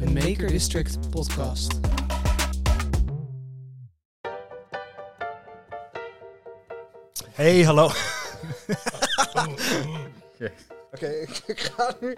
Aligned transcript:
een 0.00 0.12
Maker 0.12 0.48
District 0.48 1.10
podcast. 1.10 1.78
Hey, 7.30 7.62
hallo. 7.62 7.84
Oké, 10.92 11.06
ik, 11.06 11.42
ik 11.46 11.60
ga 11.60 11.94
nu, 12.00 12.16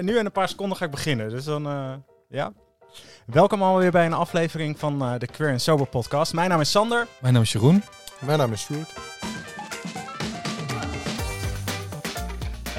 nu 0.00 0.18
in 0.18 0.24
een 0.24 0.32
paar 0.32 0.48
seconden 0.48 0.76
ga 0.76 0.84
ik 0.84 0.90
beginnen. 0.90 1.30
Dus 1.30 1.44
dan, 1.44 1.66
eh, 1.66 1.94
ja. 2.28 2.52
Welkom 3.26 3.62
alweer 3.62 3.90
bij 3.90 4.06
een 4.06 4.12
aflevering 4.12 4.78
van 4.78 5.02
eh, 5.02 5.18
de 5.18 5.26
Queer 5.26 5.50
and 5.50 5.62
Sober 5.62 5.86
podcast. 5.86 6.32
Mijn 6.32 6.48
naam 6.48 6.60
is 6.60 6.70
Sander. 6.70 7.06
Mijn 7.20 7.34
naam 7.34 7.42
is 7.42 7.52
Jeroen. 7.52 7.82
Mijn 8.20 8.38
naam 8.38 8.52
is 8.52 8.60
Sjoerd. 8.60 9.11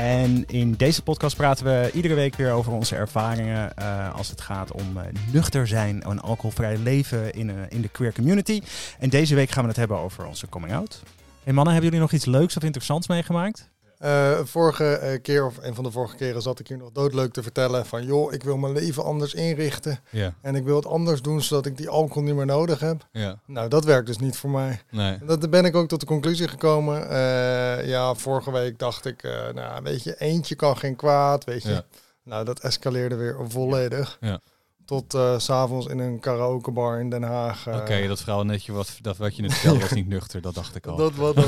En 0.03 0.45
in 0.47 0.73
deze 0.73 1.03
podcast 1.03 1.35
praten 1.35 1.65
we 1.65 1.91
iedere 1.93 2.13
week 2.13 2.35
weer 2.35 2.51
over 2.51 2.71
onze 2.71 2.95
ervaringen 2.95 3.75
eh, 3.75 4.15
als 4.15 4.29
het 4.29 4.41
gaat 4.41 4.71
om 4.71 4.97
eh, 4.97 5.03
nuchter 5.31 5.67
zijn 5.67 6.03
en 6.03 6.21
alcoholvrij 6.21 6.77
leven 6.77 7.33
in, 7.33 7.49
eh, 7.49 7.55
in 7.69 7.81
de 7.81 7.87
queer 7.87 8.13
community. 8.13 8.61
En 8.99 9.09
deze 9.09 9.35
week 9.35 9.49
gaan 9.49 9.63
we 9.63 9.69
het 9.69 9.77
hebben 9.77 9.97
over 9.97 10.25
onze 10.25 10.49
coming 10.49 10.73
out. 10.73 11.03
Hey 11.43 11.53
mannen, 11.53 11.73
hebben 11.73 11.91
jullie 11.91 12.05
nog 12.05 12.15
iets 12.15 12.25
leuks 12.25 12.57
of 12.57 12.63
interessants 12.63 13.07
meegemaakt? 13.07 13.69
Eh, 14.03 14.39
vorige 14.43 14.95
eh, 14.95 15.21
keer, 15.21 15.45
of 15.45 15.57
een 15.61 15.75
van 15.75 15.83
de 15.83 15.91
vorige 15.91 16.15
keren, 16.15 16.41
zat 16.41 16.59
ik 16.59 16.67
hier 16.67 16.77
nog 16.77 16.91
doodleuk 16.91 17.33
te 17.33 17.43
vertellen 17.43 17.85
van... 17.85 18.05
joh, 18.05 18.33
ik 18.33 18.43
wil 18.43 18.57
mijn 18.57 18.73
leven 18.73 19.03
anders 19.03 19.33
inrichten 19.33 19.99
Ja. 20.09 20.33
en 20.41 20.55
ik 20.55 20.63
wil 20.63 20.75
het 20.75 20.85
anders 20.85 21.21
doen 21.21 21.41
zodat 21.41 21.65
ik 21.65 21.77
die 21.77 21.89
alcohol 21.89 22.23
niet 22.23 22.35
meer 22.35 22.45
nodig 22.45 22.79
heb. 22.79 23.07
Ja. 23.11 23.39
Nou, 23.45 23.69
dat 23.69 23.85
werkt 23.85 24.07
dus 24.07 24.17
niet 24.17 24.37
voor 24.37 24.49
mij. 24.49 24.81
Nee. 24.91 25.17
Dat 25.25 25.49
ben 25.49 25.65
ik 25.65 25.75
ook 25.75 25.87
tot 25.87 25.99
de 25.99 26.05
conclusie 26.05 26.47
gekomen. 26.47 27.09
Eh, 27.09 27.87
ja, 27.87 28.13
vorige 28.13 28.51
week 28.51 28.79
dacht 28.79 29.05
ik, 29.05 29.23
nou, 29.53 29.83
weet 29.83 30.03
je, 30.03 30.15
eentje 30.19 30.55
kan 30.55 30.77
geen 30.77 30.95
kwaad, 30.95 31.43
weet 31.43 31.63
je. 31.63 31.69
Ja. 31.69 31.83
Nou, 32.23 32.45
dat 32.45 32.59
escaleerde 32.59 33.15
weer 33.15 33.35
volledig. 33.47 34.17
Ja. 34.21 34.39
Tot 34.85 35.13
eh, 35.13 35.37
s 35.39 35.43
s'avonds 35.45 35.85
in 35.87 35.99
een 35.99 36.19
karaokebar 36.19 36.99
in 36.99 37.09
Den 37.09 37.23
Haag. 37.23 37.67
eh, 37.67 37.75
Oké, 37.75 38.07
dat 38.07 38.21
verhaal 38.21 38.43
netje 38.45 38.71
wat, 38.71 38.97
dat 39.01 39.17
wat 39.17 39.35
je 39.35 39.41
net 39.41 39.53
vertelde 39.53 39.79
was 39.79 39.91
niet 39.91 40.07
nuchter, 40.07 40.41
dat 40.41 40.53
dacht 40.53 40.75
ik 40.75 40.85
al. 40.87 40.95
Dat 40.97 41.15
wat 41.15 41.35
dan 41.35 41.45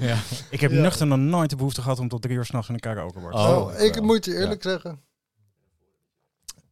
ja. 0.00 0.16
Ik 0.50 0.60
heb 0.60 0.70
Ja. 0.70 0.80
nuchter 0.80 1.06
nog 1.06 1.18
nooit 1.18 1.50
de 1.50 1.56
behoefte 1.56 1.82
gehad 1.82 1.98
om 1.98 2.08
tot 2.08 2.22
drie 2.22 2.36
uur 2.36 2.44
s'nachts 2.44 2.68
in 2.68 2.74
een 2.74 2.80
karaoke 2.80 3.20
te 3.20 3.26
Oh, 3.36 3.58
Oh, 3.58 3.80
ik 3.80 3.94
wel. 3.94 4.04
moet 4.04 4.24
je 4.24 4.36
eerlijk 4.38 4.62
zeggen. 4.62 5.00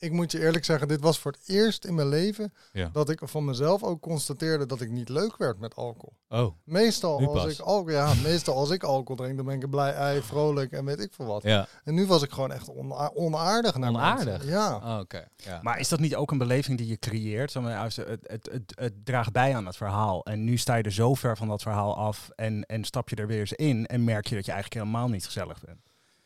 Ik 0.03 0.12
moet 0.12 0.33
je 0.33 0.41
eerlijk 0.41 0.64
zeggen, 0.64 0.89
dit 0.89 1.00
was 1.00 1.19
voor 1.19 1.33
het 1.33 1.41
eerst 1.48 1.84
in 1.84 1.95
mijn 1.95 2.08
leven 2.08 2.53
Ja. 2.72 2.89
dat 2.92 3.08
ik 3.08 3.20
van 3.22 3.45
mezelf 3.45 3.83
ook 3.83 4.00
constateerde 4.00 4.67
dat 4.67 4.81
ik 4.81 4.91
niet 4.91 5.08
leuk 5.08 5.36
werd 5.36 5.58
met 5.58 5.75
alcohol. 5.77 6.12
Oh, 6.28 6.55
Meestal 6.64 7.20
Nu 7.20 7.27
als 7.27 7.42
pas. 7.42 7.53
ik 7.53 7.61
alcohol, 7.61 7.91
ja, 7.91 8.12
meestal 8.23 8.55
als 8.56 8.70
ik 8.70 8.83
alcohol 8.83 9.17
drink, 9.17 9.36
dan 9.36 9.47
ben 9.47 9.61
ik 9.61 9.70
blij, 9.70 9.92
ei, 9.92 10.23
vrolijk 10.23 10.73
en 10.73 10.84
weet 10.84 11.00
ik 11.00 11.12
veel 11.12 11.27
wat. 11.27 11.42
ja. 11.42 11.67
En 11.84 11.95
nu 11.95 12.06
was 12.06 12.23
ik 12.23 12.30
gewoon 12.33 12.53
echt 12.53 12.69
ona- 12.70 13.11
onaardig 13.14 13.77
naar 13.77 13.91
Onaardig? 13.91 14.25
mensen. 14.25 14.48
Ja. 14.48 14.77
Oh, 14.77 14.98
Oké. 15.00 15.28
Ja. 15.36 15.58
Maar 15.62 15.78
is 15.80 15.89
dat 15.89 16.00
niet 16.00 16.17
ook 16.17 16.30
een 16.30 16.39
beleving 16.39 16.78
die 16.78 16.86
je 16.86 16.98
creëert? 16.98 17.55
Het, 17.55 18.08
het, 18.23 18.48
het, 18.53 18.73
het 18.75 18.92
draagt 19.05 19.33
bij 19.33 19.56
aan 19.56 19.67
het 19.67 19.77
verhaal. 19.77 20.25
En 20.25 20.45
nu 20.45 20.56
sta 20.56 20.75
je 20.75 20.83
er 20.83 20.92
zo 20.92 21.14
ver 21.14 21.36
van 21.36 21.48
dat 21.48 21.62
verhaal 21.62 21.97
af 21.97 22.30
en, 22.34 22.64
en 22.64 22.84
stap 22.84 23.08
je 23.08 23.17
er 23.17 23.27
weer 23.27 23.41
eens 23.41 23.53
in 23.53 23.86
en 23.86 24.05
merk 24.05 24.27
je 24.27 24.34
dat 24.34 24.45
je 24.47 24.53
eigenlijk 24.53 24.84
helemaal 24.84 25.08
niet 25.08 25.25
gezellig 25.25 25.61
bent. 25.64 25.78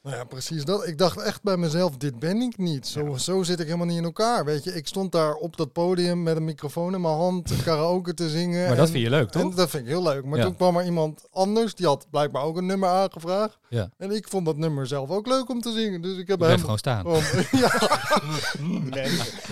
Nou 0.07 0.19
ja, 0.19 0.25
precies 0.25 0.65
dat. 0.65 0.87
Ik 0.87 0.99
dacht 0.99 1.21
echt 1.21 1.43
bij 1.43 1.57
mezelf, 1.57 1.97
dit 1.97 2.19
ben 2.19 2.41
ik 2.41 2.59
niet. 2.59 2.87
Zo, 2.87 3.17
zo 3.17 3.43
zit 3.43 3.61
ik 3.61 3.65
helemaal 3.67 3.87
niet 3.87 3.97
in 3.99 4.05
elkaar. 4.05 4.45
Weet 4.45 4.65
je, 4.65 4.75
ik 4.75 4.87
stond 4.87 5.13
daar 5.13 5.35
op 5.35 5.57
dat 5.57 5.73
podium 5.73 6.23
met 6.23 6.37
een 6.37 6.45
microfoon 6.45 6.95
in 6.95 7.01
mijn 7.01 7.15
hand, 7.15 7.53
karaoke 7.65 8.15
te 8.15 8.29
zingen. 8.31 8.67
Maar 8.67 8.77
dat 8.77 8.87
en- 8.87 8.93
vind 8.93 9.05
je 9.05 9.11
leuk, 9.11 9.31
En 9.35 9.41
toch? 9.41 9.55
dat 9.55 9.71
vind 9.71 9.83
ik 9.83 9.89
heel 9.89 10.03
leuk. 10.03 10.25
Maar 10.25 10.39
Ja. 10.39 10.45
toen 10.45 10.57
kwam 10.57 10.77
er 10.77 10.85
iemand 10.85 11.27
anders, 11.31 11.75
die 11.75 11.87
had 11.87 12.07
blijkbaar 12.11 12.43
ook 12.43 12.57
een 12.57 12.67
nummer 12.67 12.89
aangevraagd. 12.89 13.59
Ja. 13.69 13.91
En 13.99 14.11
ik 14.11 14.29
vond 14.29 14.47
dat 14.47 14.57
nummer 14.57 14.87
zelf 14.87 15.11
ook 15.11 15.27
leuk 15.27 15.49
om 15.49 15.61
te 15.61 15.73
zingen. 15.73 16.03
Dus 16.03 16.19
ik 16.19 16.29
heb 16.29 16.41
hem... 16.41 16.59
gewoon 16.59 16.79
staan. 16.79 17.05
ja. 17.63 17.71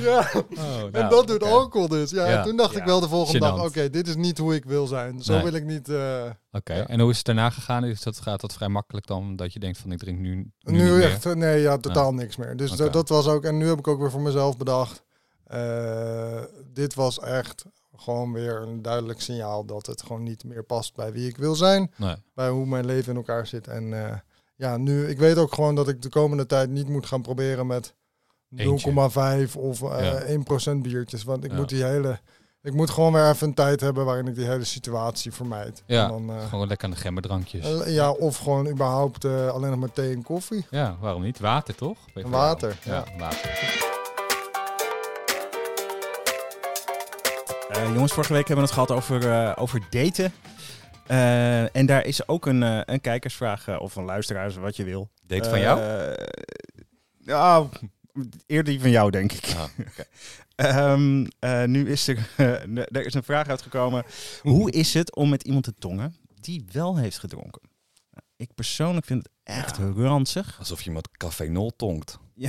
ja. 0.01 0.31
Oh, 0.35 0.83
En 0.83 0.91
nou, 0.93 1.09
dat 1.11 1.27
doet 1.27 1.43
oké. 1.43 1.53
alcohol 1.53 1.89
dus. 1.89 2.11
Ja, 2.11 2.27
Ja. 2.29 2.37
en 2.39 2.43
toen 2.45 2.57
dacht 2.57 2.73
Ja. 2.75 2.79
ik 2.81 2.85
wel 2.85 3.01
de 3.01 3.09
volgende 3.09 3.39
dag, 3.39 3.65
oké, 3.65 3.91
dit 3.91 4.09
is 4.09 4.17
niet 4.17 4.39
hoe 4.39 4.55
ik 4.55 4.65
wil 4.65 4.87
zijn. 4.87 5.23
Zo 5.23 5.33
Nee. 5.33 5.43
wil 5.43 5.53
ik 5.53 5.65
niet... 5.65 5.89
eh, 5.89 6.23
Oké, 6.53 6.73
en 6.73 7.01
hoe 7.01 7.11
is 7.11 7.17
het 7.17 7.27
daarna 7.27 7.51
gegaan? 7.51 7.85
Is 7.85 8.03
dat, 8.03 8.20
gaat 8.20 8.41
dat 8.41 8.53
vrij 8.53 8.69
makkelijk 8.69 9.07
dan, 9.07 9.37
dat 9.37 9.53
je 9.53 9.59
denkt 9.59 9.79
van 9.79 9.93
ik 9.93 9.98
drink 9.98 10.19
nu, 10.19 10.44
nu, 10.61 10.73
nu 10.79 10.91
meer? 10.91 11.03
echt, 11.05 11.27
eh, 11.27 11.33
nee, 11.35 11.61
ja, 11.61 11.77
totaal 11.79 12.15
niks 12.15 12.37
meer. 12.37 12.57
Dus 12.57 12.71
dat- 12.71 12.93
dat 12.93 13.09
was 13.09 13.27
ook... 13.27 13.45
En 13.45 13.57
nu 13.59 13.69
heb 13.69 13.79
ik 13.79 13.89
ook 13.89 14.01
weer 14.01 14.11
voor 14.11 14.21
mezelf 14.21 14.57
bedacht. 14.57 15.03
eh, 15.45 16.43
dit 16.73 16.95
was 16.95 17.21
echt 17.21 17.65
gewoon 17.97 18.33
weer 18.33 18.63
een 18.63 18.83
duidelijk 18.83 19.21
signaal 19.21 19.65
dat 19.65 19.87
het 19.87 20.03
gewoon 20.03 20.23
niet 20.23 20.45
meer 20.45 20.63
past 20.63 20.95
bij 20.95 21.13
wie 21.13 21.29
ik 21.29 21.37
wil 21.37 21.55
zijn. 21.55 21.93
Nee. 21.97 22.17
bij 22.35 22.49
hoe 22.49 22.67
mijn 22.67 22.85
leven 22.87 23.11
in 23.11 23.17
elkaar 23.17 23.47
zit. 23.47 23.67
En 23.69 24.05
eh, 24.07 24.17
ja, 24.57 24.77
nu, 24.77 25.07
ik 25.09 25.19
weet 25.19 25.37
ook 25.37 25.55
gewoon 25.55 25.75
dat 25.75 25.89
ik 25.89 26.03
de 26.03 26.09
komende 26.09 26.47
tijd 26.47 26.71
niet 26.71 26.89
moet 26.89 27.07
gaan 27.07 27.23
proberen 27.23 27.67
met 27.67 27.95
0,5 28.49 29.57
of 29.57 29.83
eh 29.83 30.03
Ja. 30.03 30.75
1% 30.77 30.83
biertjes. 30.83 31.25
Want 31.25 31.45
ik 31.45 31.51
Ja. 31.51 31.57
moet 31.57 31.69
die 31.69 31.85
hele, 31.85 32.21
ik 32.64 32.73
moet 32.73 32.91
gewoon 32.91 33.13
weer 33.13 33.29
even 33.30 33.47
een 33.48 33.55
tijd 33.55 33.80
hebben 33.80 34.05
waarin 34.05 34.27
ik 34.27 34.35
die 34.35 34.47
hele 34.47 34.64
situatie 34.64 35.33
vermijd. 35.33 35.83
Ja, 35.86 36.02
En 36.05 36.08
dan, 36.11 36.30
eh, 36.30 36.48
Gewoon 36.48 36.67
lekker 36.69 36.86
aan 36.89 36.95
de 36.95 37.01
gemberdrankjes. 37.01 37.83
eh, 37.85 37.95
ja, 37.95 38.11
of 38.11 38.36
gewoon 38.36 38.69
überhaupt 38.69 39.25
eh, 39.25 39.48
alleen 39.48 39.70
nog 39.70 39.79
maar 39.79 39.92
thee 39.92 40.13
en 40.14 40.23
koffie. 40.23 40.67
ja, 40.70 40.97
waarom 41.01 41.23
niet? 41.23 41.39
Water, 41.39 41.75
toch? 41.75 41.98
Water, 42.14 42.77
Ja, 42.85 43.05
water. 43.19 43.73
Eh, 47.69 47.92
jongens, 47.95 48.13
vorige 48.13 48.33
week 48.33 48.48
hebben 48.48 48.67
we 48.67 48.73
het 48.75 48.81
gehad 48.81 48.91
over, 48.91 49.31
eh, 49.33 49.52
over 49.57 49.81
daten. 49.91 50.33
Eh, 51.07 51.77
en 51.77 51.86
daar 51.86 52.05
is 52.05 52.29
ook 52.29 52.46
een, 52.46 52.63
eh, 52.63 52.81
een 52.85 53.01
kijkersvraag 53.01 53.81
of 53.81 53.96
een 53.96 54.05
luisteraar, 54.05 54.61
wat 54.61 54.77
je 54.77 54.85
wil. 54.85 55.08
Date 55.27 55.48
van 55.51 55.61
jou? 55.61 55.81
Eh, 55.81 56.27
ja, 57.19 57.64
eerder 58.47 58.73
die 58.73 58.80
van 58.80 58.91
jou, 58.91 59.11
denk 59.11 59.33
ik. 59.33 59.55
Ah. 59.57 59.64
Ehm, 60.55 61.27
eh, 61.39 61.64
nu 61.64 61.91
is 61.91 62.08
er, 62.08 62.29
er 62.97 63.07
is 63.07 63.14
een 63.14 63.23
vraag 63.23 63.48
uitgekomen. 63.48 64.05
Hoe 64.42 64.70
is 64.70 64.95
het 64.95 65.14
om 65.14 65.29
met 65.29 65.42
iemand 65.42 65.64
te 65.64 65.75
tongen 65.79 66.17
die 66.41 66.64
wel 66.73 66.97
heeft 66.97 67.19
gedronken? 67.19 67.63
Nou, 68.11 68.25
Ik 68.36 68.55
persoonlijk 68.55 69.07
vind 69.07 69.23
het 69.23 69.33
echt 69.42 69.79
ranzig. 69.97 70.57
Alsof 70.58 70.80
je 70.80 70.86
iemand 70.86 71.08
cafenol 71.17 71.77
tonkt. 71.77 72.19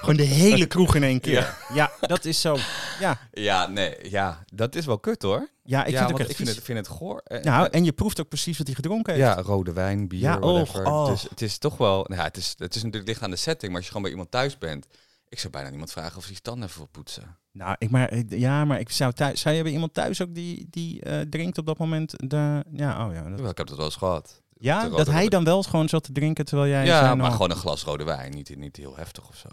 Gewoon 0.00 0.16
de 0.16 0.22
hele 0.22 0.66
kroeg 0.66 0.94
in 0.94 1.02
één 1.02 1.20
keer. 1.20 1.56
Ja, 1.74 1.92
dat 2.00 2.24
is 2.24 2.40
zo. 2.40 2.56
Ja, 3.00 3.18
Ja, 3.32 3.66
nee, 3.66 4.10
ja, 4.10 4.44
dat 4.54 4.74
is 4.74 4.86
wel 4.86 4.98
kut 4.98 5.22
hoor. 5.22 5.48
Ja 5.62 5.84
ik 5.84 5.90
ja, 5.92 5.96
vind 5.98 6.00
het 6.10 6.12
ook 6.12 6.18
echt 6.18 6.30
ik 6.30 6.36
vind 6.36 6.48
het, 6.48 6.62
vind 6.64 6.78
het 6.78 6.88
goor. 6.88 7.22
Nou, 7.42 7.68
en 7.70 7.84
je 7.84 7.92
proeft 7.92 8.20
ook 8.20 8.28
precies 8.28 8.58
wat 8.58 8.66
hij 8.66 8.76
gedronken 8.76 9.14
heeft. 9.14 9.24
ja, 9.26 9.42
rode 9.42 9.72
wijn, 9.72 10.08
bier, 10.08 10.20
Ja, 10.20 10.38
whatever. 10.38 10.86
oh. 10.86 11.06
Dus 11.06 11.22
het 11.22 11.42
is 11.42 11.58
toch 11.58 11.76
wel, 11.76 12.04
nou 12.08 12.22
het 12.22 12.36
is, 12.36 12.54
het 12.58 12.74
is 12.74 12.82
natuurlijk 12.82 13.06
dicht 13.10 13.22
aan 13.22 13.30
de 13.30 13.36
setting, 13.36 13.66
maar 13.72 13.76
als 13.76 13.84
je 13.84 13.86
gewoon 13.88 14.02
bij 14.02 14.10
iemand 14.10 14.30
thuis 14.30 14.58
bent, 14.58 14.86
ik 15.28 15.38
zou 15.38 15.52
bijna 15.52 15.68
niemand 15.68 15.92
vragen 15.92 16.16
of 16.16 16.22
hij 16.22 16.30
zijn 16.32 16.42
tanden 16.42 16.64
even 16.68 16.78
wil 16.78 16.88
poetsen. 16.90 17.36
Nou, 17.52 17.76
ik 17.78 17.90
maar, 17.90 18.12
ik- 18.12 18.30
ja, 18.34 18.64
maar 18.64 18.80
ik 18.80 18.90
zou 18.90 19.12
thuis. 19.12 19.40
Zou 19.40 19.54
je 19.54 19.62
bij 19.62 19.72
iemand 19.72 19.94
thuis 19.94 20.22
ook 20.22 20.34
die, 20.34 20.66
die 20.70 21.02
eh, 21.02 21.20
drinkt 21.20 21.58
op 21.58 21.66
dat 21.66 21.78
moment? 21.78 22.14
De, 22.16 22.64
ja, 22.72 23.06
oh 23.06 23.14
ja. 23.14 23.22
Dat, 23.30 23.50
ik 23.50 23.56
heb 23.58 23.66
dat 23.66 23.76
wel 23.76 23.84
eens 23.86 23.96
gehad. 23.96 24.42
ja, 24.58 24.88
dat 24.88 25.06
hij 25.06 25.28
dan 25.28 25.44
wel 25.44 25.62
gewoon 25.62 25.88
zat 25.88 26.04
te 26.04 26.12
drinken 26.12 26.44
terwijl 26.44 26.70
jij. 26.70 26.84
Ja, 26.84 27.02
maar 27.02 27.16
nou- 27.16 27.32
gewoon 27.32 27.50
een 27.50 27.56
glas 27.56 27.82
rode 27.84 28.04
wijn, 28.04 28.32
niet, 28.32 28.56
niet 28.56 28.76
heel 28.76 28.96
heftig 28.96 29.28
of 29.28 29.36
zo. 29.36 29.48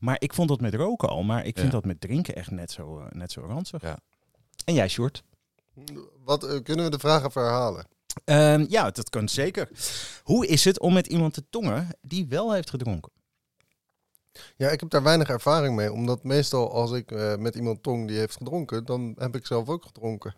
Maar 0.00 0.16
ik 0.18 0.34
vond 0.34 0.48
dat 0.48 0.60
met 0.60 0.74
roken 0.74 1.08
al, 1.08 1.22
maar 1.22 1.44
ik 1.46 1.54
vind 1.58 1.66
Ja. 1.66 1.72
dat 1.72 1.84
met 1.84 2.00
drinken 2.00 2.34
echt 2.34 2.50
net 2.50 2.70
zo, 2.70 3.06
net 3.10 3.32
zo 3.32 3.40
ranzig. 3.40 3.82
Ja. 3.82 3.98
En 4.64 4.74
jij, 4.74 4.88
Short? 4.88 5.22
Wat, 6.24 6.44
eh, 6.44 6.62
kunnen 6.62 6.84
we 6.84 6.90
de 6.90 6.98
vraag 6.98 7.24
even 7.24 7.42
herhalen? 7.42 7.86
Ehm, 8.24 8.66
ja, 8.68 8.90
dat 8.90 9.10
kan 9.10 9.28
zeker. 9.28 9.68
Hoe 10.22 10.46
is 10.46 10.64
het 10.64 10.80
om 10.80 10.92
met 10.92 11.06
iemand 11.06 11.34
te 11.34 11.44
tongen 11.50 11.88
die 12.02 12.26
wel 12.28 12.52
heeft 12.52 12.70
gedronken? 12.70 13.12
Ja, 14.56 14.68
ik 14.70 14.80
heb 14.80 14.90
daar 14.90 15.02
weinig 15.02 15.28
ervaring 15.28 15.76
mee. 15.76 15.92
Omdat 15.92 16.24
meestal 16.24 16.72
als 16.72 16.92
ik 16.92 17.10
eh, 17.12 17.36
met 17.36 17.54
iemand 17.54 17.82
tong 17.82 18.08
die 18.08 18.18
heeft 18.18 18.36
gedronken, 18.36 18.84
dan 18.84 19.14
heb 19.18 19.36
ik 19.36 19.46
zelf 19.46 19.68
ook 19.68 19.84
gedronken. 19.84 20.34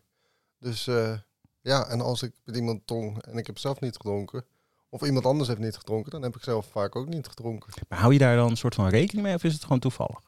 Dus 0.59 0.87
eh, 0.87 1.19
ja, 1.60 1.87
en 1.89 2.00
als 2.00 2.22
ik 2.22 2.33
met 2.44 2.56
iemand 2.56 2.87
tong 2.87 3.22
en 3.22 3.37
ik 3.39 3.47
heb 3.47 3.59
zelf 3.59 3.81
niet 3.81 3.97
gedronken, 3.97 4.44
of 4.89 5.03
iemand 5.03 5.27
anders 5.27 5.49
heeft 5.49 5.60
niet 5.60 5.77
gedronken, 5.77 6.10
dan 6.10 6.22
heb 6.22 6.37
ik 6.37 6.43
zelf 6.43 6.66
vaak 6.66 6.97
ook 6.97 7.09
niet 7.09 7.27
gedronken. 7.27 7.72
Maar 7.89 7.99
hou 7.99 8.12
je 8.12 8.19
daar 8.19 8.37
dan 8.37 8.50
een 8.50 8.56
soort 8.56 8.75
van 8.75 8.89
rekening 8.89 9.27
mee 9.27 9.34
of 9.34 9.44
is 9.44 9.53
het 9.53 9.62
gewoon 9.62 9.78
toevallig? 9.78 10.21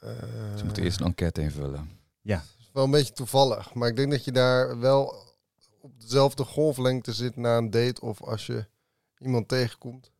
Eh, 0.00 0.10
Ze 0.56 0.64
moeten 0.64 0.82
eerst 0.82 1.00
een 1.00 1.06
enquête 1.06 1.40
invullen. 1.40 1.90
is 2.22 2.63
wel 2.74 2.84
een 2.84 2.90
beetje 2.90 3.12
toevallig. 3.12 3.74
Maar 3.74 3.88
ik 3.88 3.96
denk 3.96 4.10
dat 4.10 4.24
je 4.24 4.32
daar 4.32 4.78
wel 4.78 5.22
op 5.80 6.00
dezelfde 6.00 6.44
golflengte 6.44 7.12
zit 7.12 7.36
na 7.36 7.56
een 7.56 7.70
date 7.70 8.00
of 8.00 8.22
als 8.22 8.46
je 8.46 8.66
iemand 9.18 9.48
tegenkomt. 9.48 10.12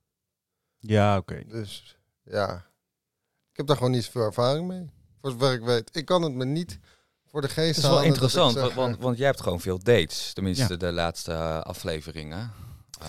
Ja, 0.79 1.17
oké. 1.17 1.45
Dus 1.49 1.99
ja, 2.23 2.55
ik 3.51 3.57
heb 3.57 3.67
daar 3.67 3.77
gewoon 3.77 3.93
niet 3.93 4.05
zoveel 4.05 4.23
ervaring 4.23 4.67
mee. 4.69 4.91
Voor 5.21 5.31
zover 5.31 5.53
ik 5.53 5.61
weet. 5.63 5.97
Ik 5.97 6.05
kan 6.05 6.23
het 6.23 6.33
me 6.35 6.45
niet 6.45 6.79
voor 7.27 7.41
de 7.41 7.49
geest 7.49 7.67
Het 7.69 7.77
is 7.77 7.83
wel 7.83 7.91
halen 7.91 8.09
dat 8.09 8.17
ik 8.17 8.23
interessant, 8.23 8.67
zeg, 8.67 8.75
want, 8.75 8.99
want, 8.99 9.17
jij 9.19 9.27
hebt 9.27 9.41
gewoon 9.41 9.61
veel 9.61 9.79
dates. 9.79 10.33
Tenminste, 10.33 10.73
Ja. 10.73 10.79
de 10.79 10.93
laatste 10.93 11.33
eh, 11.33 11.61
afleveringen. 11.61 12.53
Eh, 13.01 13.09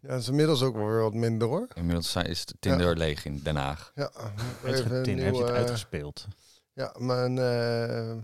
Ja, 0.00 0.08
dat 0.08 0.20
is 0.20 0.28
inmiddels 0.28 0.62
ook 0.62 0.74
wel 0.76 0.86
weer 0.86 1.00
wat 1.02 1.14
minder 1.14 1.48
hoor. 1.48 1.66
inmiddels 1.74 2.10
zijn- 2.10 2.26
is 2.26 2.44
de 2.46 2.54
Tinder 2.60 2.96
leeg 2.96 3.24
in 3.24 3.40
Den 3.42 3.56
Haag. 3.56 3.92
Ja, 3.94 4.10
Uitge- 4.14 4.82
even 4.82 4.96
een 4.96 5.02
Tin, 5.02 5.18
heb 5.18 5.34
je 5.34 5.40
het 5.42 5.50
uitgespeeld? 5.50 6.26
Ja, 6.72 6.94
mijn 6.98 7.38
eh, 7.38 8.16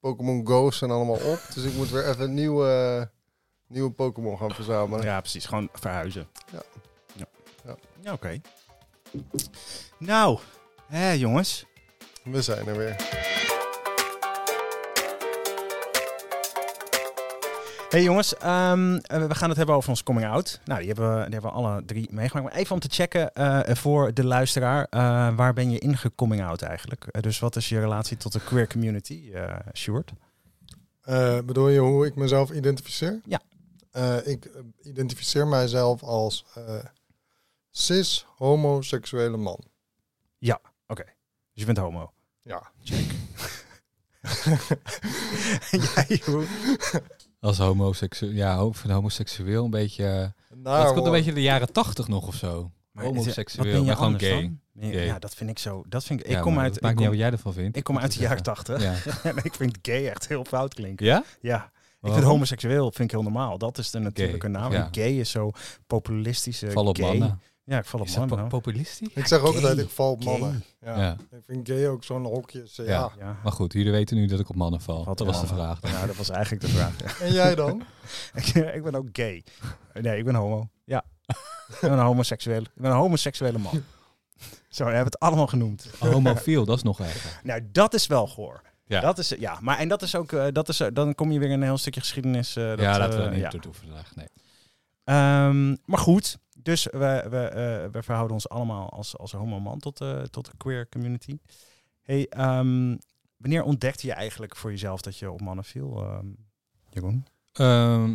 Pokémon 0.00 0.46
Go's 0.46 0.78
zijn 0.78 0.90
allemaal 0.90 1.16
op. 1.32 1.40
Dus 1.54 1.64
ik 1.64 1.74
moet 1.74 1.90
weer 1.90 2.08
even 2.08 2.24
een 2.24 2.34
nieuwe, 2.34 3.10
nieuwe 3.66 3.90
Pokémon 3.90 4.38
gaan 4.38 4.50
verzamelen. 4.54 5.04
Ja, 5.04 5.20
precies. 5.20 5.46
Gewoon 5.46 5.68
verhuizen. 5.72 6.28
Ja. 6.52 6.62
Ja, 7.14 7.26
Ja. 7.64 7.76
ja 8.00 8.12
oké. 8.12 8.40
Nou, 9.98 10.38
hè 10.86 11.10
jongens. 11.10 11.66
We 12.24 12.42
zijn 12.42 12.66
er 12.66 12.76
weer. 12.76 12.96
Hey 17.88 18.02
jongens, 18.02 18.36
ehm, 18.36 18.96
eh, 18.96 19.26
we 19.26 19.34
gaan 19.34 19.48
het 19.48 19.56
hebben 19.56 19.74
over 19.74 19.90
ons 19.90 20.02
coming 20.02 20.26
out. 20.26 20.60
Nou, 20.64 20.78
die 20.78 20.88
hebben 20.88 21.10
we, 21.10 21.24
die 21.24 21.32
hebben 21.32 21.50
we 21.50 21.56
alle 21.56 21.84
drie 21.84 22.08
meegemaakt. 22.10 22.48
Maar 22.48 22.56
even 22.56 22.74
om 22.74 22.80
te 22.80 22.88
checken 22.90 23.34
eh, 23.34 23.74
voor 23.74 24.14
de 24.14 24.24
luisteraar, 24.24 24.86
eh, 24.90 25.00
waar 25.36 25.52
ben 25.52 25.70
je 25.70 25.78
ingecoming 25.78 26.44
out 26.44 26.62
eigenlijk? 26.62 27.22
Dus 27.22 27.38
wat 27.38 27.56
is 27.56 27.68
je 27.68 27.80
relatie 27.80 28.16
tot 28.16 28.32
de 28.32 28.40
queer 28.40 28.68
community, 28.68 29.32
Sjoerd? 29.72 30.12
Eh, 31.00 31.38
bedoel 31.44 31.68
je 31.68 31.78
hoe 31.78 32.06
ik 32.06 32.14
mezelf 32.14 32.50
identificeer? 32.50 33.20
Ja. 33.24 33.40
Ik 34.24 34.50
identificeer 34.82 35.46
mijzelf 35.46 36.02
als 36.02 36.44
cis 37.70 38.26
homoseksuele 38.36 39.36
man. 39.36 39.64
Dus 41.52 41.52
je 41.52 41.64
bent 41.64 41.78
homo. 41.78 42.12
Ja. 42.42 42.70
Jij, 45.70 46.22
hoe? 46.24 46.44
Als 47.40 47.58
homoseksueel, 47.58 48.32
ja, 48.32 48.70
van 48.70 48.90
homoseksueel 48.90 49.64
een 49.64 49.70
beetje... 49.70 50.34
Nou, 50.54 50.84
dat 50.84 50.92
komt 50.94 51.06
een 51.06 51.12
beetje 51.12 51.32
de 51.32 51.42
jaren 51.42 51.72
tachtig 51.72 52.08
nog 52.08 52.26
of 52.26 52.34
zo. 52.34 52.70
Maar 52.92 53.04
is 53.04 53.10
het- 53.10 53.18
Homoseksueel, 53.18 53.64
wat 53.64 53.72
ben 53.74 53.82
je 53.82 53.86
maar 53.86 53.96
gewoon 53.96 54.20
gay. 54.20 54.58
dan? 54.72 54.90
Ja, 54.90 55.18
dat 55.18 55.34
vind 55.34 55.50
ik 55.50 55.58
zo. 55.58 55.82
Dat 55.88 56.04
vind 56.04 56.20
ik. 56.20 56.28
Ja, 56.28 56.36
ik 56.36 56.42
kom 56.42 56.58
uit. 56.58 56.76
Ik 56.76 56.82
maakt 56.82 56.94
niet 56.98 57.04
kom, 57.06 57.12
uit 57.14 57.22
wat 57.22 57.30
jij 57.30 57.30
ervan 57.38 57.52
vindt. 57.52 57.76
ik 57.76 57.84
kom 57.84 57.96
om 57.96 58.02
uit 58.02 58.12
de 58.14 58.20
jaren. 58.20 58.42
80. 58.42 58.82
Ja? 58.82 58.94
en 59.30 59.36
ik 59.42 59.54
vind 59.54 59.78
gay 59.82 60.08
echt 60.08 60.28
heel 60.28 60.44
fout 60.44 60.74
klinken. 60.74 61.06
Ja? 61.06 61.24
Ja. 61.40 61.70
Ik 62.02 62.12
vind 62.12 62.24
homoseksueel 62.24 62.84
vind 62.84 63.00
ik 63.00 63.10
heel 63.10 63.22
normaal. 63.22 63.58
Dat 63.58 63.78
is 63.78 63.90
de 63.90 63.98
natuurlijke 63.98 64.46
Gay, 64.46 64.60
naam. 64.60 64.72
ja. 64.72 64.88
Gay 64.92 65.10
is 65.18 65.30
zo 65.30 65.50
populistische. 65.86 66.70
Val 66.70 66.86
op 66.86 66.96
gay. 66.96 67.08
mannen. 67.08 67.40
Ja, 67.68 67.78
ik 67.78 67.84
val 67.84 68.00
op 68.00 68.06
Is 68.06 68.14
dat 68.14 68.26
mannen. 68.28 68.48
po- 68.48 68.56
populistisch? 68.56 69.08
Ik 69.14 69.26
zeg 69.26 69.38
ook 69.40 69.46
Gay. 69.46 69.56
altijd, 69.56 69.78
ik 69.78 69.90
val 69.90 70.10
op 70.10 70.24
mannen. 70.24 70.64
Ja. 70.80 70.98
Ja. 71.00 71.16
Ik 71.30 71.42
vind 71.46 71.68
gay 71.68 71.88
ook 71.88 72.04
zo'n 72.04 72.24
hokjes. 72.24 72.76
Ja. 72.76 72.84
Ja. 72.84 73.10
Ja. 73.18 73.36
Maar 73.42 73.52
goed, 73.52 73.72
jullie 73.72 73.92
weten 73.92 74.16
nu 74.16 74.26
dat 74.26 74.40
ik 74.40 74.48
op 74.48 74.56
mannen 74.56 74.80
val. 74.80 75.04
Dat 75.04 75.18
was 75.18 75.40
de 75.40 75.46
vraag. 75.46 75.80
Nou, 75.82 76.06
dat 76.06 76.16
was 76.16 76.28
eigenlijk 76.30 76.62
de 76.64 76.68
vraag. 76.70 76.92
ja. 77.00 77.24
En 77.26 77.32
jij 77.32 77.54
dan? 77.54 77.82
ik, 78.34 78.46
ik 78.46 78.82
ben 78.82 78.94
ook 78.94 79.08
gay. 79.12 79.44
Nee, 80.00 80.18
ik 80.18 80.24
ben 80.24 80.34
homo. 80.34 80.68
Ja. 80.84 81.04
ik 81.68 81.78
ben 81.80 81.92
een 81.92 81.98
homoseksuele, 81.98 82.60
ik 82.74 82.82
ben 82.82 82.90
een 82.90 82.96
homoseksuele 82.96 83.58
man. 83.58 83.82
Zo, 84.68 84.84
we 84.84 84.90
hebben 84.90 85.04
het 85.12 85.18
allemaal 85.18 85.46
genoemd. 85.46 85.90
Homofiel, 85.98 86.64
dat 86.64 86.76
is 86.76 86.82
nog 86.82 87.00
erger. 87.00 87.40
Nou, 87.42 87.62
dat 87.72 87.94
is 87.94 88.06
wel 88.06 88.26
goor. 88.26 88.62
Ja. 88.86 89.00
Dat 89.00 89.18
is, 89.18 89.28
ja, 89.38 89.58
maar 89.60 89.78
en 89.78 89.88
dat 89.88 90.02
is 90.02 90.14
ook, 90.14 90.32
eh, 90.32 90.46
dat 90.52 90.68
is, 90.68 90.80
eh, 90.80 90.88
dan 90.92 91.14
kom 91.14 91.32
je 91.32 91.38
weer 91.38 91.48
in 91.48 91.54
een 91.54 91.62
heel 91.62 91.78
stukje 91.78 92.00
geschiedenis. 92.00 92.56
eh, 92.56 92.68
dat, 92.68 92.78
ja, 92.80 92.98
laten 92.98 93.08
we 93.18 93.24
eh, 93.24 93.30
dat 93.30 93.32
niet 93.42 93.52
ja. 93.52 93.58
toe 93.58 93.72
vandaag. 93.72 94.14
Nee. 94.16 94.26
Ehm, 95.08 95.76
maar 95.84 95.98
goed, 95.98 96.38
dus 96.56 96.84
we, 96.84 97.26
we, 97.30 97.36
eh, 97.36 97.90
we 97.92 98.02
verhouden 98.02 98.34
ons 98.34 98.48
allemaal 98.48 98.90
als, 98.90 99.16
als 99.16 99.32
homo-man 99.32 99.78
tot, 99.78 99.98
de 99.98 100.28
tot 100.30 100.44
de 100.44 100.56
queer 100.56 100.88
community. 100.88 101.38
Hey, 102.02 102.26
ehm, 102.28 102.96
wanneer 103.36 103.62
ontdekte 103.62 104.06
je 104.06 104.12
eigenlijk 104.12 104.56
voor 104.56 104.70
jezelf 104.70 105.00
dat 105.00 105.16
je 105.16 105.30
op 105.30 105.40
mannen 105.40 105.64
viel, 105.64 106.02
ehm 106.02 106.26
Jeroen? 106.90 107.26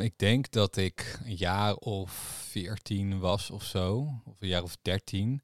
Ik 0.02 0.18
denk 0.18 0.52
dat 0.52 0.76
ik 0.78 1.20
een 1.26 1.36
jaar 1.36 1.74
of 1.76 2.12
veertien 2.50 3.20
was 3.20 3.50
of 3.50 3.64
zo. 3.64 4.22
Of 4.26 4.42
een 4.42 4.48
jaar 4.48 4.64
of 4.64 4.78
dertien. 4.82 5.42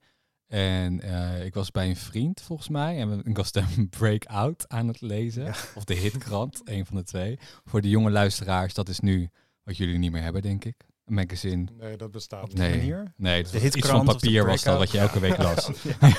En 0.48 1.02
eh, 1.02 1.46
ik 1.46 1.54
was 1.54 1.72
bij 1.72 1.90
een 1.90 1.96
vriend 1.96 2.42
volgens 2.42 2.70
mij. 2.70 3.00
En 3.00 3.22
ik 3.24 3.38
was 3.38 3.52
de 3.52 3.64
Breakout 4.00 4.68
aan 4.68 4.88
het 4.88 5.02
lezen. 5.02 5.44
Ja. 5.44 5.56
Of 5.76 5.84
de 5.84 5.94
Hitkrant, 5.94 6.62
een 6.70 6.86
van 6.86 6.96
de 6.96 7.04
twee. 7.04 7.40
Voor 7.66 7.82
de 7.82 7.90
jonge 7.90 8.10
luisteraars, 8.10 8.74
dat 8.74 8.90
is 8.90 9.00
nu 9.00 9.30
wat 9.64 9.78
jullie 9.78 9.98
niet 9.98 10.12
meer 10.12 10.22
hebben, 10.22 10.42
denk 10.42 10.66
ik. 10.66 10.89
Een 11.10 11.16
magazine. 11.16 11.66
Nee, 11.78 11.98
dat 11.98 12.12
bestaat 12.12 12.44
Op 12.44 12.48
niet. 12.48 12.58
die 12.58 12.68
Nee, 12.68 12.78
manier? 12.78 13.14
nee 13.18 13.44
dat 13.44 13.52
De 13.52 13.60
was 13.62 13.76
iets 13.76 13.88
van 13.88 14.06
papier 14.06 14.46
was 14.46 14.64
dat, 14.64 14.78
wat 14.78 14.92
je 14.92 14.98
elke 15.00 15.20
week 15.20 15.38
las. 15.38 15.70
ja. 15.84 15.98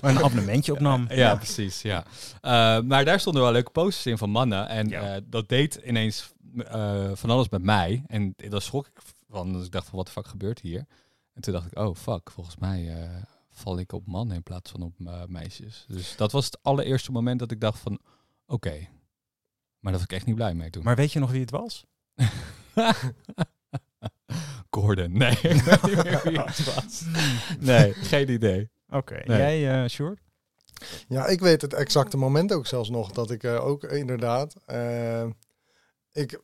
Maar 0.00 0.10
een 0.10 0.22
abonnementje 0.22 0.72
opnam. 0.72 1.06
Ja, 1.08 1.34
precies. 1.36 1.82
Ja. 1.82 2.04
Eh, 2.40 2.80
maar 2.80 3.04
daar 3.04 3.20
stonden 3.20 3.42
wel 3.42 3.52
leuke 3.52 3.70
posters 3.70 4.06
in 4.06 4.18
van 4.18 4.30
mannen. 4.30 4.68
En 4.68 4.88
Ja. 4.88 5.14
eh, 5.14 5.22
dat 5.26 5.48
deed 5.48 5.74
ineens 5.84 6.32
eh, 6.56 7.10
van 7.14 7.30
alles 7.30 7.48
met 7.48 7.62
mij. 7.62 8.02
En 8.06 8.34
daar 8.36 8.62
schrok 8.62 8.86
ik 8.86 9.00
van. 9.30 9.52
Dus 9.52 9.64
ik 9.66 9.72
dacht 9.72 9.86
van, 9.88 9.96
wat 9.96 10.06
de 10.06 10.12
fuck 10.12 10.26
gebeurt 10.26 10.60
hier? 10.60 10.86
En 11.34 11.42
toen 11.42 11.52
dacht 11.52 11.66
ik, 11.66 11.78
oh 11.78 11.94
fuck, 11.96 12.30
volgens 12.30 12.56
mij 12.56 13.02
eh, 13.02 13.22
val 13.50 13.78
ik 13.78 13.92
op 13.92 14.06
mannen 14.06 14.36
in 14.36 14.42
plaats 14.42 14.70
van 14.70 14.82
op 14.82 14.92
meisjes. 15.28 15.84
Dus 15.88 16.16
dat 16.16 16.32
was 16.32 16.44
het 16.44 16.58
allereerste 16.62 17.12
moment 17.12 17.38
dat 17.38 17.50
ik 17.50 17.60
dacht 17.60 17.78
van, 17.78 17.98
oké. 18.46 18.70
Maar 19.80 19.92
daar 19.92 19.92
was 19.92 20.02
ik 20.02 20.12
echt 20.12 20.26
niet 20.26 20.34
blij 20.34 20.54
mee 20.54 20.70
toen. 20.70 20.84
Maar 20.84 20.96
weet 20.96 21.12
je 21.12 21.18
nog 21.18 21.30
wie 21.30 21.40
het 21.40 21.50
was? 21.50 21.84
Nee. 24.94 25.30
ik 25.30 25.62
weet 25.62 25.82
niet 25.82 25.94
meer 26.04 26.20
wie 26.24 26.40
het 26.40 26.74
was. 26.74 27.04
Nee, 27.60 27.92
geen 27.92 28.30
idee. 28.30 28.70
Oké, 28.90 29.22
Nee. 29.24 29.60
jij, 29.60 29.82
eh 29.82 29.88
Sjoerd? 29.88 30.20
Ja, 31.08 31.26
ik 31.26 31.40
weet 31.40 31.62
het 31.62 31.74
exacte 31.74 32.16
moment 32.16 32.52
ook 32.52 32.66
zelfs 32.66 32.90
nog. 32.90 33.12
Dat 33.12 33.30
ik 33.30 33.42
eh, 33.42 33.66
ook 33.66 33.84
inderdaad... 33.84 34.54
eh, 34.66 35.26
ik 36.12 36.40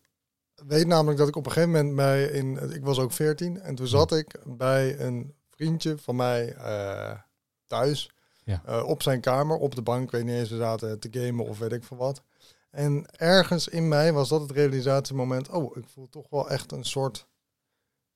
weet 0.54 0.86
namelijk 0.86 1.18
dat 1.18 1.28
ik 1.28 1.36
op 1.36 1.46
een 1.46 1.52
gegeven 1.52 1.72
moment 1.74 1.96
bij... 1.96 2.24
In, 2.24 2.70
ik 2.74 2.84
was 2.84 2.98
ook 2.98 3.12
14 3.12 3.60
en 3.60 3.74
toen 3.74 3.86
zat 3.86 4.12
ik 4.12 4.40
bij 4.44 5.00
een 5.00 5.34
vriendje 5.50 5.98
van 5.98 6.16
mij 6.16 6.54
eh, 6.54 7.18
thuis. 7.66 8.10
Ja. 8.44 8.82
op 8.82 9.02
zijn 9.02 9.20
kamer, 9.20 9.56
op 9.56 9.74
de 9.74 9.82
bank. 9.82 10.04
Ik 10.04 10.10
weet 10.10 10.24
niet 10.24 10.34
eens, 10.34 10.50
we 10.50 10.56
zaten 10.56 10.98
te 10.98 11.08
gamen 11.10 11.46
of 11.46 11.58
weet 11.58 11.72
ik 11.72 11.84
veel 11.84 11.96
wat. 11.96 12.22
En 12.70 13.06
ergens 13.16 13.68
in 13.68 13.88
mij 13.88 14.12
was 14.12 14.28
dat 14.28 14.40
het 14.40 14.50
realisatiemoment... 14.50 15.48
Oh, 15.50 15.76
ik 15.76 15.84
voel 15.88 16.08
toch 16.08 16.26
wel 16.30 16.50
echt 16.50 16.72
een 16.72 16.84
soort 16.84 17.26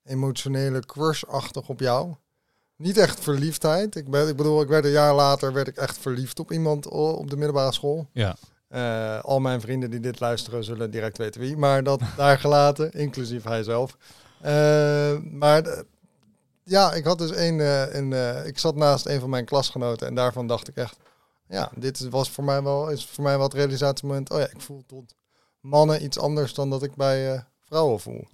emotionele 0.07 0.81
crush-achtig 0.81 1.69
op 1.69 1.81
jou. 1.81 2.15
Niet 2.77 2.97
echt 2.97 3.21
verliefdheid. 3.21 3.97
Ik, 3.97 4.11
ben, 4.11 4.29
ik 4.29 4.37
bedoel, 4.37 4.61
ik 4.61 4.69
werd 4.69 4.85
een 4.85 4.91
jaar 4.91 5.15
later 5.15 5.53
werd 5.53 5.69
ik 5.69 5.77
echt 5.77 5.99
verliefd 5.99 6.39
op 6.39 6.53
iemand 6.53 6.89
op 6.89 7.31
de 7.31 7.37
middelbare 7.37 7.73
school. 7.73 8.09
Ja. 8.13 8.37
Eh, 8.69 9.21
al 9.21 9.41
mijn 9.41 9.61
vrienden 9.61 9.91
die 9.91 10.01
dit 10.01 10.21
luisteren 10.21 10.65
zullen 10.65 10.91
direct 10.91 11.19
weten 11.19 11.41
wie. 11.41 11.57
Maar 11.57 11.83
dat 11.83 12.01
daar 12.17 12.39
gelaten, 12.39 12.93
inclusief 12.93 13.45
hij 13.45 13.63
zelf. 13.63 13.97
Eh, 14.41 15.19
maar 15.19 15.85
ja, 16.63 16.93
ik 16.93 17.05
had 17.05 17.19
dus 17.19 17.31
een, 17.31 17.61
eh, 17.61 17.95
een 17.95 18.13
eh, 18.13 18.47
ik 18.47 18.59
zat 18.59 18.75
naast 18.75 19.07
een 19.07 19.21
van 19.21 19.31
mijn 19.31 19.45
klasgenoten 19.45 20.07
en 20.07 20.15
daarvan 20.15 20.47
dacht 20.47 20.69
ik 20.69 20.77
echt, 20.77 20.97
ja, 21.49 21.71
dit 21.75 22.09
was 22.09 22.31
voor 22.31 22.45
mij 22.45 22.63
wel, 22.63 22.89
is 22.89 23.07
voor 23.07 23.25
mij 23.25 23.39
wat 23.39 23.55
realisatiemoment. 23.55 24.31
Oh 24.31 24.39
ja, 24.39 24.49
ik 24.49 24.61
voel 24.61 24.83
tot 24.87 25.15
mannen 25.61 26.05
iets 26.05 26.19
anders 26.19 26.55
dan 26.55 26.71
dat 26.71 26.83
ik 26.83 26.95
bij 26.95 27.45
vrouwen 27.65 28.01
voel. 28.01 28.29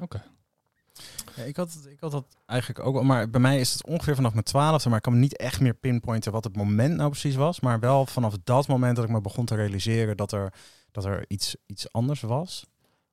Ja, 1.37 1.43
ik, 1.43 1.57
had, 1.57 1.73
het- 1.73 1.87
ik 1.93 2.01
had 2.01 2.11
dat 2.11 2.25
eigenlijk 2.47 2.87
ook 2.87 2.95
wel, 2.95 3.03
maar 3.03 3.31
bij 3.31 3.41
mij 3.41 3.61
is 3.61 3.73
het 3.73 3.87
ongeveer 3.87 4.15
vanaf 4.15 4.33
mijn 4.33 4.45
twaalfde, 4.45 4.89
maar 4.89 4.97
ik 4.99 5.03
kan 5.05 5.13
me 5.13 5.19
niet 5.19 5.37
echt 5.37 5.61
meer 5.61 5.75
pinpointen 5.75 6.33
wat 6.33 6.45
het 6.45 6.57
moment 6.57 6.97
nou 6.97 7.11
precies 7.11 7.35
was, 7.35 7.61
maar 7.61 7.81
wel 7.81 8.07
vanaf 8.07 8.35
dat 8.45 8.67
moment 8.69 8.97
dat 8.97 9.05
ik 9.05 9.11
me 9.11 9.21
begon 9.21 9.45
te 9.45 9.55
realiseren 9.55 10.17
dat 10.17 10.33
er, 10.33 10.53
dat 10.91 11.05
er 11.05 11.25
iets, 11.29 11.57
iets 11.67 11.93
anders 11.93 12.21
was, 12.21 12.65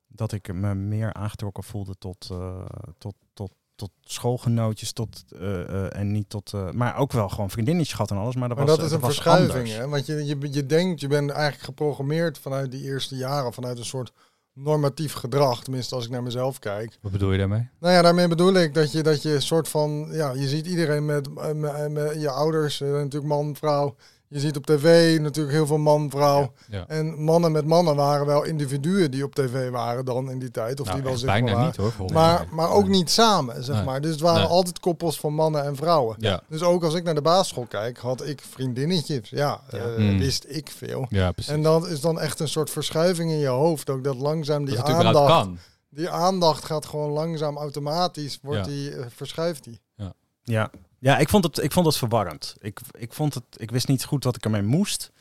dat 0.06 0.32
ik 0.32 0.52
me 0.54 0.74
meer 0.74 1.12
aangetrokken 1.12 1.64
voelde 1.64 1.94
tot, 1.98 2.28
eh, 2.30 2.64
tot, 2.98 3.14
tot, 3.34 3.52
tot 3.74 3.90
schoolgenootjes, 4.00 4.92
tot, 4.92 5.24
eh, 5.38 5.60
eh, 5.68 5.96
en 6.00 6.12
niet 6.12 6.28
tot, 6.28 6.52
maar 6.72 6.96
ook 6.96 7.12
wel 7.12 7.28
gewoon 7.28 7.50
vriendinnetjes 7.50 7.94
gehad 7.94 8.10
en 8.10 8.16
alles, 8.16 8.34
maar 8.34 8.48
dat 8.48 8.56
Maar 8.56 8.66
was 8.66 8.76
dat 8.76 8.86
is 8.86 8.92
een 8.92 9.00
verschuiving, 9.00 9.68
hè? 9.68 9.88
Want 9.88 10.06
je, 10.06 10.24
je, 10.24 10.36
je 10.52 10.66
denkt, 10.66 11.00
je 11.00 11.08
bent 11.08 11.30
eigenlijk 11.30 11.64
geprogrammeerd 11.64 12.38
vanuit 12.38 12.70
die 12.70 12.82
eerste 12.84 13.16
jaren, 13.16 13.52
vanuit 13.52 13.78
een 13.78 13.84
soort 13.84 14.12
normatief 14.52 15.12
gedrag. 15.12 15.62
Tenminste, 15.62 15.94
als 15.94 16.04
ik 16.04 16.10
naar 16.10 16.22
mezelf 16.22 16.58
kijk. 16.58 16.98
Wat 17.00 17.12
bedoel 17.12 17.32
je 17.32 17.38
daarmee? 17.38 17.68
Nou 17.80 17.94
ja, 17.94 18.02
daarmee 18.02 18.28
bedoel 18.28 18.54
ik 18.54 18.74
dat 18.74 18.92
je, 18.92 19.02
dat 19.02 19.22
je 19.22 19.40
soort 19.40 19.68
van, 19.68 20.08
ja, 20.10 20.32
je 20.32 20.48
ziet 20.48 20.66
iedereen 20.66 21.04
met, 21.04 21.28
eh, 21.36 21.52
met, 21.52 21.90
met 21.90 22.20
je 22.20 22.30
ouders, 22.30 22.80
eh, 22.80 22.88
natuurlijk 22.88 23.32
man, 23.32 23.56
vrouw. 23.56 23.96
Je 24.32 24.40
ziet 24.40 24.56
op 24.56 24.66
tv 24.66 25.18
natuurlijk 25.20 25.54
heel 25.54 25.66
veel 25.66 25.78
man, 25.78 26.10
vrouw. 26.10 26.52
Ja. 26.68 26.84
En 26.88 27.22
mannen 27.24 27.52
met 27.52 27.64
mannen 27.66 27.96
waren 27.96 28.26
wel 28.26 28.44
individuen 28.44 29.10
die 29.10 29.24
op 29.24 29.34
tv 29.34 29.70
waren 29.70 30.04
dan 30.04 30.30
in 30.30 30.38
die 30.38 30.50
tijd. 30.50 30.80
Of 30.80 30.86
Nou, 30.86 30.98
die 30.98 31.08
wel 31.08 31.16
zichtbaar 31.18 31.40
bijna 31.40 31.52
waren. 31.52 31.66
niet 31.66 31.76
hoor. 31.76 31.92
volgens 31.92 32.18
Maar, 32.18 32.46
maar 32.50 32.70
ook 32.70 32.82
Nee. 32.88 32.90
niet 32.98 33.10
samen, 33.10 33.64
zeg 33.64 33.76
Nee. 33.76 33.84
maar. 33.84 34.00
Dus 34.00 34.10
het 34.10 34.20
waren 34.20 34.40
Nee. 34.40 34.48
altijd 34.50 34.80
koppels 34.80 35.20
van 35.20 35.34
mannen 35.34 35.64
en 35.64 35.76
vrouwen. 35.76 36.16
Ja, 36.18 36.40
Dus 36.48 36.62
ook 36.62 36.84
als 36.84 36.94
ik 36.94 37.02
naar 37.04 37.14
de 37.14 37.22
basisschool 37.22 37.66
kijk, 37.66 37.98
had 37.98 38.26
ik 38.26 38.40
vriendinnetjes. 38.50 39.28
Ja, 39.30 39.60
Ja. 39.70 39.78
eh, 39.78 39.96
Mm. 39.96 40.18
wist 40.18 40.44
ik 40.48 40.70
veel. 40.70 41.06
ja 41.08 41.32
precies. 41.32 41.52
En 41.52 41.62
dat 41.62 41.86
is 41.86 42.00
dan 42.00 42.20
echt 42.20 42.40
een 42.40 42.48
soort 42.48 42.70
verschuiving 42.70 43.30
in 43.30 43.38
je 43.38 43.46
hoofd. 43.48 43.90
Ook 43.90 44.04
dat 44.04 44.16
langzaam 44.16 44.64
die 44.64 44.76
dat 44.76 44.84
aandacht, 44.88 45.26
kan. 45.26 45.58
die 45.88 46.10
aandacht 46.10 46.64
gaat 46.64 46.86
gewoon 46.86 47.10
langzaam 47.10 47.56
automatisch, 47.56 48.38
wordt 48.42 48.58
Ja. 48.58 48.64
die, 48.72 48.90
eh, 48.96 49.04
verschuift 49.14 49.64
die. 49.64 49.80
Ja, 49.94 50.12
ja 50.42 50.70
ik, 51.00 51.28
vond 51.28 51.44
het, 51.44 51.58
ik 51.62 51.72
vond 51.72 51.86
het 51.86 51.96
verwarrend. 51.96 52.54
Ik, 52.58 52.80
ik, 52.98 53.12
vond 53.12 53.34
het, 53.34 53.44
ik 53.56 53.70
wist 53.70 53.88
niet 53.88 54.04
goed 54.04 54.24
wat 54.24 54.36
ik 54.36 54.44
ermee 54.44 54.62
moest. 54.62 55.12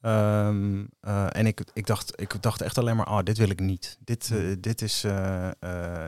Ehm, 0.00 0.84
eh, 1.00 1.36
en 1.36 1.46
ik, 1.46 1.60
ik, 1.72 1.86
dacht, 1.86 2.20
ik 2.20 2.42
dacht 2.42 2.60
echt 2.60 2.78
alleen 2.78 2.96
maar, 2.96 3.08
oh, 3.08 3.22
dit 3.22 3.38
wil 3.38 3.48
ik 3.50 3.60
niet. 3.60 3.96
Dit, 4.00 4.30
eh, 4.30 4.54
dit 4.58 4.82
is 4.82 5.04
eh, 5.04 5.50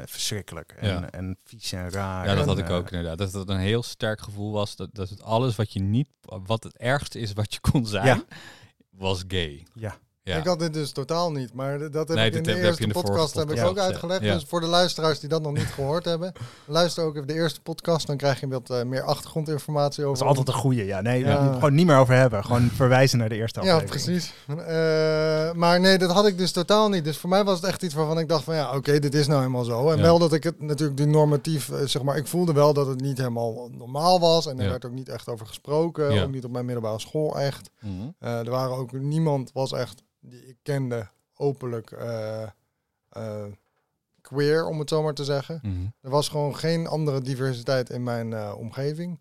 verschrikkelijk 0.04 0.72
en, 0.72 0.88
Ja. 0.88 1.10
en 1.10 1.38
vies 1.44 1.72
en 1.72 1.90
raar. 1.90 2.26
Ja, 2.26 2.34
dat 2.34 2.42
en, 2.42 2.48
had 2.48 2.58
ik 2.58 2.70
ook 2.70 2.90
inderdaad. 2.90 3.18
Dat 3.18 3.32
het 3.32 3.48
een 3.48 3.58
heel 3.58 3.82
sterk 3.82 4.20
gevoel 4.20 4.52
was. 4.52 4.76
Dat, 4.76 4.88
dat 4.92 5.08
het 5.08 5.22
alles 5.22 5.56
wat 5.56 5.72
je 5.72 5.80
niet, 5.80 6.08
wat 6.22 6.62
het 6.62 6.76
ergste 6.76 7.18
is 7.18 7.32
wat 7.32 7.54
je 7.54 7.60
kon 7.60 7.86
zijn, 7.86 8.06
Ja. 8.06 8.24
was 8.90 9.24
gay. 9.28 9.66
Ja. 9.74 9.96
Ja. 10.26 10.36
Ik 10.36 10.44
had 10.46 10.58
dit 10.58 10.72
dus 10.72 10.90
totaal 10.92 11.32
niet, 11.32 11.52
maar 11.54 11.78
dat 11.78 12.08
heb 12.08 12.16
Nee, 12.16 12.26
ik 12.26 12.34
in 12.34 12.42
de 12.42 12.50
heb- 12.50 12.62
eerste 12.64 12.82
in 12.82 12.88
de 12.88 12.94
vorige 12.94 13.12
podcast 13.12 13.34
heb 13.34 13.50
ik 13.50 13.64
ook 13.64 13.78
uitgelegd. 13.78 14.22
Ja. 14.22 14.34
Dus 14.34 14.44
voor 14.48 14.60
de 14.60 14.66
luisteraars 14.66 15.20
die 15.20 15.28
dat 15.28 15.42
nog 15.42 15.52
niet 15.52 15.66
gehoord 15.66 16.04
hebben, 16.04 16.32
luister 16.66 17.04
ook 17.04 17.14
even 17.14 17.26
de 17.26 17.34
eerste 17.34 17.60
podcast, 17.60 18.06
dan 18.06 18.16
krijg 18.16 18.40
je 18.40 18.48
wat 18.48 18.70
eh, 18.70 18.82
meer 18.82 19.02
achtergrondinformatie 19.02 20.02
Dat 20.02 20.10
over. 20.12 20.22
is 20.22 20.28
altijd 20.28 20.48
een 20.48 20.54
goede. 20.54 20.84
Ja, 20.84 21.00
nee, 21.00 21.24
Ja. 21.24 21.52
gewoon 21.52 21.74
niet 21.74 21.86
meer 21.86 21.96
over 21.98 22.14
hebben. 22.14 22.44
Gewoon 22.44 22.70
verwijzen 22.74 23.18
naar 23.18 23.28
de 23.28 23.34
eerste 23.34 23.60
Ja, 23.62 23.74
aflevering. 23.74 24.04
precies. 24.04 24.32
Eh, 24.66 25.52
maar 25.52 25.80
nee, 25.80 25.98
dat 25.98 26.10
had 26.10 26.26
ik 26.26 26.38
dus 26.38 26.52
totaal 26.52 26.88
niet. 26.88 27.04
Dus 27.04 27.16
voor 27.18 27.30
mij 27.30 27.44
was 27.44 27.56
het 27.60 27.64
echt 27.68 27.82
iets 27.82 27.94
waarvan 27.94 28.18
ik 28.18 28.28
dacht 28.28 28.44
van 28.44 28.54
ja, 28.54 28.74
oké, 28.76 28.98
dit 28.98 29.14
is 29.14 29.26
nou 29.26 29.40
helemaal 29.40 29.64
zo. 29.64 29.90
En 29.90 29.96
Ja. 29.96 30.02
wel 30.02 30.18
dat 30.18 30.32
ik 30.32 30.42
het 30.44 30.60
natuurlijk 30.60 30.96
die 30.96 31.06
normatief, 31.06 31.68
eh, 31.70 31.78
zeg 31.86 32.02
maar, 32.02 32.16
ik 32.16 32.26
voelde 32.26 32.52
wel 32.52 32.72
dat 32.72 32.86
het 32.86 33.00
niet 33.00 33.18
helemaal 33.18 33.68
normaal 33.72 34.20
was. 34.20 34.46
En 34.46 34.58
er 34.58 34.64
Ja. 34.64 34.70
werd 34.70 34.84
ook 34.84 34.92
niet 34.92 35.08
echt 35.08 35.28
over 35.28 35.46
gesproken, 35.46 36.12
Ja. 36.12 36.22
ook 36.22 36.30
niet 36.32 36.44
op 36.44 36.50
mijn 36.50 36.64
middelbare 36.64 37.00
school 37.00 37.38
echt. 37.38 37.70
Mhm. 37.80 37.92
Eh, 38.18 38.38
er 38.38 38.50
waren 38.50 38.76
ook 38.76 38.92
niemand 38.92 39.50
was 39.52 39.72
echt 39.72 40.02
die 40.28 40.46
ik 40.48 40.56
kende 40.62 41.08
openlijk 41.36 41.90
eh, 41.90 42.42
eh, 43.08 43.44
queer, 44.20 44.66
om 44.66 44.78
het 44.78 44.88
zo 44.88 45.02
maar 45.02 45.14
te 45.14 45.24
zeggen. 45.24 45.58
Mhm. 45.62 45.86
Er 46.00 46.10
was 46.10 46.28
gewoon 46.28 46.56
geen 46.56 46.86
andere 46.86 47.20
diversiteit 47.20 47.90
in 47.90 48.02
mijn 48.02 48.32
eh, 48.32 48.54
omgeving. 48.58 49.18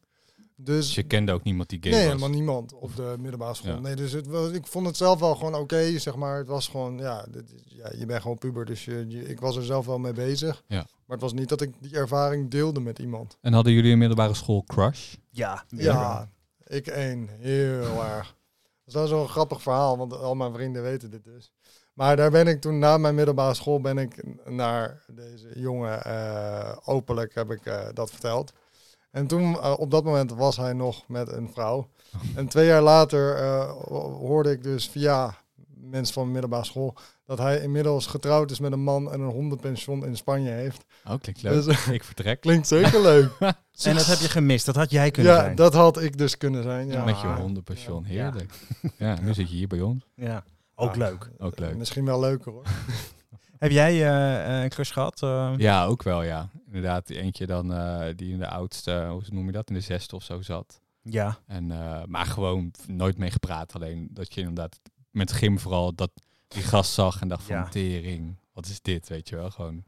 Dus 0.57 0.85
Dus 0.85 0.95
je 0.95 1.03
kende 1.03 1.31
ook 1.31 1.43
niemand 1.43 1.69
die 1.69 1.79
gay 1.81 1.91
nee, 1.91 1.99
was? 2.01 2.09
helemaal 2.09 2.29
niemand 2.35 2.73
op 2.73 2.95
de 2.95 3.15
middelbare 3.19 3.53
school. 3.53 3.73
Ja. 3.73 3.79
Nee, 3.79 3.95
dus 3.95 4.11
het 4.11 4.27
was, 4.27 4.51
ik 4.51 4.67
vond 4.67 4.85
het 4.85 4.97
zelf 4.97 5.19
wel 5.19 5.35
gewoon 5.35 5.55
oké, 5.55 5.99
zeg 5.99 6.15
maar. 6.15 6.37
Het 6.37 6.47
was 6.47 6.67
gewoon, 6.67 6.97
ja, 6.97 7.25
dit 7.31 7.53
ja, 7.65 7.91
je 7.97 8.05
bent 8.05 8.21
gewoon 8.21 8.37
puber, 8.37 8.65
dus 8.65 8.85
je, 8.85 9.05
je- 9.07 9.27
ik 9.27 9.39
was 9.39 9.55
er 9.55 9.63
zelf 9.63 9.85
wel 9.85 9.99
mee 9.99 10.13
bezig. 10.13 10.63
Ja. 10.67 10.75
Maar 10.77 11.17
het 11.17 11.21
was 11.21 11.33
niet 11.33 11.49
dat 11.49 11.61
ik 11.61 11.73
die 11.79 11.95
ervaring 11.95 12.51
deelde 12.51 12.79
met 12.79 12.99
iemand. 12.99 13.37
En 13.41 13.53
hadden 13.53 13.73
jullie 13.73 13.91
een 13.91 13.97
middelbare 13.97 14.33
school 14.33 14.63
crush? 14.63 15.15
Ja, 15.29 15.65
Ja, 15.69 16.29
ik 16.67 16.87
één. 16.87 17.29
Heel 17.39 18.03
erg. 18.05 18.34
Dat 18.85 19.03
is 19.03 19.09
wel 19.09 19.19
zo'n 19.19 19.27
grappig 19.27 19.61
verhaal, 19.61 19.97
want 19.97 20.13
al 20.13 20.35
mijn 20.35 20.53
vrienden 20.53 20.83
weten 20.83 21.09
dit 21.09 21.23
dus. 21.23 21.51
Maar 21.93 22.15
daar 22.15 22.31
ben 22.31 22.47
ik 22.47 22.61
toen 22.61 22.79
na 22.79 22.97
mijn 22.97 23.15
middelbare 23.15 23.53
school 23.53 23.81
ben 23.81 23.97
ik 23.97 24.23
naar 24.45 25.03
deze 25.07 25.59
jongen 25.59 26.03
eh, 26.03 26.77
openlijk 26.85 27.35
heb 27.35 27.51
ik 27.51 27.65
eh, 27.65 27.87
dat 27.93 28.11
verteld. 28.11 28.53
En 29.11 29.27
toen 29.27 29.59
eh, 29.59 29.73
op 29.77 29.91
dat 29.91 30.03
moment 30.03 30.31
was 30.31 30.57
hij 30.57 30.73
nog 30.73 31.07
met 31.07 31.31
een 31.31 31.49
vrouw. 31.53 31.87
En 32.35 32.47
twee 32.47 32.65
jaar 32.67 32.81
later 32.81 33.37
hoorde 33.89 34.51
ik 34.51 34.63
dus 34.63 34.89
via 34.89 35.37
mensen 35.67 36.13
van 36.13 36.21
mijn 36.21 36.33
middelbare 36.33 36.65
school 36.65 36.95
dat 37.25 37.37
hij 37.37 37.61
inmiddels 37.61 38.05
getrouwd 38.05 38.51
is 38.51 38.59
met 38.59 38.71
een 38.71 38.83
man 38.83 39.11
en 39.11 39.19
een 39.21 39.29
hondenpension 39.31 40.05
in 40.05 40.15
Spanje 40.17 40.49
heeft. 40.51 40.85
Oh, 41.07 41.13
klinkt 41.21 41.41
leuk. 41.41 41.63
Dus, 41.63 41.87
ik 41.87 42.03
vertrek. 42.03 42.41
Klinkt 42.41 42.67
zeker 42.67 43.01
leuk. 43.01 43.29
En 43.83 43.95
dat 43.95 44.05
heb 44.05 44.17
je 44.19 44.29
gemist. 44.29 44.65
Dat 44.65 44.75
had 44.75 44.91
jij 44.91 45.11
kunnen 45.11 45.33
ja, 45.33 45.39
zijn. 45.39 45.55
dat 45.55 45.73
had 45.73 46.01
ik 46.01 46.17
dus 46.17 46.37
kunnen 46.37 46.63
zijn. 46.63 46.87
Ja. 46.87 47.03
Met 47.05 47.21
je 47.21 47.27
hondenpension. 47.27 48.03
Ja. 48.07 48.09
Heerlijk. 48.23 48.53
Ja. 48.97 49.19
nu 49.21 49.33
zit 49.33 49.49
je 49.49 49.55
hier 49.55 49.67
bij 49.67 49.81
ons. 49.81 50.03
Ja, 50.15 50.43
ook 50.75 50.89
Ah. 50.91 50.97
leuk. 50.97 51.29
Ook 51.37 51.59
leuk. 51.59 51.75
Misschien 51.77 52.05
wel 52.05 52.19
leuker 52.19 52.51
hoor. 52.51 52.63
Heb 53.59 53.71
jij 53.71 53.91
eh, 53.93 54.57
eh, 54.57 54.63
een 54.63 54.69
crush 54.69 54.93
gehad? 54.93 55.21
eh? 55.23 55.53
Ja, 55.57 55.85
ook 55.85 56.03
wel, 56.03 56.23
ja. 56.23 56.49
Inderdaad, 56.65 57.09
eentje 57.09 57.45
dan 57.45 57.73
eh, 57.73 58.05
die 58.15 58.31
in 58.31 58.39
de 58.39 58.47
oudste, 58.47 59.07
hoe 59.09 59.21
noem 59.29 59.45
je 59.45 59.51
dat, 59.51 59.69
in 59.69 59.75
de 59.75 59.81
zesde 59.81 60.15
of 60.15 60.23
zo 60.23 60.41
zat. 60.41 60.79
Ja. 61.01 61.37
En, 61.47 61.71
eh, 61.71 62.01
maar 62.05 62.25
gewoon 62.25 62.71
nooit 62.87 63.17
mee 63.17 63.31
gepraat. 63.31 63.73
Alleen 63.75 64.07
dat 64.11 64.33
je 64.33 64.39
inderdaad 64.41 64.79
met 65.11 65.31
gym 65.31 65.59
vooral 65.59 65.95
dat 65.95 66.11
die 66.47 66.63
gast 66.63 66.93
zag 66.93 67.21
en 67.21 67.27
dacht 67.27 67.43
van 67.43 67.55
Ja. 67.55 67.67
tering, 67.69 68.35
wat 68.53 68.65
is 68.65 68.81
dit, 68.81 69.07
weet 69.09 69.29
je 69.29 69.35
wel. 69.35 69.51
Gewoon, 69.51 69.83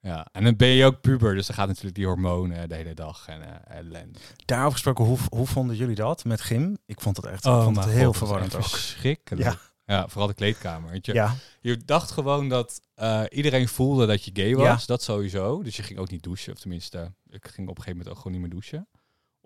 ja. 0.00 0.26
En 0.32 0.44
dan 0.44 0.56
ben 0.56 0.68
je 0.68 0.84
ook 0.84 1.00
puber, 1.00 1.34
dus 1.34 1.46
dan 1.46 1.56
gaat 1.56 1.66
natuurlijk 1.68 1.94
die 1.94 2.06
hormonen 2.06 2.68
de 2.68 2.74
hele 2.74 2.94
dag 2.94 3.28
en 3.28 3.42
eh 3.42 3.76
ellende. 3.78 4.18
Daarover 4.44 4.72
gesproken, 4.72 5.04
hoe, 5.04 5.18
hoe 5.28 5.46
vonden 5.46 5.76
jullie 5.76 5.94
dat 5.94 6.24
met 6.24 6.40
gym? 6.40 6.76
Ik 6.86 7.00
vond 7.00 7.16
het 7.16 7.26
echt 7.26 7.46
Oh, 7.46 7.56
ik 7.56 7.62
vond 7.62 7.76
het 7.76 7.86
heel 7.88 8.06
God, 8.06 8.16
verwarrend 8.16 8.54
ook. 8.54 8.62
Verschrikkelijk. 8.64 9.44
Ja. 9.50 9.58
Ja. 9.84 10.08
vooral 10.08 10.26
de 10.26 10.34
kleedkamer. 10.34 10.90
Weet 10.90 11.06
je. 11.06 11.12
Ja, 11.14 11.34
je 11.60 11.76
dacht 11.76 12.10
gewoon 12.10 12.48
dat 12.48 12.80
eh, 12.94 13.22
iedereen 13.30 13.68
voelde 13.68 14.06
dat 14.06 14.24
je 14.24 14.30
gay 14.34 14.54
was. 14.54 14.80
Ja. 14.80 14.86
Dat 14.86 15.02
sowieso. 15.02 15.62
Dus 15.62 15.76
je 15.76 15.82
ging 15.82 15.98
ook 15.98 16.10
niet 16.10 16.22
douchen. 16.22 16.52
Of 16.52 16.58
tenminste, 16.58 17.12
ik 17.28 17.46
ging 17.48 17.68
op 17.68 17.76
een 17.76 17.82
gegeven 17.82 17.90
moment 17.96 18.08
ook 18.08 18.16
gewoon 18.16 18.32
niet 18.32 18.40
meer 18.40 18.50
douchen. 18.50 18.88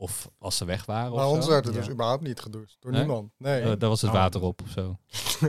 Of 0.02 0.28
als 0.38 0.56
ze 0.56 0.64
weg 0.64 0.85
waren. 0.85 1.12
Maar 1.12 1.26
ons 1.26 1.47
werd 1.47 1.66
er 1.66 1.73
Ja. 1.73 1.78
dus 1.78 1.88
überhaupt 1.90 2.23
niet 2.23 2.40
gedoucht. 2.40 2.76
Door 2.80 2.90
Nee? 2.92 3.00
niemand. 3.00 3.30
Nee. 3.38 3.61
Eh, 3.61 3.73
daar 3.78 3.88
was 3.88 4.00
het 4.00 4.11
Oh. 4.11 4.16
water 4.16 4.42
op 4.42 4.62
of 4.62 4.68
zo. 4.71 4.99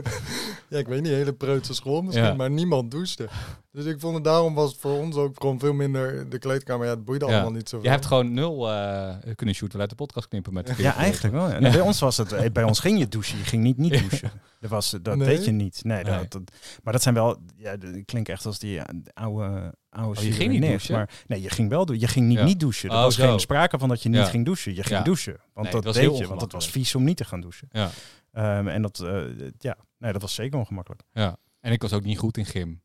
ja, 0.68 0.78
ik 0.78 0.86
weet 0.86 1.02
niet, 1.02 1.12
hele 1.12 1.32
preutse 1.32 1.74
school 1.74 2.02
misschien, 2.02 2.24
Ja. 2.24 2.34
maar 2.34 2.50
niemand 2.50 2.90
douchte. 2.90 3.28
Dus 3.72 3.84
ik 3.84 4.00
vond 4.00 4.14
het 4.14 4.24
daarom 4.24 4.54
was 4.54 4.70
het 4.72 4.80
voor 4.80 4.98
ons 4.98 5.16
ook 5.16 5.34
gewoon 5.40 5.58
veel 5.58 5.72
minder 5.72 6.28
de 6.28 6.38
kleedkamer. 6.38 6.86
Ja, 6.86 6.92
het 6.92 7.04
boeide 7.04 7.26
Ja. 7.26 7.32
allemaal 7.32 7.50
niet 7.52 7.68
zo. 7.68 7.78
Je 7.82 7.88
hebt 7.88 8.06
gewoon 8.06 8.32
nul 8.32 8.70
eh, 8.70 9.14
kunnen 9.34 9.54
shooten 9.54 9.80
uit 9.80 9.90
de 9.90 9.96
podcast 9.96 10.28
knippen 10.28 10.52
met 10.52 10.66
de 10.66 10.74
ja 10.76 10.94
eigenlijk 10.94 11.34
wel. 11.34 11.48
ja. 11.48 11.54
En 11.54 11.62
Bij 11.72 11.80
ons 11.80 12.00
was 12.00 12.16
het, 12.16 12.32
eh, 12.32 12.50
bij 12.52 12.64
ons 12.64 12.78
ging 12.80 12.98
je 12.98 13.08
douchen, 13.08 13.38
je 13.38 13.44
ging 13.44 13.62
niet 13.62 13.76
niet 13.76 13.92
douchen. 13.98 14.30
Dat, 14.60 14.70
was, 14.70 14.90
dat 15.02 15.16
Nee? 15.16 15.26
deed 15.36 15.44
je 15.44 15.50
niet. 15.50 15.80
Nee, 15.84 16.02
Nee. 16.04 16.18
Dat, 16.18 16.30
dat- 16.32 16.50
maar 16.82 16.92
dat 16.92 17.02
zijn 17.02 17.14
wel, 17.14 17.36
ja, 17.56 17.76
dat 17.76 17.90
klinkt 18.04 18.28
echt 18.28 18.46
als 18.46 18.58
die 18.58 18.80
oude, 19.14 19.74
oude 19.94 20.20
Oh, 20.20 20.26
je 20.26 20.32
ging 20.32 20.52
niet 20.52 20.62
douchen? 20.62 20.94
Maar 20.94 21.10
nee, 21.26 21.40
je 21.42 21.50
ging 21.50 21.68
wel 21.68 21.86
doen. 21.86 21.98
Je 22.00 22.08
ging 22.08 22.26
niet 22.26 22.38
Ja. 22.38 22.44
niet 22.44 22.60
douchen. 22.60 22.88
Er 22.90 22.96
Oh, 22.96 23.02
was 23.02 23.14
zo. 23.14 23.28
geen 23.28 23.40
sprake 23.40 23.78
van 23.78 23.88
dat 23.88 24.02
je 24.02 24.08
niet 24.08 24.18
Ja. 24.18 24.24
ging 24.24 24.44
douchen. 24.44 24.74
Je 24.74 24.82
ging 24.82 24.98
Ja. 24.98 25.02
douchen. 25.04 25.36
Want 25.52 25.72
Nee, 25.72 25.80
dat 25.82 25.94
deed 25.94 26.18
je, 26.18 26.26
want 26.26 26.40
het 26.40 26.52
was 26.52 26.70
vies 26.70 26.94
om 26.94 27.04
niet 27.04 27.16
te 27.16 27.24
gaan 27.24 27.40
douchen. 27.40 27.68
Ja. 27.70 27.90
Ehm, 28.32 28.68
en 28.68 28.82
dat, 28.82 29.00
eh, 29.00 29.22
ja, 29.58 29.76
nee, 29.98 30.12
dat 30.12 30.20
was 30.22 30.34
zeker 30.34 30.58
ongemakkelijk. 30.58 31.02
Ja. 31.12 31.36
En 31.60 31.72
ik 31.72 31.82
was 31.82 31.92
ook 31.92 32.04
niet 32.04 32.18
goed 32.18 32.36
in 32.36 32.44
gym. 32.46 32.82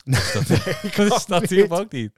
Dus 0.04 0.32
dat, 0.32 0.50
ik 0.82 0.96
dat 1.26 1.48
hielp 1.50 1.70
ook 1.72 1.92
niet. 1.92 2.12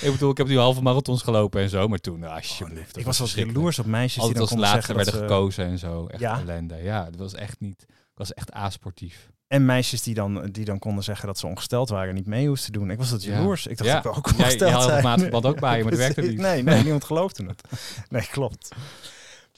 Ik 0.00 0.12
bedoel, 0.12 0.30
ik 0.30 0.36
heb 0.36 0.46
nu 0.46 0.58
halve 0.58 0.82
marathons 0.82 1.22
gelopen 1.22 1.60
en 1.62 1.68
zo. 1.68 1.88
Maar 1.88 1.98
toen, 1.98 2.18
nou, 2.18 2.42
Oh, 2.60 2.68
nee. 2.68 2.84
dat 2.86 2.96
Ik 2.96 3.04
was 3.04 3.20
als 3.20 3.34
jaloers 3.34 3.78
op 3.78 3.86
meisjes 3.86 4.12
die 4.12 4.22
Altijd 4.22 4.48
dan 4.48 4.58
als 4.58 4.72
laatste 4.72 4.94
werden 4.94 5.12
ze- 5.14 5.18
gekozen 5.20 5.64
en 5.64 5.78
zo. 5.78 6.06
Echt 6.06 6.20
Ja. 6.20 6.40
ellende. 6.40 6.76
Ja, 6.76 7.04
dat 7.04 7.16
was 7.20 7.34
echt 7.34 7.60
niet... 7.60 7.82
Ik 7.88 8.14
was 8.14 8.34
echt 8.34 8.52
asportief. 8.52 9.30
En 9.48 9.64
meisjes 9.64 10.02
die 10.02 10.14
dan, 10.14 10.48
die 10.52 10.64
dan 10.64 10.78
konden 10.78 11.04
zeggen 11.04 11.26
dat 11.26 11.38
ze 11.38 11.46
ongesteld 11.46 11.88
waren 11.88 12.08
en 12.08 12.14
niet 12.14 12.26
mee 12.26 12.48
hoesten 12.48 12.72
doen. 12.72 12.90
Ik 12.90 12.98
was 12.98 13.10
dat 13.10 13.24
Ja. 13.24 13.32
jaloers. 13.32 13.66
Ik 13.66 13.76
dacht, 13.78 13.90
Ja. 13.90 13.96
ik 13.96 14.02
wil 14.02 14.14
ook 14.14 14.26
Jij- 14.26 14.36
je 14.36 14.42
ongesteld 14.42 14.72
had 14.72 15.20
het 15.20 15.46
ook 15.46 15.60
bij 15.60 15.76
je, 15.76 15.82
maar 15.82 15.90
dat 15.92 16.00
werkte 16.00 16.20
niet. 16.28 16.38
Nee, 16.38 16.62
nee, 16.62 16.82
niemand 16.82 17.04
geloofde 17.04 17.44
het. 17.46 17.62
Nee, 18.10 18.26
klopt. 18.30 18.74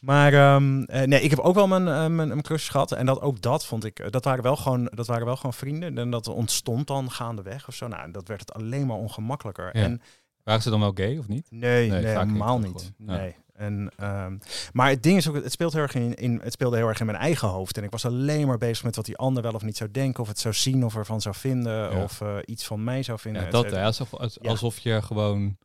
Maar 0.00 0.32
ehm, 0.32 0.82
eh, 0.82 1.02
nee, 1.06 1.20
ik 1.20 1.30
heb 1.30 1.38
ook 1.38 1.54
wel 1.54 1.66
mijn, 1.68 1.88
eh, 1.88 1.94
mijn, 1.94 2.28
mijn 2.28 2.42
crush 2.42 2.70
gehad. 2.70 2.92
En 2.92 3.06
dat, 3.06 3.20
ook 3.20 3.40
dat 3.42 3.66
vond 3.66 3.84
ik, 3.84 3.98
eh, 3.98 4.10
dat 4.10 4.24
waren, 4.24 4.42
wel 4.42 4.56
gewoon, 4.56 4.90
dat 4.94 5.06
waren 5.06 5.26
wel 5.26 5.36
gewoon 5.36 5.54
vrienden. 5.54 5.98
En 5.98 6.10
dat 6.10 6.28
ontstond 6.28 6.86
dan 6.86 7.10
gaandeweg 7.10 7.68
of 7.68 7.74
zo. 7.74 7.88
Nou, 7.88 8.10
dat 8.10 8.28
werd 8.28 8.40
het 8.40 8.52
alleen 8.52 8.86
maar 8.86 8.96
ongemakkelijker. 8.96 9.76
Ja. 9.76 9.82
En 9.82 10.02
Waren 10.44 10.62
ze 10.62 10.70
dan 10.70 10.80
wel 10.80 10.92
gay 10.94 11.16
of 11.18 11.28
niet? 11.28 11.46
Nee, 11.50 11.90
Nee, 11.90 12.02
nee, 12.02 12.14
vaak 12.14 12.24
niet, 12.24 12.32
helemaal 12.32 12.58
niet. 12.58 12.92
Ja. 12.98 13.16
Nee. 13.16 13.36
En, 13.58 13.90
ehm, 13.96 14.38
maar 14.72 14.88
het 14.88 15.02
ding 15.02 15.16
is 15.16 15.28
ook, 15.28 15.34
het 15.34 15.52
speelt 15.52 15.72
heel 15.72 15.82
erg 15.82 15.94
in, 15.94 16.14
in, 16.14 16.40
het 16.42 16.52
speelde 16.52 16.76
heel 16.76 16.88
erg 16.88 17.00
in 17.00 17.06
mijn 17.06 17.18
eigen 17.18 17.48
hoofd. 17.48 17.76
En 17.76 17.84
ik 17.84 17.90
was 17.90 18.04
alleen 18.04 18.46
maar 18.46 18.58
bezig 18.58 18.84
met 18.84 18.96
wat 18.96 19.04
die 19.04 19.16
ander 19.16 19.42
wel 19.42 19.52
of 19.52 19.62
niet 19.62 19.76
zou 19.76 19.90
denken, 19.90 20.22
of 20.22 20.28
het 20.28 20.38
zou 20.38 20.54
zien, 20.54 20.84
of 20.84 20.96
ervan 20.96 21.20
zou 21.20 21.34
vinden, 21.34 21.90
Ja. 21.96 22.02
of 22.02 22.20
eh, 22.20 22.36
iets 22.44 22.64
van 22.66 22.84
mij 22.84 23.02
zou 23.02 23.18
vinden. 23.18 23.42
Ja, 23.44 23.50
dat, 23.50 23.70
hè, 23.70 23.82
alsof, 23.84 24.14
als- 24.14 24.38
Ja. 24.40 24.50
alsof 24.50 24.78
je 24.78 25.02
gewoon... 25.02 25.56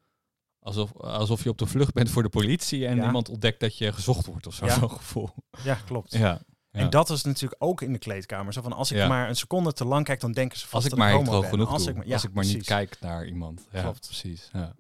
Alsof, 0.60 0.94
alsof 0.98 1.44
je 1.44 1.50
op 1.50 1.58
de 1.58 1.66
vlucht 1.66 1.94
bent 1.94 2.10
voor 2.10 2.24
de 2.24 2.30
politie 2.30 2.88
en 2.88 2.98
iemand 3.04 3.30
ontdekt 3.30 3.60
dat 3.60 3.78
je 3.78 3.94
gezocht 3.94 4.26
wordt 4.26 4.48
of 4.48 4.54
zo. 4.54 4.68
Zo'n 4.68 4.90
gevoel. 4.92 5.30
Ja, 5.64 5.78
klopt. 5.86 6.12
Ja. 6.14 6.20
ja. 6.20 6.40
En 6.72 6.90
dat 6.90 7.10
is 7.10 7.24
natuurlijk 7.24 7.64
ook 7.64 7.82
in 7.82 7.92
de 7.94 8.00
kleedkamer. 8.00 8.54
Zo 8.54 8.62
van 8.62 8.74
als 8.74 8.92
ik 8.92 8.98
Ja. 8.98 9.08
maar 9.08 9.30
een 9.30 9.36
seconde 9.36 9.74
te 9.74 9.86
lang 9.86 10.06
kijk, 10.06 10.20
dan 10.20 10.32
denken 10.32 10.58
ze 10.58 10.64
vast 10.64 10.74
als 10.76 10.84
ik 10.84 10.90
dat 10.90 11.00
maar 11.00 11.10
ik 11.10 11.16
homo 11.26 11.40
ben. 11.40 11.50
genoeg 11.50 11.70
als 11.70 11.86
doe. 11.86 11.94
ik 11.96 12.06
ja, 12.06 12.14
als 12.14 12.24
ik 12.24 12.34
maar 12.34 12.46
niet 12.46 12.66
kijk 12.66 12.98
naar 13.02 13.26
iemand. 13.26 13.68
Ja, 13.72 13.82
Klopt. 13.82 14.06
precies. 14.06 14.50
Ja. 14.54 14.74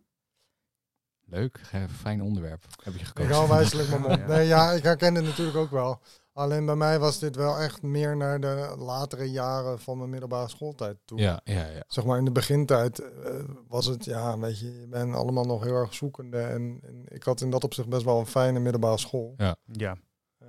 Leuk, 1.33 1.59
fijn 2.01 2.21
onderwerp 2.21 2.65
heb 2.83 2.93
je 2.93 2.99
Ik 2.99 3.05
gekozen. 3.05 3.31
hou 3.33 3.47
wijselijk 3.47 3.89
mijn 3.89 4.01
mond. 4.01 4.19
Ja. 4.19 4.27
Nee, 4.27 4.47
ja, 4.47 4.71
ik 4.71 4.83
herken 4.83 5.15
het 5.15 5.25
natuurlijk 5.25 5.57
ook 5.57 5.71
wel. 5.71 5.99
Alleen 6.33 6.65
bij 6.65 6.75
mij 6.75 6.99
was 6.99 7.19
dit 7.19 7.35
wel 7.35 7.57
echt 7.57 7.81
meer 7.81 8.17
naar 8.17 8.39
de 8.39 8.75
latere 8.77 9.31
jaren 9.31 9.79
van 9.79 9.97
mijn 9.97 10.09
middelbare 10.09 10.49
schooltijd 10.49 10.97
toe. 11.05 11.19
Ja, 11.19 11.41
ja, 11.43 11.65
ja. 11.67 11.83
Zeg 11.87 12.05
maar 12.05 12.17
in 12.17 12.25
de 12.25 12.31
begintijd 12.31 12.99
eh, 12.99 13.33
was 13.67 13.85
het, 13.85 14.05
ja, 14.05 14.39
weet 14.39 14.59
je, 14.59 14.79
je 14.79 14.87
bent 14.87 15.15
allemaal 15.15 15.45
nog 15.45 15.63
heel 15.63 15.75
erg 15.75 15.93
zoekende. 15.93 16.41
En, 16.41 16.79
en 16.83 17.05
ik 17.07 17.23
had 17.23 17.41
in 17.41 17.49
dat 17.49 17.63
opzicht 17.63 17.89
best 17.89 18.03
wel 18.03 18.19
een 18.19 18.25
fijne 18.25 18.59
middelbare 18.59 18.97
school. 18.97 19.33
Ja. 19.37 19.55
Eh, 20.37 20.47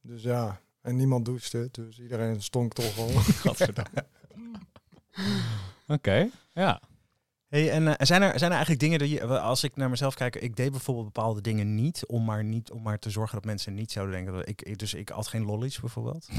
dus 0.00 0.22
ja, 0.22 0.60
en 0.80 0.96
niemand 0.96 1.24
douchte, 1.24 1.68
dus 1.72 1.98
iedereen 2.00 2.42
stonk 2.42 2.72
toch 2.72 2.94
wel. 2.96 3.08
Oké, 5.96 6.28
ja. 6.52 6.80
Hey, 7.48 7.70
en 7.70 7.88
eh, 7.88 8.06
zijn, 8.06 8.22
er, 8.22 8.28
zijn 8.38 8.50
er 8.50 8.56
eigenlijk 8.56 8.80
dingen 8.80 8.98
die, 8.98 9.08
je- 9.08 9.38
als 9.40 9.64
ik 9.64 9.76
naar 9.76 9.90
mezelf 9.90 10.14
kijk, 10.14 10.36
ik 10.36 10.56
deed 10.56 10.70
bijvoorbeeld 10.70 11.12
bepaalde 11.12 11.40
dingen 11.40 11.74
niet 11.74 12.04
om 12.06 12.24
maar, 12.24 12.44
niet, 12.44 12.70
om 12.70 12.82
maar 12.82 12.98
te 12.98 13.10
zorgen 13.10 13.34
dat 13.34 13.44
mensen 13.44 13.74
niet 13.74 13.92
zouden 13.92 14.14
denken 14.14 14.32
dat 14.34 14.48
ik, 14.48 14.78
dus 14.78 14.94
ik 14.94 15.10
at 15.10 15.26
geen 15.26 15.44
lollies 15.44 15.80
bijvoorbeeld. 15.80 16.28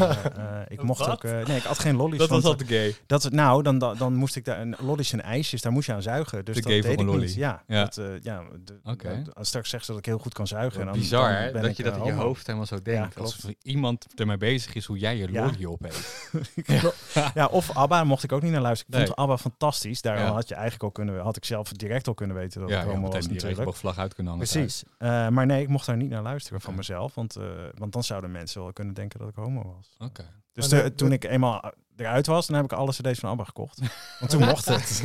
Eh, 0.00 0.10
eh, 0.36 0.62
ik 0.68 0.82
mocht 0.82 0.98
Wat? 1.06 1.08
ook, 1.10 1.22
nee, 1.22 1.56
ik 1.56 1.64
at 1.64 1.78
geen 1.78 1.96
lollies. 1.96 2.18
Dat 2.18 2.28
was 2.28 2.44
al 2.44 2.54
te 2.54 2.64
gay. 2.66 2.96
Dat, 3.06 3.30
nou, 3.30 3.62
dan, 3.62 3.78
dan, 3.78 3.96
dan 3.96 4.14
moest 4.14 4.36
ik 4.36 4.44
daar 4.44 4.60
een 4.60 4.76
lollies 4.78 5.12
en 5.12 5.22
ijsjes, 5.22 5.62
daar 5.62 5.72
moest 5.72 5.86
je 5.86 5.92
aan 5.92 6.02
zuigen. 6.02 6.44
Dus 6.44 6.54
De 6.54 6.60
dat 6.62 6.70
deed 6.70 6.84
ik 6.84 7.00
lolly. 7.00 7.20
niet. 7.24 7.34
Ja, 7.34 7.62
Ja. 7.66 7.82
Dat, 7.84 8.00
ja 8.22 8.42
de, 8.64 8.78
dat- 8.82 9.46
straks 9.46 9.68
zeggen 9.68 9.84
ze 9.84 9.90
dat 9.90 9.98
ik 9.98 10.06
heel 10.06 10.18
goed 10.18 10.34
kan 10.34 10.46
zuigen. 10.46 10.80
En 10.80 10.86
dan, 10.86 10.94
Bizar, 10.98 11.32
dan 11.32 11.42
hè? 11.42 11.52
ben 11.52 11.62
Dat 11.62 11.70
ik, 11.70 11.76
je 11.76 11.82
dat 11.82 11.96
in 11.96 12.04
je 12.04 12.12
hoofd 12.12 12.46
helemaal 12.46 12.66
zo 12.66 12.82
denkt. 12.82 13.14
klopt. 13.14 13.32
Alsof 13.34 13.50
iemand 13.62 14.06
ermee 14.16 14.36
bezig 14.36 14.74
is 14.74 14.84
hoe 14.84 14.98
jij 14.98 15.16
je 15.16 15.32
Ja. 15.32 15.44
lolly 15.44 15.64
opeet. 15.66 16.30
ja, 17.34 17.46
of 17.46 17.76
ABBA 17.76 18.04
mocht 18.04 18.24
ik 18.24 18.32
ook 18.32 18.42
niet 18.42 18.52
naar 18.52 18.60
luisteren. 18.60 18.92
Ik 18.92 18.98
Nee. 18.98 19.06
vond 19.06 19.18
ABBA 19.18 19.38
fantastisch. 19.38 20.00
Daar 20.02 20.18
Ja. 20.18 20.32
had 20.32 20.48
je 20.50 20.54
eigenlijk 20.54 20.84
al 20.84 20.90
kunnen, 21.04 21.20
had 21.22 21.36
ik 21.36 21.44
zelf 21.44 21.72
direct 21.72 22.08
al 22.08 22.14
kunnen 22.14 22.36
weten 22.36 22.60
dat 22.60 22.70
Ja, 22.70 22.76
ik 22.78 22.82
ja, 22.82 22.88
homo 22.88 23.00
meteen 23.00 23.14
was 23.14 23.22
die 23.24 23.32
natuurlijk. 23.32 23.58
regenboogvlag 23.58 23.98
uit 23.98 24.14
kunnen 24.14 24.32
hangen. 24.32 24.48
Precies. 24.48 24.82
Eh, 24.98 25.28
maar 25.28 25.46
nee, 25.46 25.62
ik 25.62 25.68
mocht 25.68 25.86
daar 25.86 25.96
niet 25.96 26.10
naar 26.10 26.22
luisteren 26.22 26.60
van 26.60 26.74
mezelf. 26.74 27.14
Want, 27.14 27.36
eh, 27.36 27.44
want 27.74 27.92
dan 27.92 28.04
zouden 28.04 28.30
mensen 28.30 28.62
wel 28.62 28.72
kunnen 28.72 28.94
denken 28.94 29.18
dat 29.18 29.28
ik 29.28 29.34
homo 29.34 29.74
was. 29.76 30.08
Oké. 30.08 30.24
Dus 30.52 30.68
de- 30.68 30.94
toen 30.94 31.12
ik 31.12 31.24
eenmaal 31.24 31.72
eruit 32.00 32.26
was, 32.26 32.46
dan 32.46 32.56
heb 32.56 32.64
ik 32.64 32.72
alle 32.72 32.90
cd's 32.92 33.18
van 33.18 33.30
ABBA 33.30 33.44
gekocht. 33.44 33.78
Want 34.18 34.30
toen 34.30 34.44
mocht 34.44 34.64
het. 34.64 35.02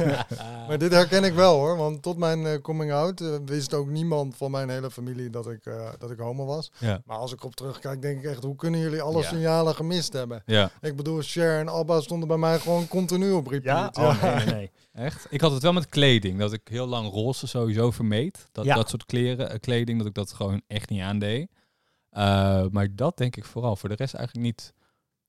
Maar 0.68 0.78
dit 0.78 0.92
herken 0.92 1.24
ik 1.24 1.34
wel 1.34 1.56
hoor, 1.56 1.78
want 1.78 2.02
tot 2.02 2.18
mijn 2.18 2.46
eh, 2.46 2.62
coming 2.62 2.92
out 2.92 3.22
eh, 3.22 3.28
wist 3.46 3.74
ook 3.74 3.88
niemand 3.88 4.38
van 4.38 4.52
mijn 4.52 4.70
hele 4.70 4.92
familie 4.92 5.30
dat 5.30 5.48
ik, 5.50 5.66
eh, 5.66 5.90
dat 5.98 6.12
ik 6.12 6.18
homo 6.20 6.46
was. 6.46 6.72
Ja. 6.80 7.02
Maar 7.06 7.18
als 7.18 7.34
ik 7.34 7.44
op 7.44 7.56
terugkijk, 7.56 8.02
denk 8.02 8.18
ik 8.24 8.30
echt, 8.30 8.44
hoe 8.44 8.56
kunnen 8.56 8.80
jullie 8.80 9.02
alle 9.02 9.22
Ja. 9.22 9.28
signalen 9.28 9.76
gemist 9.76 10.14
hebben? 10.14 10.44
Ja, 10.46 10.70
Ik 10.82 10.96
bedoel, 10.96 11.22
Cher 11.22 11.60
en 11.60 11.70
Abba 11.70 12.02
stonden 12.02 12.28
bij 12.28 12.38
mij 12.38 12.60
gewoon 12.60 12.88
continu 12.88 13.32
op 13.32 13.46
Ja? 13.46 13.52
repeat. 13.52 13.98
Oh, 13.98 14.24
nee, 14.24 14.36
nee, 14.36 14.46
nee. 14.46 14.72
echt. 14.94 15.28
Ik 15.30 15.42
had 15.42 15.52
het 15.52 15.62
wel 15.62 15.74
met 15.74 15.90
kleding, 15.90 16.40
dat 16.40 16.54
ik 16.54 16.62
heel 16.64 16.88
lang 16.88 17.10
roze 17.12 17.48
sowieso 17.48 17.92
vermeed. 17.92 18.46
Dat, 18.52 18.66
Ja. 18.66 18.76
dat 18.76 18.90
soort 18.90 19.06
kleren, 19.06 19.60
kleding, 19.60 19.98
dat 19.98 20.08
ik 20.08 20.14
dat 20.14 20.34
gewoon 20.34 20.62
echt 20.68 20.90
niet 20.90 21.02
aandeed. 21.02 21.48
Eh, 22.10 22.66
maar 22.72 22.88
dat 22.96 23.18
denk 23.18 23.36
ik 23.36 23.46
vooral. 23.46 23.76
Voor 23.76 23.90
de 23.90 23.96
rest 23.96 24.14
eigenlijk 24.14 24.46
niet 24.46 24.74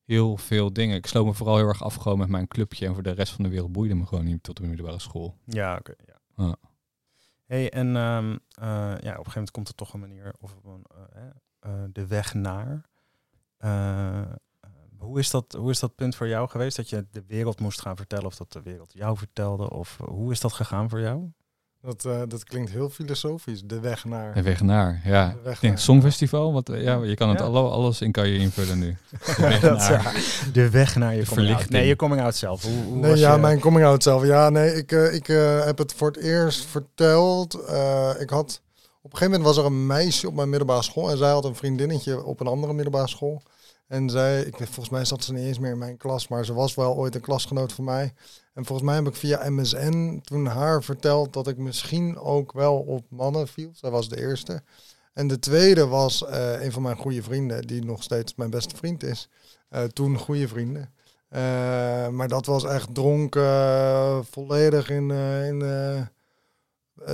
heel 0.06 0.36
veel 0.36 0.72
dingen. 0.72 0.96
Ik 0.96 1.06
sloot 1.06 1.24
me 1.26 1.32
vooral 1.32 1.56
heel 1.56 1.68
erg 1.68 1.82
af 1.82 1.94
gewoon 1.94 2.18
met 2.18 2.28
mijn 2.28 2.48
clubje. 2.48 2.86
En 2.86 2.94
voor 2.94 3.02
de 3.02 3.10
rest 3.10 3.32
van 3.32 3.44
de 3.44 3.50
wereld 3.50 3.72
boeide 3.72 3.94
me 3.94 4.06
gewoon 4.06 4.24
niet 4.24 4.42
tot 4.42 4.56
de 4.56 4.66
middelbare 4.66 4.98
school. 4.98 5.36
Ja, 5.44 5.76
oké. 5.76 5.94
ja. 6.36 6.56
Hey, 7.46 7.72
en 7.72 7.96
ehm, 7.96 8.36
eh, 8.50 8.66
ja, 8.78 8.92
op 8.94 9.02
een 9.02 9.08
gegeven 9.08 9.32
moment 9.32 9.50
komt 9.50 9.68
er 9.68 9.74
toch 9.74 9.92
een 9.92 10.00
manier, 10.00 10.34
of 10.40 10.56
een, 10.64 10.84
eh, 11.12 11.22
eh, 11.58 11.84
de 11.92 12.06
weg 12.06 12.34
naar. 12.34 12.84
Hoe, 14.98 15.18
is 15.18 15.30
dat, 15.30 15.52
hoe 15.52 15.70
is 15.70 15.80
dat 15.80 15.94
punt 15.94 16.16
voor 16.16 16.28
jou 16.28 16.48
geweest? 16.48 16.76
Dat 16.76 16.88
je 16.88 17.06
de 17.10 17.24
wereld 17.26 17.60
moest 17.60 17.80
gaan 17.80 17.96
vertellen 17.96 18.26
of 18.26 18.36
dat 18.36 18.52
de 18.52 18.62
wereld 18.62 18.92
jou 18.92 19.16
vertelde? 19.16 19.70
Of 19.70 19.96
hoe 19.96 20.32
is 20.32 20.40
dat 20.40 20.52
gegaan 20.52 20.88
voor 20.88 21.00
jou? 21.00 21.30
Dat, 21.86 22.04
eh, 22.04 22.20
dat 22.28 22.44
klinkt 22.44 22.70
heel 22.70 22.88
filosofisch, 22.90 23.62
de 23.64 23.80
weg 23.80 24.04
naar. 24.04 24.34
En 24.34 24.42
wegenaar, 24.42 25.00
ja. 25.04 25.28
De 25.28 25.34
weg 25.42 25.54
Ik 25.54 25.60
denk 25.60 25.72
naar. 25.72 25.82
Songfestival, 25.82 26.52
want 26.52 26.68
eh, 26.68 26.82
ja, 26.82 27.02
je 27.02 27.14
kan 27.14 27.28
het 27.28 27.38
Ja. 27.38 27.44
alle, 27.44 27.60
alles 27.60 28.00
in 28.00 28.12
kan 28.12 28.28
je 28.28 28.38
invullen 28.38 28.78
nu. 28.78 28.96
Dat 29.60 29.80
is 29.80 29.88
waar. 29.88 30.14
de 30.52 30.70
weg 30.70 30.96
naar 30.96 31.14
je 31.14 31.20
De 31.20 31.26
coming 31.26 31.28
out. 31.28 31.28
verlichting. 31.28 31.70
Nee, 31.70 31.86
je 31.86 31.96
coming 31.96 32.20
out 32.20 32.34
zelf. 32.36 32.62
Hoe, 32.62 32.82
hoe 32.84 32.96
Nee, 32.96 33.16
ja, 33.16 33.34
je- 33.34 33.40
mijn 33.40 33.60
coming 33.60 33.86
out 33.86 34.02
zelf. 34.02 34.24
Ja, 34.24 34.48
nee, 34.50 34.74
ik, 34.74 34.92
eh, 34.92 35.14
ik 35.14 35.26
heb 35.66 35.78
het 35.78 35.92
voor 35.96 36.08
het 36.08 36.16
eerst 36.16 36.64
verteld. 36.64 37.54
Eh, 37.54 38.10
ik 38.18 38.30
had, 38.30 38.60
op 39.02 39.12
een 39.12 39.18
gegeven 39.18 39.30
moment 39.40 39.42
was 39.42 39.56
er 39.56 39.64
een 39.70 39.86
meisje 39.86 40.26
op 40.28 40.34
mijn 40.34 40.48
middelbare 40.48 40.82
school 40.82 41.10
en 41.10 41.16
zij 41.18 41.30
had 41.30 41.44
een 41.44 41.54
vriendinnetje 41.56 42.24
op 42.24 42.40
een 42.40 42.46
andere 42.46 42.72
middelbare 42.72 43.08
school. 43.08 43.42
En 43.86 44.10
zij, 44.10 44.42
ik 44.42 44.56
volgens 44.56 44.88
mij 44.88 45.04
zat 45.04 45.24
ze 45.24 45.32
niet 45.32 45.44
eens 45.44 45.58
meer 45.58 45.70
in 45.70 45.78
mijn 45.78 45.96
klas, 45.96 46.28
maar 46.28 46.44
ze 46.44 46.54
was 46.54 46.74
wel 46.74 46.94
ooit 46.94 47.14
een 47.14 47.20
klasgenoot 47.20 47.72
van 47.72 47.84
mij. 47.84 48.12
En 48.54 48.64
volgens 48.64 48.88
mij 48.88 48.96
heb 48.96 49.06
ik 49.06 49.14
via 49.14 49.50
MSN 49.50 50.20
toen 50.24 50.46
haar 50.46 50.82
verteld 50.82 51.32
dat 51.32 51.48
ik 51.48 51.56
misschien 51.56 52.18
ook 52.18 52.52
wel 52.52 52.78
op 52.78 53.04
mannen 53.08 53.48
viel. 53.48 53.70
Zij 53.74 53.90
was 53.90 54.08
de 54.08 54.20
eerste. 54.20 54.62
En 55.12 55.26
de 55.26 55.38
tweede 55.38 55.86
was 55.86 56.24
eh, 56.24 56.62
een 56.62 56.72
van 56.72 56.82
mijn 56.82 56.96
goede 56.96 57.22
vrienden, 57.22 57.66
die 57.66 57.84
nog 57.84 58.02
steeds 58.02 58.34
mijn 58.34 58.50
beste 58.50 58.76
vriend 58.76 59.02
is. 59.02 59.28
Eh, 59.68 59.84
toen 59.84 60.18
goede 60.18 60.48
vrienden. 60.48 60.92
Eh, 61.28 61.40
maar 62.08 62.28
dat 62.28 62.46
was 62.46 62.64
echt 62.64 62.94
dronken, 62.94 64.24
volledig 64.24 64.90
in, 64.90 65.10
in, 65.10 65.58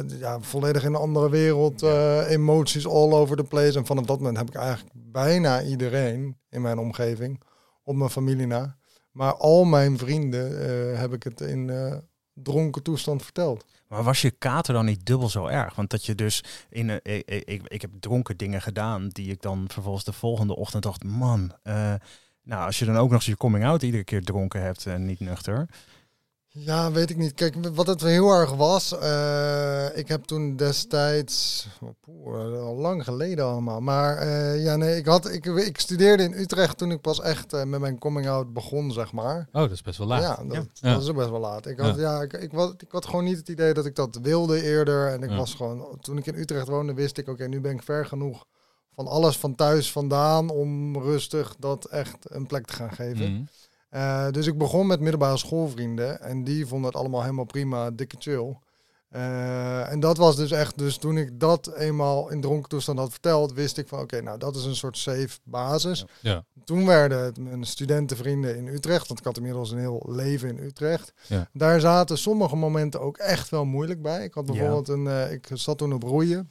ja, 0.06 0.40
volledig 0.40 0.82
in 0.84 0.94
een 0.94 1.00
andere 1.00 1.30
wereld. 1.30 1.82
eh, 1.82 2.30
emoties 2.30 2.86
all 2.86 3.12
over 3.12 3.36
the 3.36 3.44
place. 3.44 3.78
En 3.78 3.86
vanaf 3.86 4.04
dat 4.04 4.18
moment 4.18 4.36
heb 4.36 4.48
ik 4.48 4.54
eigenlijk 4.54 4.90
bijna 4.94 5.62
iedereen 5.62 6.36
in 6.50 6.62
mijn 6.62 6.78
omgeving, 6.78 7.42
op 7.82 7.94
mijn 7.94 8.10
familie 8.10 8.46
na. 8.46 8.76
Maar 9.12 9.34
al 9.34 9.64
mijn 9.64 9.98
vrienden 9.98 10.60
eh, 10.60 11.00
heb 11.00 11.12
ik 11.12 11.22
het 11.22 11.40
in 11.40 11.70
eh, 11.70 11.96
dronken 12.34 12.82
toestand 12.82 13.22
verteld. 13.22 13.64
Maar 13.88 14.02
was 14.02 14.22
je 14.22 14.30
kater 14.30 14.74
dan 14.74 14.84
niet 14.84 15.06
dubbel 15.06 15.28
zo 15.28 15.46
erg? 15.46 15.74
Want 15.74 15.90
dat 15.90 16.06
je 16.06 16.14
dus 16.14 16.44
in 16.70 16.88
een, 16.88 17.00
ik, 17.02 17.44
ik, 17.44 17.62
ik 17.64 17.80
heb 17.80 17.90
dronken 18.00 18.36
dingen 18.36 18.62
gedaan 18.62 19.08
die 19.08 19.30
ik 19.30 19.42
dan 19.42 19.64
vervolgens 19.68 20.04
de 20.04 20.12
volgende 20.12 20.56
ochtend 20.56 20.82
dacht, 20.82 21.04
man, 21.04 21.52
eh, 21.62 21.94
nou 22.42 22.66
als 22.66 22.78
je 22.78 22.84
dan 22.84 22.96
ook 22.96 23.10
nog 23.10 23.18
eens 23.18 23.26
je 23.26 23.36
coming 23.36 23.64
out 23.64 23.82
iedere 23.82 24.04
keer 24.04 24.24
dronken 24.24 24.62
hebt 24.62 24.86
en 24.86 25.04
niet 25.06 25.20
nuchter. 25.20 25.68
Ja, 26.54 26.92
weet 26.92 27.10
ik 27.10 27.16
niet. 27.16 27.34
Kijk, 27.34 27.54
wat 27.74 27.86
het 27.86 28.00
heel 28.00 28.30
erg 28.30 28.54
was, 28.54 28.98
eh, 28.98 29.86
ik 29.98 30.08
heb 30.08 30.24
toen 30.24 30.56
destijds, 30.56 31.66
poeh, 32.00 32.60
al 32.60 32.76
lang 32.76 33.04
geleden 33.04 33.44
allemaal, 33.44 33.80
maar 33.80 34.16
eh, 34.16 34.64
ja, 34.64 34.76
nee, 34.76 34.96
ik, 34.96 35.06
had, 35.06 35.30
ik, 35.30 35.46
ik 35.46 35.78
studeerde 35.80 36.22
in 36.22 36.32
Utrecht 36.32 36.78
toen 36.78 36.90
ik 36.90 37.00
pas 37.00 37.20
echt 37.20 37.52
eh, 37.52 37.64
met 37.64 37.80
mijn 37.80 37.98
coming 37.98 38.28
out 38.28 38.52
begon, 38.52 38.92
zeg 38.92 39.12
maar. 39.12 39.48
Oh, 39.52 39.60
dat 39.62 39.70
is 39.70 39.82
best 39.82 39.98
wel 39.98 40.06
laat. 40.06 40.22
Ja, 40.22 40.44
dat, 40.44 40.66
Ja. 40.72 40.92
dat 40.92 41.02
is 41.02 41.08
ook 41.08 41.16
best 41.16 41.30
wel 41.30 41.40
laat. 41.40 41.66
Ik 41.66 41.78
had, 41.78 41.96
ja. 41.96 42.22
ik, 42.22 42.32
ik, 42.32 42.52
was, 42.52 42.72
ik 42.78 42.90
had 42.90 43.06
gewoon 43.06 43.24
niet 43.24 43.36
het 43.38 43.48
idee 43.48 43.74
dat 43.74 43.86
ik 43.86 43.94
dat 43.94 44.18
wilde 44.22 44.62
eerder. 44.62 45.08
En 45.08 45.22
ik 45.22 45.30
Ja. 45.30 45.36
was 45.36 45.54
gewoon, 45.54 45.98
toen 46.00 46.18
ik 46.18 46.26
in 46.26 46.34
Utrecht 46.38 46.68
woonde, 46.68 46.94
wist 46.94 47.18
ik, 47.18 47.28
oké, 47.28 47.46
nu 47.48 47.60
ben 47.60 47.74
ik 47.74 47.82
ver 47.82 48.06
genoeg 48.06 48.44
van 48.94 49.06
alles 49.06 49.36
van 49.38 49.54
thuis 49.54 49.92
vandaan 49.92 50.48
om 50.50 50.96
rustig 51.02 51.56
dat 51.58 51.84
echt 51.84 52.16
een 52.22 52.46
plek 52.46 52.66
te 52.66 52.72
gaan 52.72 52.92
geven. 52.92 53.32
Mhm. 53.32 53.42
Eh, 53.92 54.30
dus 54.30 54.46
ik 54.46 54.58
begon 54.58 54.86
met 54.86 55.00
middelbare 55.00 55.36
schoolvrienden 55.36 56.20
en 56.20 56.44
die 56.44 56.66
vonden 56.66 56.90
het 56.90 56.98
allemaal 56.98 57.20
helemaal 57.20 57.44
prima, 57.44 57.90
dikke 57.90 58.16
chill. 58.18 58.56
Eh, 59.08 59.90
en 59.90 60.00
dat 60.00 60.16
was 60.16 60.36
dus 60.36 60.50
echt, 60.50 60.78
dus 60.78 60.96
toen 60.96 61.16
ik 61.16 61.40
dat 61.40 61.74
eenmaal 61.74 62.30
in 62.30 62.40
dronken 62.40 62.68
toestand 62.68 62.98
had 62.98 63.10
verteld, 63.10 63.52
wist 63.52 63.78
ik 63.78 63.88
van 63.88 64.00
oké, 64.00 64.20
nou 64.20 64.38
dat 64.38 64.56
is 64.56 64.64
een 64.64 64.76
soort 64.76 64.98
safe 64.98 65.38
basis. 65.42 66.04
Ja. 66.20 66.44
Toen 66.64 66.86
werden 66.86 67.24
het 67.24 67.38
mijn 67.38 67.64
studentenvrienden 67.64 68.56
in 68.56 68.66
Utrecht, 68.66 69.08
want 69.08 69.20
ik 69.20 69.26
had 69.26 69.36
inmiddels 69.36 69.70
een 69.70 69.78
heel 69.78 70.06
leven 70.08 70.48
in 70.48 70.64
Utrecht. 70.64 71.12
Ja. 71.26 71.48
Daar 71.52 71.80
zaten 71.80 72.18
sommige 72.18 72.56
momenten 72.56 73.00
ook 73.00 73.16
echt 73.16 73.48
wel 73.48 73.64
moeilijk 73.64 74.02
bij. 74.02 74.24
Ik 74.24 74.34
had 74.34 74.46
bijvoorbeeld 74.46 74.88
een, 74.88 75.06
eh, 75.06 75.32
ik 75.32 75.48
zat 75.52 75.78
toen 75.78 75.92
op 75.92 76.02
roeien. 76.02 76.50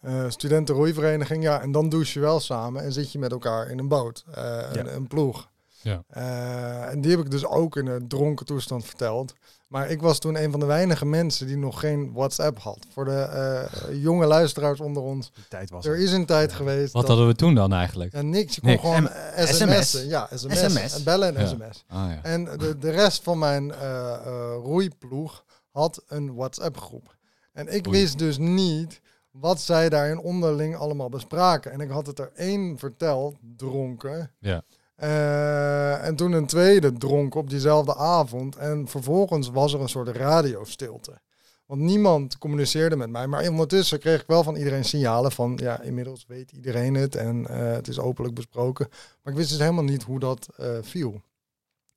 Eh 0.00 0.24
studentenroeivereniging, 0.28 1.42
ja, 1.42 1.60
en 1.60 1.72
dan 1.72 1.88
douche 1.88 2.18
je 2.18 2.24
wel 2.24 2.40
samen 2.40 2.82
en 2.82 2.92
zit 2.92 3.12
je 3.12 3.18
met 3.18 3.32
elkaar 3.32 3.70
in 3.70 3.78
een 3.78 3.88
boot, 3.88 4.24
een, 4.30 4.94
een 4.94 5.06
ploeg. 5.06 5.48
Ja. 5.88 6.02
Eh, 6.08 6.90
en 6.92 7.00
die 7.00 7.10
heb 7.10 7.20
ik 7.20 7.30
dus 7.30 7.46
ook 7.46 7.76
in 7.76 7.86
een 7.86 8.08
dronken 8.08 8.46
toestand 8.46 8.84
verteld. 8.84 9.32
Maar 9.68 9.90
ik 9.90 10.00
was 10.00 10.18
toen 10.18 10.36
een 10.36 10.50
van 10.50 10.60
de 10.60 10.66
weinige 10.66 11.06
mensen 11.06 11.46
die 11.46 11.56
nog 11.56 11.80
geen 11.80 12.12
WhatsApp 12.12 12.58
had. 12.58 12.78
Voor 12.92 13.04
de 13.04 13.10
eh, 13.20 14.02
jonge 14.02 14.26
luisteraars 14.26 14.80
onder 14.80 15.02
ons. 15.02 15.30
Die 15.34 15.44
tijd 15.48 15.70
was 15.70 15.86
Er 15.86 15.92
er. 15.92 15.98
is 16.00 16.12
een 16.12 16.26
tijd 16.26 16.52
geweest. 16.52 16.92
Wat 16.92 17.00
dat- 17.02 17.10
hadden 17.10 17.26
we 17.28 17.34
toen 17.34 17.54
dan 17.54 17.72
eigenlijk? 17.72 18.12
ja, 18.12 18.22
niks. 18.22 18.54
Je 18.54 18.60
kon 18.60 18.70
Niks. 18.70 18.82
gewoon 18.82 19.02
M- 19.02 19.06
eh, 19.06 19.44
SMS. 19.46 19.90
sms'en. 19.90 20.08
Ja, 20.08 20.28
sms. 20.34 20.58
SMS. 20.58 20.94
En 20.96 21.04
bellen 21.04 21.36
en 21.36 21.42
Ja. 21.42 21.48
sms. 21.48 21.84
Ah, 21.88 22.10
ja. 22.10 22.18
En 22.22 22.44
de, 22.44 22.78
de 22.78 22.90
rest 22.90 23.22
van 23.22 23.38
mijn 23.38 23.72
eh, 23.72 24.12
eh, 24.14 24.54
roeiploeg 24.62 25.44
had 25.70 26.02
een 26.08 26.34
WhatsApp-groep. 26.34 27.16
En 27.52 27.74
ik 27.74 27.86
Oei. 27.86 28.00
wist 28.00 28.18
dus 28.18 28.38
niet 28.38 29.00
wat 29.30 29.60
zij 29.60 29.88
daarin 29.88 30.18
onderling 30.18 30.76
allemaal 30.76 31.08
bespraken. 31.08 31.72
En 31.72 31.80
ik 31.80 31.90
had 31.90 32.06
het 32.06 32.18
er 32.18 32.30
één 32.34 32.78
verteld, 32.78 33.36
dronken. 33.56 34.30
Ja. 34.38 34.62
Eh, 34.98 36.06
en 36.06 36.16
toen 36.16 36.32
een 36.32 36.46
tweede 36.46 36.92
dronken 36.92 37.40
op 37.40 37.50
diezelfde 37.50 37.96
avond. 37.96 38.56
En 38.56 38.88
vervolgens 38.88 39.50
was 39.50 39.72
er 39.72 39.80
een 39.80 39.88
soort 39.88 40.08
radiostilte. 40.08 41.20
Want 41.66 41.80
niemand 41.80 42.38
communiceerde 42.38 42.96
met 42.96 43.10
mij. 43.10 43.26
Maar 43.26 43.48
ondertussen 43.48 43.98
kreeg 43.98 44.20
ik 44.20 44.26
wel 44.26 44.42
van 44.42 44.56
iedereen 44.56 44.84
signalen 44.84 45.32
van... 45.32 45.58
ja, 45.60 45.80
inmiddels 45.80 46.24
weet 46.26 46.52
iedereen 46.52 46.94
het 46.94 47.14
en 47.16 47.46
eh, 47.46 47.72
het 47.72 47.88
is 47.88 47.98
openlijk 47.98 48.34
besproken. 48.34 48.86
Maar 49.22 49.32
ik 49.32 49.38
wist 49.38 49.50
dus 49.50 49.58
helemaal 49.58 49.84
niet 49.84 50.02
hoe 50.02 50.18
dat 50.18 50.48
eh, 50.56 50.68
viel. 50.80 51.22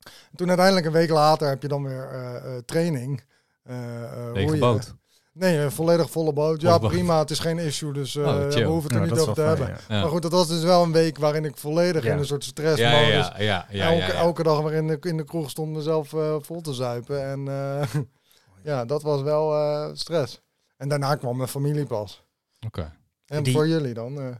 En 0.03 0.35
toen 0.35 0.47
uiteindelijk 0.47 0.85
een 0.85 0.91
week 0.91 1.09
later 1.09 1.47
heb 1.47 1.61
je 1.61 1.67
dan 1.67 1.83
weer 1.83 2.09
training. 2.65 3.23
Lege 3.63 4.31
roeien. 4.33 4.59
boot. 4.59 4.95
Nee, 5.33 5.57
een 5.57 5.71
volledig 5.71 6.09
volle 6.11 6.33
boot. 6.33 6.61
Ja, 6.61 6.77
prima. 6.77 7.19
Het 7.19 7.29
is 7.29 7.39
geen 7.39 7.59
issue, 7.59 7.93
dus 7.93 8.15
eh, 8.15 8.23
Oh, 8.23 8.47
we 8.47 8.63
hoeven 8.63 8.91
het 8.93 8.99
er 9.01 9.07
Ja, 9.07 9.11
niet 9.13 9.19
over 9.21 9.33
te 9.33 9.41
fijn, 9.41 9.47
hebben. 9.57 9.67
ja. 9.67 9.95
Ja. 9.95 10.01
Maar 10.01 10.09
goed, 10.09 10.21
dat 10.21 10.31
was 10.31 10.47
dus 10.47 10.63
wel 10.63 10.83
een 10.83 10.91
week 10.91 11.17
waarin 11.17 11.45
ik 11.45 11.57
volledig 11.57 12.03
Ja. 12.03 12.11
in 12.11 12.17
een 12.17 12.25
soort 12.25 12.43
Ja, 12.45 12.49
stressmodus... 12.49 13.07
ja, 13.07 13.09
ja, 13.09 13.33
ja, 13.37 13.37
ja, 13.39 13.65
ja, 13.69 13.85
elke, 13.91 14.13
ja. 14.13 14.19
elke 14.19 14.43
dag 14.43 14.61
weer 14.61 14.73
in 14.73 14.87
de, 14.87 14.97
in 15.01 15.17
de 15.17 15.23
kroeg 15.23 15.49
stond 15.49 15.71
mezelf 15.73 16.13
eh, 16.13 16.35
vol 16.39 16.61
te 16.61 16.73
zuipen. 16.73 17.23
En 17.25 17.47
eh, 17.47 18.01
ja, 18.73 18.85
dat 18.85 19.01
was 19.03 19.21
wel 19.21 19.55
eh, 19.55 19.89
stress. 19.93 20.41
En 20.77 20.89
daarna 20.89 21.15
kwam 21.15 21.37
mijn 21.37 21.49
familie 21.49 21.85
pas. 21.85 22.23
Oké. 22.65 22.93
En 23.25 23.43
Die- 23.43 23.53
voor 23.53 23.67
jullie 23.67 23.93
dan? 23.93 24.39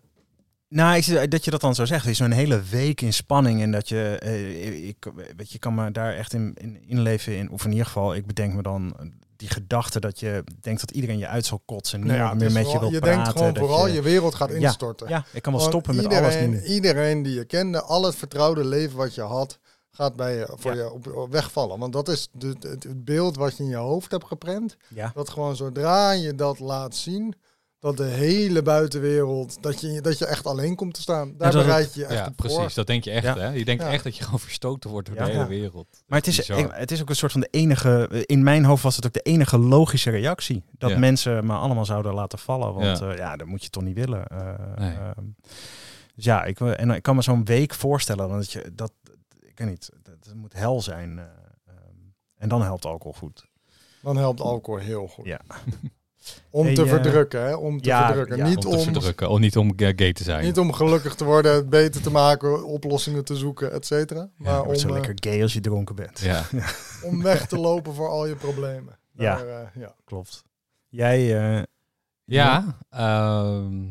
Nou, 0.72 0.96
ik, 0.98 1.32
dat 1.32 1.46
je 1.46 1.52
dat 1.52 1.62
dan 1.62 1.76
zo 1.76 1.86
zegt, 1.86 2.06
is 2.06 2.18
zo'n 2.18 2.32
hele 2.32 2.62
week 2.62 3.02
in 3.02 3.14
spanning 3.14 3.62
en 3.62 3.72
dat 3.72 3.90
je, 3.90 4.18
eh, 4.22 4.88
ik, 4.88 4.96
weet 5.38 5.52
je, 5.52 5.60
kan 5.60 5.74
me 5.76 5.92
daar 5.92 6.14
echt 6.16 6.34
in, 6.34 6.54
in 6.58 6.84
inleven 6.88 7.38
in, 7.38 7.50
of 7.52 7.66
in 7.66 7.72
ieder 7.72 7.86
geval, 7.86 8.16
ik 8.16 8.26
bedenk 8.26 8.54
me 8.54 8.62
dan 8.62 8.96
die 9.36 9.50
gedachte 9.50 10.00
dat 10.00 10.20
je 10.20 10.44
denkt 10.62 10.80
dat 10.82 10.92
iedereen 10.92 11.18
je 11.18 11.28
uit 11.28 11.46
zal 11.46 11.62
kotsen, 11.66 12.00
niemand 12.00 12.20
ja, 12.20 12.34
meer 12.34 12.52
met 12.52 12.72
je 12.72 12.80
wil 12.80 12.92
je 12.92 13.00
praten. 13.00 13.16
denkt 13.18 13.32
gewoon 13.32 13.54
dat 13.54 13.64
vooral, 13.64 13.88
je, 13.88 13.94
je 13.94 14.02
wereld 14.02 14.36
gaat 14.36 14.50
Ja, 14.50 14.56
instorten. 14.56 15.10
ja, 15.10 15.26
ik 15.34 15.42
kan 15.42 15.54
wel 15.54 15.62
stoppen 15.62 15.96
met 15.96 16.04
iedereen, 16.04 16.24
alles 16.24 16.48
nu. 16.48 16.64
Iedereen 16.64 17.24
die 17.24 17.34
je 17.34 17.46
kende, 17.46 17.82
al 17.82 18.04
het 18.06 18.16
vertrouwde 18.16 18.66
leven 18.66 18.98
wat 18.98 19.16
je 19.16 19.22
had, 19.22 19.60
gaat 19.92 20.16
bij 20.16 20.36
je, 20.36 20.54
voor 20.56 20.76
Ja. 20.76 20.78
je 20.84 20.92
op, 20.92 21.28
wegvallen. 21.32 21.80
Want 21.80 21.94
dat 21.94 22.08
is 22.10 22.28
de, 22.32 22.48
het, 22.48 22.84
het 22.84 23.06
beeld 23.06 23.36
wat 23.36 23.58
je 23.58 23.64
in 23.64 23.70
je 23.70 23.76
hoofd 23.76 24.12
hebt 24.12 24.26
geprent. 24.26 24.78
Ja, 24.88 25.12
Dat 25.16 25.30
gewoon 25.30 25.56
zodra 25.56 26.12
je 26.12 26.36
dat 26.36 26.60
laat 26.60 26.96
zien, 26.96 27.36
dat 27.82 27.98
de 27.98 28.04
hele 28.04 28.62
buitenwereld, 28.62 29.64
dat 29.64 29.82
je, 29.82 30.02
dat 30.02 30.18
je 30.18 30.26
echt 30.26 30.46
alleen 30.46 30.76
komt 30.76 30.94
te 30.94 31.02
staan. 31.02 31.34
Daar 31.38 31.52
bereid 31.52 31.94
je 31.94 32.00
je 32.00 32.06
echt 32.06 32.20
Ja, 32.20 32.26
op 32.28 32.36
precies. 32.36 32.58
voor. 32.58 32.72
Dat 32.74 32.88
denk 32.88 33.04
je 33.04 33.12
echt, 33.12 33.24
Ja. 33.24 33.38
hè? 33.38 33.50
Je 33.50 33.66
denkt 33.66 33.84
Ja. 33.84 33.90
echt 33.92 34.04
dat 34.04 34.18
je 34.18 34.24
gewoon 34.24 34.40
verstoten 34.40 34.90
wordt 34.90 35.08
door 35.08 35.18
Ja. 35.18 35.26
de 35.26 35.32
hele 35.32 35.48
wereld. 35.48 35.88
maar 36.08 36.18
het 36.18 36.28
is, 36.28 36.50
ik- 36.50 36.70
het 36.72 36.92
is 36.92 37.02
ook 37.02 37.10
een 37.10 37.16
soort 37.16 37.32
van 37.32 37.42
de 37.42 37.48
enige, 37.52 38.24
in 38.26 38.44
mijn 38.44 38.66
hoofd 38.66 38.84
was 38.84 38.96
het 38.96 39.06
ook 39.06 39.14
de 39.14 39.22
enige 39.22 39.58
logische 39.58 40.10
reactie. 40.10 40.64
Dat 40.72 40.90
Ja. 40.90 40.98
mensen 40.98 41.46
me 41.46 41.54
allemaal 41.54 41.86
zouden 41.86 42.14
laten 42.14 42.40
vallen, 42.40 42.74
want 42.74 43.00
Ja. 43.00 43.08
ja, 43.10 43.16
ja 43.16 43.36
dat 43.36 43.48
moet 43.48 43.64
je 43.64 43.70
toch 43.70 43.84
niet 43.84 43.96
willen. 43.96 44.28
eh, 44.28 44.78
Nee. 44.78 44.96
ehm. 44.96 45.26
Dus 46.16 46.26
ja, 46.26 46.44
ik, 46.44 46.60
en 46.60 46.90
ik 46.92 47.02
kan 47.04 47.16
me 47.16 47.22
zo'n 47.22 47.46
week 47.46 47.74
voorstellen 47.74 48.30
dat 48.30 48.52
je 48.52 48.72
dat, 48.74 48.92
ik 49.42 49.58
weet 49.58 49.70
niet, 49.70 49.90
dat, 50.04 50.16
dat 50.26 50.34
moet 50.36 50.54
hel 50.54 50.82
zijn. 50.82 51.20
eh, 51.20 51.26
ehm, 51.68 51.76
en 52.38 52.50
dan 52.50 52.62
helpt 52.62 52.86
alcohol 52.86 53.14
goed. 53.14 53.46
Dan 54.02 54.18
helpt 54.18 54.42
alcohol 54.42 54.80
heel 54.80 55.08
goed. 55.08 55.26
Ja. 55.26 55.42
Om 56.50 56.66
Hey, 56.66 56.76
te 56.76 56.82
eh, 56.84 56.88
verdrukken, 56.90 57.42
hè? 57.42 57.54
Om 57.56 57.82
te 57.82 57.88
ja, 57.90 58.06
verdrukken. 58.06 58.38
ja, 58.38 58.48
niet, 58.48 58.56
Om 58.66 58.72
te 58.72 58.78
om, 58.78 58.84
verdrukken, 58.84 59.30
of 59.30 59.40
niet 59.40 59.58
om 59.58 59.74
ga- 59.76 59.92
gay 59.96 60.14
te 60.14 60.24
zijn. 60.24 60.44
niet 60.44 60.58
om 60.60 60.74
gelukkig 60.74 61.16
te 61.16 61.24
worden, 61.24 61.54
het 61.56 61.70
beter 61.70 62.02
te 62.02 62.12
maken, 62.12 62.66
oplossingen 62.66 63.26
te 63.26 63.36
zoeken, 63.36 63.72
et 63.72 63.86
cetera. 63.86 64.30
Maar 64.36 64.64
wordt 64.64 64.80
zo 64.80 64.88
om, 64.90 64.96
eh, 64.96 65.02
lekker 65.02 65.30
gay 65.32 65.42
als 65.42 65.54
je 65.54 65.60
dronken 65.60 65.96
bent. 65.96 66.20
Ja. 66.32 66.44
om 67.04 67.24
weg 67.24 67.48
te 67.48 67.58
lopen 67.58 67.94
voor 67.94 68.10
al 68.10 68.28
je 68.28 68.36
problemen. 68.36 69.00
Ja. 69.12 69.38
Daar, 69.38 69.48
eh, 69.48 69.68
ja. 69.82 69.96
Klopt. 70.06 70.44
Jij, 70.88 71.40
eh, 71.58 71.64
Ja, 72.26 72.78
ehm, 72.90 73.88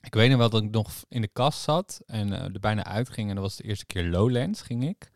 ik 0.00 0.14
weet 0.14 0.28
nog 0.30 0.38
wel 0.38 0.50
dat 0.50 0.62
ik 0.62 0.70
nog 0.70 0.90
in 1.08 1.20
de 1.20 1.28
kast 1.32 1.60
zat 1.60 2.00
en 2.06 2.32
eh, 2.32 2.42
er 2.44 2.60
bijna 2.60 2.84
uitging. 2.84 3.28
En 3.28 3.34
dat 3.34 3.44
was 3.44 3.56
de 3.56 3.64
eerste 3.64 3.86
keer 3.86 4.04
Lowlands 4.04 4.62
ging 4.62 4.88
ik. 4.88 5.10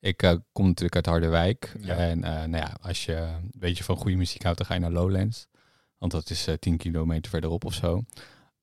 Ik 0.00 0.22
eh, 0.22 0.32
kom 0.52 0.66
natuurlijk 0.66 0.94
uit 0.94 1.06
Harderwijk. 1.06 1.72
Ja. 1.80 1.94
En 1.94 2.24
eh, 2.24 2.32
nou 2.32 2.56
ja, 2.64 2.76
als 2.80 3.04
je 3.04 3.14
een 3.16 3.50
beetje 3.58 3.84
van 3.84 3.96
goede 3.96 4.16
muziek 4.16 4.42
houdt, 4.42 4.58
dan 4.58 4.66
ga 4.66 4.74
je 4.74 4.80
naar 4.80 4.90
Lowlands. 4.90 5.46
Want 6.00 6.12
dat 6.12 6.30
is 6.30 6.46
eh 6.46 6.54
10 6.54 6.76
kilometer 6.76 7.30
verderop 7.30 7.64
of 7.64 7.74
zo. 7.74 8.04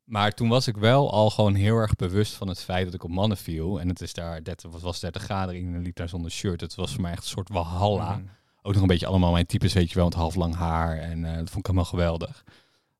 Maar 0.04 0.32
toen 0.32 0.50
was 0.50 0.68
ik 0.68 0.78
wel 0.78 1.12
al 1.12 1.30
gewoon 1.30 1.56
heel 1.56 1.76
erg 1.76 1.96
bewust 1.96 2.34
van 2.34 2.48
het 2.48 2.60
feit 2.64 2.86
dat 2.86 2.94
ik 2.94 3.04
op 3.04 3.10
mannen 3.10 3.38
viel. 3.38 3.80
En 3.80 3.88
het 3.88 4.02
is 4.02 4.14
daar 4.14 4.44
30, 4.44 4.72
was, 4.72 4.82
was 4.82 5.00
30 5.00 5.22
graden 5.22 5.56
en 5.56 5.76
ik 5.76 5.84
liep 5.84 5.96
daar 5.96 6.10
zonder 6.10 6.32
shirt. 6.32 6.62
Het 6.62 6.76
was 6.76 6.92
voor 6.92 7.02
mij 7.02 7.12
echt 7.12 7.24
een 7.24 7.30
soort 7.30 7.50
walhalla 7.50 8.18
mm, 8.18 8.30
ook 8.62 8.74
nog 8.74 8.82
een 8.82 8.88
beetje 8.88 9.08
allemaal 9.08 9.32
mijn 9.32 9.46
types, 9.46 9.74
weet 9.74 9.90
je 9.90 9.96
wel, 9.96 10.06
met 10.06 10.14
half 10.14 10.36
lang 10.36 10.56
haar. 10.56 10.98
En 10.98 11.26
eh, 11.26 11.38
dat 11.38 11.50
vond 11.50 11.58
ik 11.58 11.66
helemaal 11.66 11.86
geweldig. 11.86 12.44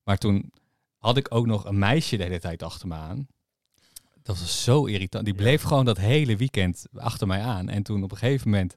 Maar 0.04 0.18
toen 0.18 0.52
had 0.98 1.18
ik 1.18 1.34
ook 1.34 1.46
nog 1.46 1.66
een 1.66 1.80
meisje 1.80 2.18
de 2.18 2.24
hele 2.24 2.40
tijd 2.40 2.64
achter 2.64 2.88
me 2.88 2.96
aan. 2.96 3.28
Dat 4.24 4.40
was 4.40 4.64
zo 4.64 4.86
irritant. 4.86 5.26
Die 5.26 5.34
bleef 5.34 5.62
gewoon 5.62 5.86
dat 5.86 5.98
hele 5.98 6.36
weekend 6.36 6.86
achter 6.94 7.28
mij 7.28 7.42
aan. 7.42 7.70
En 7.70 7.84
toen 7.84 8.04
op 8.04 8.12
een 8.12 8.18
gegeven 8.18 8.50
moment 8.50 8.76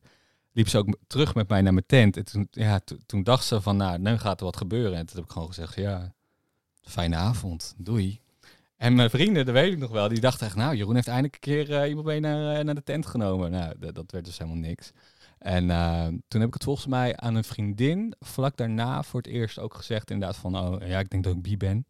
liep 0.53 0.69
ze 0.69 0.79
ook 0.79 0.97
terug 1.07 1.35
met 1.35 1.49
mij 1.49 1.63
naar 1.63 1.73
mijn 1.73 1.87
tent. 1.87 2.17
En 2.17 2.25
toen, 2.25 2.49
ja, 2.51 2.79
to- 2.79 2.97
toen 3.07 3.23
dacht 3.23 3.45
ze 3.45 3.61
van, 3.61 3.77
nou, 3.77 3.99
nu 3.99 4.19
gaat 4.19 4.39
er 4.39 4.45
wat 4.45 4.57
gebeuren. 4.57 4.99
En 4.99 5.07
toen 5.07 5.17
heb 5.17 5.25
ik 5.25 5.31
gewoon 5.31 5.49
gezegd, 5.49 5.75
ja, 5.75 6.15
fijne 6.83 7.17
avond, 7.17 7.75
doei. 7.77 8.21
En 8.77 8.95
mijn 8.95 9.11
vrienden, 9.11 9.45
dat 9.45 9.55
weet 9.55 9.73
ik 9.73 9.79
nog 9.79 9.91
wel, 9.91 10.09
die 10.09 10.21
dachten 10.21 10.47
echt, 10.47 10.57
nou, 10.57 10.77
Jeroen 10.77 10.95
heeft 10.95 11.09
eindelijk 11.09 11.35
een 11.35 11.41
keer 11.41 11.75
eh, 11.81 11.89
iemand 11.89 12.07
mee 12.07 12.21
naar, 12.21 12.57
eh, 12.57 12.65
naar 12.65 12.75
de 12.75 12.83
tent 12.83 13.07
genomen. 13.07 13.51
Nou, 13.51 13.93
dat 13.93 14.11
werd 14.11 14.25
dus 14.25 14.39
helemaal 14.39 14.61
niks. 14.61 14.93
En 15.39 15.71
eh, 15.71 16.07
toen 16.29 16.41
heb 16.41 16.49
ik 16.49 16.55
het 16.55 16.65
volgens 16.65 16.87
mij 16.87 17.17
aan 17.17 17.35
een 17.35 17.45
vriendin 17.45 18.15
vlak 18.21 18.57
daarna 18.57 19.03
voor 19.03 19.21
het 19.21 19.31
eerst 19.31 19.59
ook 19.59 19.75
gezegd, 19.75 20.11
inderdaad, 20.11 20.37
van, 20.37 20.59
oh 20.59 20.87
ja, 20.87 20.99
ik 20.99 21.11
denk 21.11 21.25
dat 21.25 21.35
ik 21.35 21.43
bi 21.43 21.57
ben. 21.57 21.85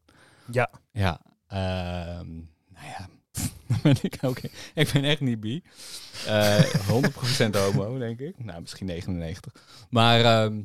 Ja. 0.50 0.70
Ja, 0.92 1.20
ehm, 1.46 2.28
nou 2.68 2.86
ja, 2.86 3.08
ben 3.82 3.96
ik 4.02 4.18
ook. 4.20 4.38
Ik 4.74 4.90
ben 4.92 5.04
echt 5.04 5.20
niet 5.20 5.40
bi. 5.40 5.62
Eh 6.26 6.64
100% 6.64 7.50
homo, 7.50 7.98
denk 7.98 8.20
ik. 8.20 8.44
Nou, 8.44 8.60
misschien 8.60 8.86
99. 8.86 9.52
Maar 9.90 10.20
ehm, 10.20 10.62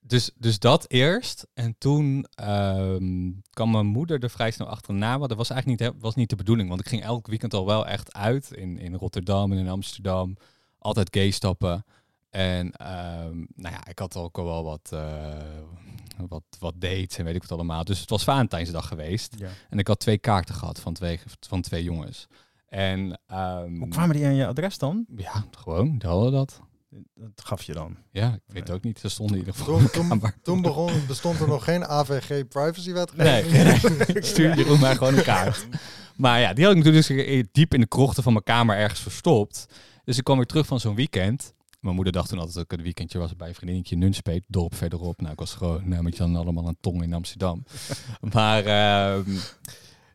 dus, 0.00 0.30
dus 0.36 0.58
dat 0.58 0.84
eerst. 0.90 1.46
En 1.54 1.74
toen 1.78 2.26
ehm, 2.34 3.30
kwam 3.50 3.70
mijn 3.70 3.86
moeder 3.86 4.22
er 4.22 4.30
vrij 4.30 4.50
snel 4.50 4.68
achterna. 4.68 5.16
Want 5.16 5.28
dat 5.28 5.38
was 5.38 5.50
eigenlijk 5.50 5.80
niet, 5.80 6.02
was 6.02 6.14
niet 6.14 6.30
de 6.30 6.36
bedoeling. 6.36 6.68
Want 6.68 6.80
ik 6.80 6.88
ging 6.88 7.02
elk 7.02 7.26
weekend 7.26 7.54
al 7.54 7.66
wel 7.66 7.86
echt 7.86 8.12
uit. 8.12 8.52
In, 8.52 8.78
in 8.78 8.94
Rotterdam 8.94 9.52
en 9.52 9.58
in 9.58 9.68
Amsterdam. 9.68 10.36
Altijd 10.78 11.08
gay 11.10 11.30
stappen. 11.30 11.84
En 12.30 12.72
ehm, 12.72 13.36
nou 13.54 13.74
ja, 13.74 13.86
ik 13.86 13.98
had 13.98 14.16
ook 14.16 14.38
al 14.38 14.44
wel 14.44 14.64
wat, 14.64 14.90
eh, 14.92 15.62
wat, 16.28 16.42
wat 16.58 16.74
dates 16.76 17.18
en 17.18 17.24
weet 17.24 17.34
ik 17.34 17.42
wat 17.42 17.52
allemaal. 17.52 17.84
Dus 17.84 18.00
het 18.00 18.10
was 18.10 18.24
Valentijnsdag 18.24 18.88
geweest. 18.88 19.34
ja. 19.38 19.48
En 19.70 19.78
ik 19.78 19.86
had 19.86 20.00
twee 20.00 20.18
kaarten 20.18 20.54
gehad 20.54 20.80
van 20.80 20.92
twee, 20.92 21.20
van 21.40 21.60
twee 21.60 21.82
jongens. 21.82 22.26
En 22.68 23.20
ehm, 23.26 23.76
Hoe 23.78 23.88
kwamen 23.88 24.16
die 24.16 24.24
aan 24.26 24.34
je 24.34 24.46
adres 24.46 24.78
dan? 24.78 25.04
ja, 25.16 25.44
gewoon, 25.50 25.98
die 25.98 26.08
hadden 26.08 26.32
dat. 26.32 26.60
Dat 27.14 27.44
gaf 27.44 27.62
je 27.62 27.72
dan. 27.72 27.96
Ja, 28.10 28.32
ik 28.34 28.40
weet 28.46 28.62
het 28.68 28.70
ook 28.76 28.82
niet. 28.82 28.98
Ze 28.98 29.08
stonden 29.08 29.36
in 29.38 29.44
ieder 29.44 29.58
geval 29.58 29.78
Toen, 29.78 29.90
toen, 29.90 30.32
toen 30.42 30.62
begon, 30.62 31.06
bestond 31.06 31.40
er 31.40 31.48
nog 31.48 31.64
geen 31.64 31.84
AVG 31.84 32.48
privacywet. 32.48 33.16
Nee, 33.16 33.42
ik 34.06 34.24
stuur 34.24 34.56
Jeroen 34.56 34.80
maar 34.80 34.96
gewoon 34.96 35.14
een 35.16 35.22
kaart. 35.22 35.66
Maar 36.16 36.40
ja, 36.40 36.52
die 36.52 36.64
had 36.64 36.76
ik 36.76 36.84
natuurlijk 36.84 37.08
dus 37.08 37.44
diep 37.52 37.74
in 37.74 37.80
de 37.80 37.86
krochten 37.86 38.22
van 38.22 38.32
mijn 38.32 38.44
kamer 38.44 38.76
ergens 38.76 39.00
verstopt. 39.00 39.66
Dus 40.04 40.18
ik 40.18 40.24
kwam 40.24 40.36
weer 40.36 40.46
terug 40.46 40.66
van 40.66 40.80
zo'n 40.80 40.94
weekend. 40.94 41.54
Mijn 41.80 41.94
moeder 41.94 42.12
dacht 42.12 42.28
toen 42.28 42.38
altijd 42.38 42.56
dat 42.56 42.64
ik 42.64 42.78
een 42.78 42.84
weekendje 42.84 43.18
was 43.18 43.36
bij 43.36 43.48
een 43.48 43.54
vriendinnetje 43.54 43.94
in 43.94 44.00
Nunspeet, 44.00 44.44
dorp 44.46 44.74
verderop. 44.74 45.20
Nou, 45.20 45.32
ik 45.32 45.38
was 45.38 45.54
gewoon 45.54 45.88
nou, 45.88 46.02
met 46.02 46.16
Jan 46.16 46.36
allemaal 46.36 46.68
een 46.68 46.76
tong 46.80 47.02
in 47.02 47.12
Amsterdam. 47.12 47.64
maar, 48.34 48.64
ehm, 48.64 49.36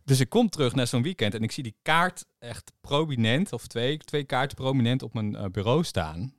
dus 0.04 0.20
ik 0.20 0.30
kom 0.30 0.50
terug 0.50 0.76
naar 0.76 0.88
zo'n 0.88 1.04
weekend 1.04 1.34
en 1.34 1.44
ik 1.44 1.52
zie 1.52 1.64
die 1.64 1.76
kaart 1.82 2.26
echt 2.40 2.72
prominent, 2.82 3.54
of 3.54 3.68
twee, 3.68 3.98
twee 3.98 4.24
kaarten 4.24 4.58
prominent 4.58 5.04
op 5.04 5.14
mijn 5.14 5.36
eh, 5.36 5.46
bureau 5.46 5.84
staan. 5.84 6.34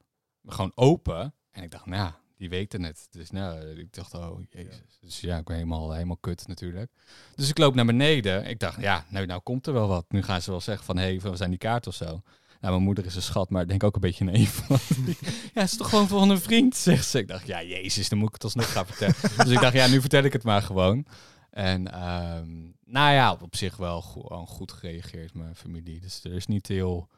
Gewoon 0.47 0.73
open. 0.75 1.35
En 1.51 1.63
ik 1.63 1.71
dacht, 1.71 1.87
nou, 1.87 2.13
die 2.37 2.49
weten 2.49 2.83
het. 2.83 3.07
Dus 3.11 3.31
nou, 3.31 3.79
ik 3.79 3.93
dacht, 3.93 4.15
oh 4.15 4.41
jezus. 4.51 4.99
Dus 5.01 5.21
ja, 5.21 5.39
ik 5.39 5.45
ben 5.45 5.57
helemaal, 5.57 5.93
helemaal 5.93 6.17
kut 6.17 6.47
natuurlijk. 6.47 6.91
Dus 7.35 7.49
ik 7.49 7.59
loop 7.59 7.75
naar 7.75 7.85
beneden. 7.85 8.47
Ik 8.47 8.59
dacht, 8.59 8.81
ja, 8.81 9.05
nou, 9.09 9.27
nou 9.27 9.41
komt 9.41 9.67
er 9.67 9.73
wel 9.73 9.89
wat. 9.89 10.05
Nu 10.09 10.23
gaan 10.23 10.43
ze 10.43 10.51
wel 10.51 10.61
zeggen 10.61 10.85
van, 10.85 10.97
hé, 10.97 11.03
hey, 11.03 11.21
we 11.21 11.37
zijn 11.37 11.51
die 11.51 11.59
kaart 11.59 11.87
of 11.87 11.95
zo. 11.95 12.23
Mijn 12.71 12.83
moeder 12.83 13.05
is 13.07 13.17
een 13.17 13.23
schat, 13.23 13.51
maar 13.51 13.63
ik 13.63 13.69
denk 13.69 13.83
ook 13.85 13.95
een 13.95 14.01
beetje 14.01 14.31
die- 14.31 14.49
ja, 15.55 15.61
het 15.61 15.71
is 15.71 15.77
toch 15.77 15.89
gewoon 15.89 16.09
van 16.09 16.31
een 16.31 16.41
vriend, 16.41 16.77
zegt 16.77 17.07
ze. 17.09 17.19
Ik 17.19 17.29
dacht, 17.29 17.47
ja, 17.47 17.63
jezus, 17.63 18.09
dan 18.09 18.19
moet 18.19 18.29
ik 18.29 18.35
het 18.35 18.45
alsnog 18.45 18.73
gaan 18.73 18.87
vertellen. 18.87 19.15
dus 19.45 19.55
ik 19.55 19.61
dacht, 19.61 19.73
ja, 19.75 19.87
nu 19.87 20.01
vertel 20.01 20.23
ik 20.23 20.33
het 20.33 20.43
maar 20.43 20.63
gewoon. 20.63 21.07
En 21.51 21.93
ehm, 21.93 22.51
nou 22.85 23.13
ja, 23.15 23.33
op, 23.33 23.43
op 23.43 23.57
zich 23.57 23.77
wel 23.77 24.01
gewoon 24.03 24.47
goed 24.47 24.73
gereageerd, 24.73 25.35
mijn 25.35 25.57
familie. 25.57 26.01
Dus 26.01 26.25
er 26.25 26.33
is 26.33 26.47
niet 26.47 26.67
heel... 26.67 27.09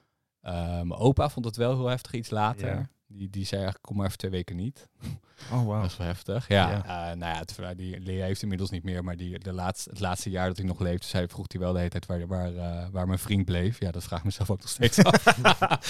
eh, 0.40 0.52
mijn 0.64 0.92
opa 0.94 1.28
vond 1.30 1.44
het 1.44 1.56
wel 1.56 1.76
heel 1.76 1.86
heftig 1.86 2.12
iets 2.12 2.30
later. 2.30 2.68
Ja. 2.68 2.88
Die, 3.08 3.30
die 3.30 3.44
zei 3.44 3.60
eigenlijk, 3.60 3.86
kom 3.86 3.96
maar 3.96 4.06
even 4.06 4.18
twee 4.18 4.30
weken 4.30 4.56
niet. 4.56 4.88
Oh, 5.52 5.64
wow. 5.64 5.80
Dat 5.80 5.90
is 5.90 5.96
wel 5.96 6.06
heftig. 6.06 6.48
Ja, 6.48 6.70
Ja. 6.70 6.82
eh, 7.10 7.16
nou 7.16 7.32
ja, 7.34 7.38
het, 7.38 7.78
die 7.78 8.00
Lea 8.00 8.24
heeft 8.24 8.42
inmiddels 8.42 8.70
niet 8.70 8.82
meer, 8.82 9.04
maar 9.04 9.16
die, 9.16 9.38
de 9.38 9.52
laatste, 9.52 9.90
het 9.90 10.00
laatste 10.00 10.30
jaar 10.30 10.48
dat 10.48 10.58
ik 10.58 10.64
nog 10.64 10.80
leefde, 10.80 11.06
zei, 11.06 11.28
vroeg 11.28 11.44
hij 11.48 11.60
wel 11.60 11.72
de 11.72 11.78
hele 11.78 11.90
tijd 11.90 12.06
waar, 12.06 12.26
waar, 12.26 12.54
eh, 12.54 12.86
waar 12.92 13.06
mijn 13.06 13.18
vriend 13.18 13.44
bleef. 13.44 13.80
Ja, 13.80 13.90
dat 13.90 14.04
vraag 14.04 14.18
ik 14.18 14.24
mezelf 14.24 14.50
ook 14.50 14.60
nog 14.60 14.68
steeds 14.68 15.04
af. 15.04 15.38
maar, 15.38 15.58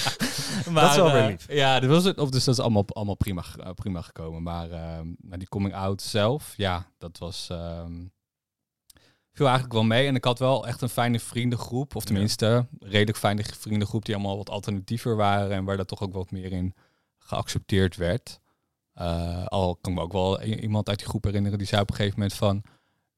Dat 0.74 0.90
is 0.90 0.96
wel 0.96 1.12
weer 1.12 1.22
eh, 1.22 1.26
lief. 1.28 1.52
Ja, 1.52 1.80
dat 1.80 1.90
was 1.90 2.04
het, 2.04 2.18
of 2.18 2.30
dus 2.30 2.44
dat 2.44 2.54
is 2.54 2.60
allemaal, 2.60 2.84
allemaal 2.88 3.14
prima, 3.16 3.44
prima 3.74 4.02
gekomen. 4.02 4.42
Maar, 4.42 4.70
ehm, 4.70 5.06
maar 5.18 5.38
die 5.38 5.48
coming 5.48 5.74
out 5.74 6.02
zelf, 6.02 6.54
ja, 6.56 6.86
dat 6.98 7.18
was... 7.18 7.48
ehm 7.50 7.92
viel 9.32 9.46
eigenlijk 9.46 9.74
wel 9.74 9.84
mee. 9.84 10.06
En 10.06 10.14
ik 10.14 10.24
had 10.24 10.38
wel 10.38 10.66
echt 10.66 10.82
een 10.82 10.88
fijne 10.88 11.20
vriendengroep. 11.20 11.94
Of 11.96 12.04
tenminste, 12.04 12.66
redelijk 12.78 13.18
fijne 13.18 13.44
vriendengroep 13.44 14.04
die 14.04 14.14
allemaal 14.14 14.36
wat 14.36 14.50
alternatiever 14.50 15.16
waren. 15.16 15.50
En 15.50 15.64
waar 15.64 15.76
dat 15.76 15.88
toch 15.88 16.00
ook 16.02 16.12
wat 16.12 16.30
meer 16.30 16.52
in 16.52 16.74
geaccepteerd 17.26 17.96
werd. 17.96 18.40
Eh, 18.92 19.46
al 19.46 19.76
kan 19.80 19.92
ik 19.92 19.98
me 19.98 20.04
ook 20.04 20.12
wel 20.12 20.42
iemand 20.42 20.88
uit 20.88 20.98
die 20.98 21.08
groep 21.08 21.24
herinneren 21.24 21.58
die 21.58 21.66
zei 21.66 21.82
op 21.82 21.90
een 21.90 21.96
gegeven 21.96 22.18
moment 22.18 22.36
van... 22.38 22.62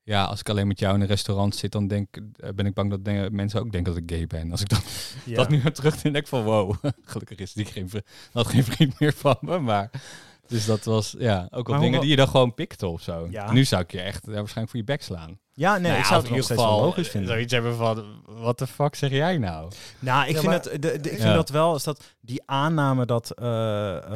Ja, 0.02 0.24
als 0.24 0.40
ik 0.40 0.48
alleen 0.48 0.66
met 0.66 0.78
jou 0.78 0.94
in 0.94 1.00
een 1.00 1.06
restaurant 1.06 1.56
zit, 1.56 1.72
dan 1.72 1.86
denk, 1.86 2.16
eh, 2.16 2.50
ben 2.54 2.66
ik 2.66 2.74
bang 2.74 2.90
dat 2.90 3.30
mensen 3.32 3.60
ook 3.60 3.72
denken 3.72 3.92
dat 3.94 4.02
ik 4.02 4.10
gay 4.10 4.26
ben. 4.26 4.50
Als 4.50 4.60
ik 4.60 4.68
dat, 4.68 5.12
Ja. 5.24 5.36
dat 5.36 5.48
nu 5.48 5.70
terug 5.70 6.00
denk 6.00 6.16
ik 6.16 6.26
van 6.26 6.44
wow, 6.44 6.74
gelukkig 7.02 7.38
is 7.38 7.52
die 7.52 7.64
geen, 7.64 7.90
had 8.32 8.46
geen 8.46 8.64
vriend 8.64 9.00
meer 9.00 9.12
van 9.12 9.36
me. 9.40 9.58
Maar, 9.58 9.90
dus 10.48 10.66
dat 10.66 10.84
was 10.84 11.14
ja, 11.18 11.46
ook 11.50 11.66
hoe 11.66 11.78
dingen 11.78 12.00
die 12.00 12.10
je 12.10 12.16
dan 12.16 12.28
gewoon 12.28 12.54
pikte 12.54 12.86
of 12.86 13.02
zo. 13.02 13.26
Ja. 13.30 13.52
Nu 13.52 13.64
zou 13.64 13.82
ik 13.82 13.92
je 13.92 14.00
echt 14.00 14.28
eh, 14.28 14.34
waarschijnlijk 14.34 14.68
voor 14.70 14.78
je 14.78 14.84
bek 14.84 15.02
slaan. 15.02 15.38
Ja, 15.52 15.72
nee, 15.72 15.80
Nou 15.82 15.94
ik 15.94 16.00
ja, 16.02 16.08
zou 16.08 16.20
het 16.22 16.30
nog 16.30 16.44
steeds 16.44 16.60
wel 16.62 16.80
logisch 16.80 17.08
vinden. 17.08 17.30
Zoiets 17.30 17.52
hebben 17.52 17.76
van, 17.76 18.04
wat 18.26 18.58
de 18.58 18.66
fuck 18.66 18.94
zeg 18.94 19.10
jij 19.10 19.38
nou? 19.38 19.70
Nou, 19.98 20.22
ik 20.28 20.34
Ja, 20.34 20.40
vind, 20.40 20.44
maar- 20.52 20.54
het, 20.72 20.82
de, 20.82 21.00
de- 21.00 21.10
ik 21.10 21.16
Ja. 21.18 21.22
vind 21.22 21.34
dat 21.34 21.48
wel, 21.48 21.74
is 21.74 21.82
dat 21.82 22.14
die 22.20 22.42
aanname 22.46 23.06
dat... 23.06 23.30
eh, 23.30 23.46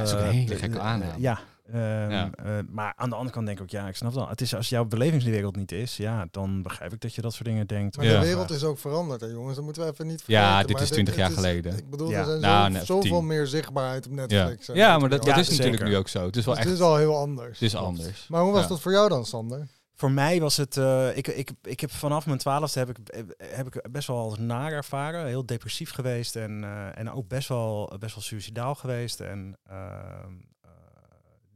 is 0.02 0.12
ook 0.12 0.18
een 0.20 0.24
eh, 0.26 0.30
hele 0.30 0.44
de- 0.46 0.56
gekke 0.56 0.78
aanname. 0.80 1.12
Ja. 1.18 1.38
Ehm, 1.72 2.10
Ja. 2.10 2.30
eh, 2.34 2.58
maar 2.68 2.92
aan 2.96 3.08
de 3.10 3.14
andere 3.16 3.34
kant 3.34 3.46
denk 3.46 3.58
ik 3.58 3.64
ook, 3.64 3.70
ja, 3.70 3.88
ik 3.88 3.96
snap 3.96 4.12
wel. 4.14 4.28
Het 4.28 4.40
is 4.40 4.54
als 4.54 4.68
jouw 4.68 4.84
belevingswereld 4.84 5.56
niet 5.56 5.72
is, 5.72 5.96
ja, 5.96 6.26
dan 6.30 6.62
begrijp 6.62 6.92
ik 6.92 7.00
dat 7.00 7.14
je 7.14 7.20
dat 7.20 7.32
soort 7.32 7.44
dingen 7.44 7.66
denkt. 7.66 7.96
Maar 7.96 8.06
Ja. 8.06 8.20
de 8.20 8.26
wereld 8.26 8.50
is 8.50 8.64
ook 8.64 8.78
veranderd, 8.78 9.20
hè, 9.20 9.26
jongens. 9.26 9.54
Dat 9.56 9.64
moeten 9.64 9.82
we 9.82 9.90
even 9.92 10.06
niet 10.06 10.22
vergeten. 10.22 10.42
Ja, 10.48 10.62
dit 10.62 10.72
Maar 10.72 10.82
is 10.82 10.88
20 10.90 11.14
het 11.14 11.22
jaar 11.24 11.32
geleden. 11.32 11.76
Ik 11.78 11.90
bedoel, 11.90 12.10
Ja. 12.10 12.18
er 12.18 12.24
zijn 12.24 12.40
Nou, 12.40 12.72
zo, 12.72 12.84
zoveel 12.84 13.18
10. 13.18 13.26
meer 13.26 13.46
zichtbaarheid 13.46 14.06
op 14.06 14.12
Netflix. 14.12 14.68
en 14.68 14.74
ja 14.74 14.98
maar 14.98 15.08
dat, 15.08 15.22
dat 15.24 15.36
is 15.36 15.48
natuurlijk 15.50 15.84
nu 15.84 15.96
ook 15.96 16.08
zo. 16.08 16.26
Het 16.26 16.36
is 16.36 16.44
wel 16.44 16.54
Dus 16.54 16.62
echt 16.62 16.72
het 16.72 16.80
is 16.80 16.86
al 16.86 16.96
heel 16.96 17.16
anders. 17.16 17.58
het 17.58 17.62
is 17.68 17.76
anders. 17.76 18.26
Maar 18.28 18.42
hoe 18.42 18.52
was 18.52 18.62
Ja. 18.62 18.68
dat 18.68 18.80
voor 18.80 18.92
jou 18.92 19.08
dan, 19.08 19.24
Sander? 19.26 19.68
Voor 19.94 20.10
mij 20.10 20.40
was 20.40 20.56
het, 20.56 20.76
eh, 20.76 21.16
ik, 21.16 21.26
ik, 21.28 21.50
ik 21.62 21.80
heb 21.80 21.90
vanaf 21.90 22.26
mijn 22.26 22.38
twaalfste 22.38 22.78
heb 22.78 22.88
ik, 22.88 22.98
heb 23.38 23.74
ik 23.74 23.86
best 23.90 24.06
wel 24.06 24.16
als 24.18 24.38
naar 24.38 24.72
ervaren. 24.72 25.26
Heel 25.26 25.46
depressief 25.46 25.90
geweest 25.92 26.36
en, 26.36 26.64
eh, 26.64 26.98
en 26.98 27.10
ook 27.12 27.28
best 27.28 27.48
wel, 27.48 27.92
best 27.98 28.14
wel 28.14 28.24
suicidaal 28.24 28.74
geweest. 28.74 29.20
En 29.20 29.56
ehm, 29.66 29.78
eh, 29.78 30.24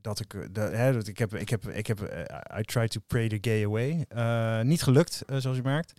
dat 0.06 0.20
ik, 0.20 0.34
eh, 0.34 0.40
de, 0.50 0.60
hè, 0.60 0.92
dat 0.92 1.06
ik 1.06 1.18
heb, 1.18 1.34
ik 1.34 1.48
heb, 1.48 1.68
ik 1.68 1.86
heb, 1.86 2.00
eh, 2.02 2.58
I 2.58 2.62
tried 2.62 2.90
to 2.90 3.00
pray 3.06 3.28
the 3.28 3.38
gay 3.40 3.64
away. 3.64 4.04
Eh, 4.08 4.60
niet 4.60 4.82
gelukt, 4.82 5.22
zoals 5.36 5.56
je 5.56 5.62
merkt. 5.62 5.92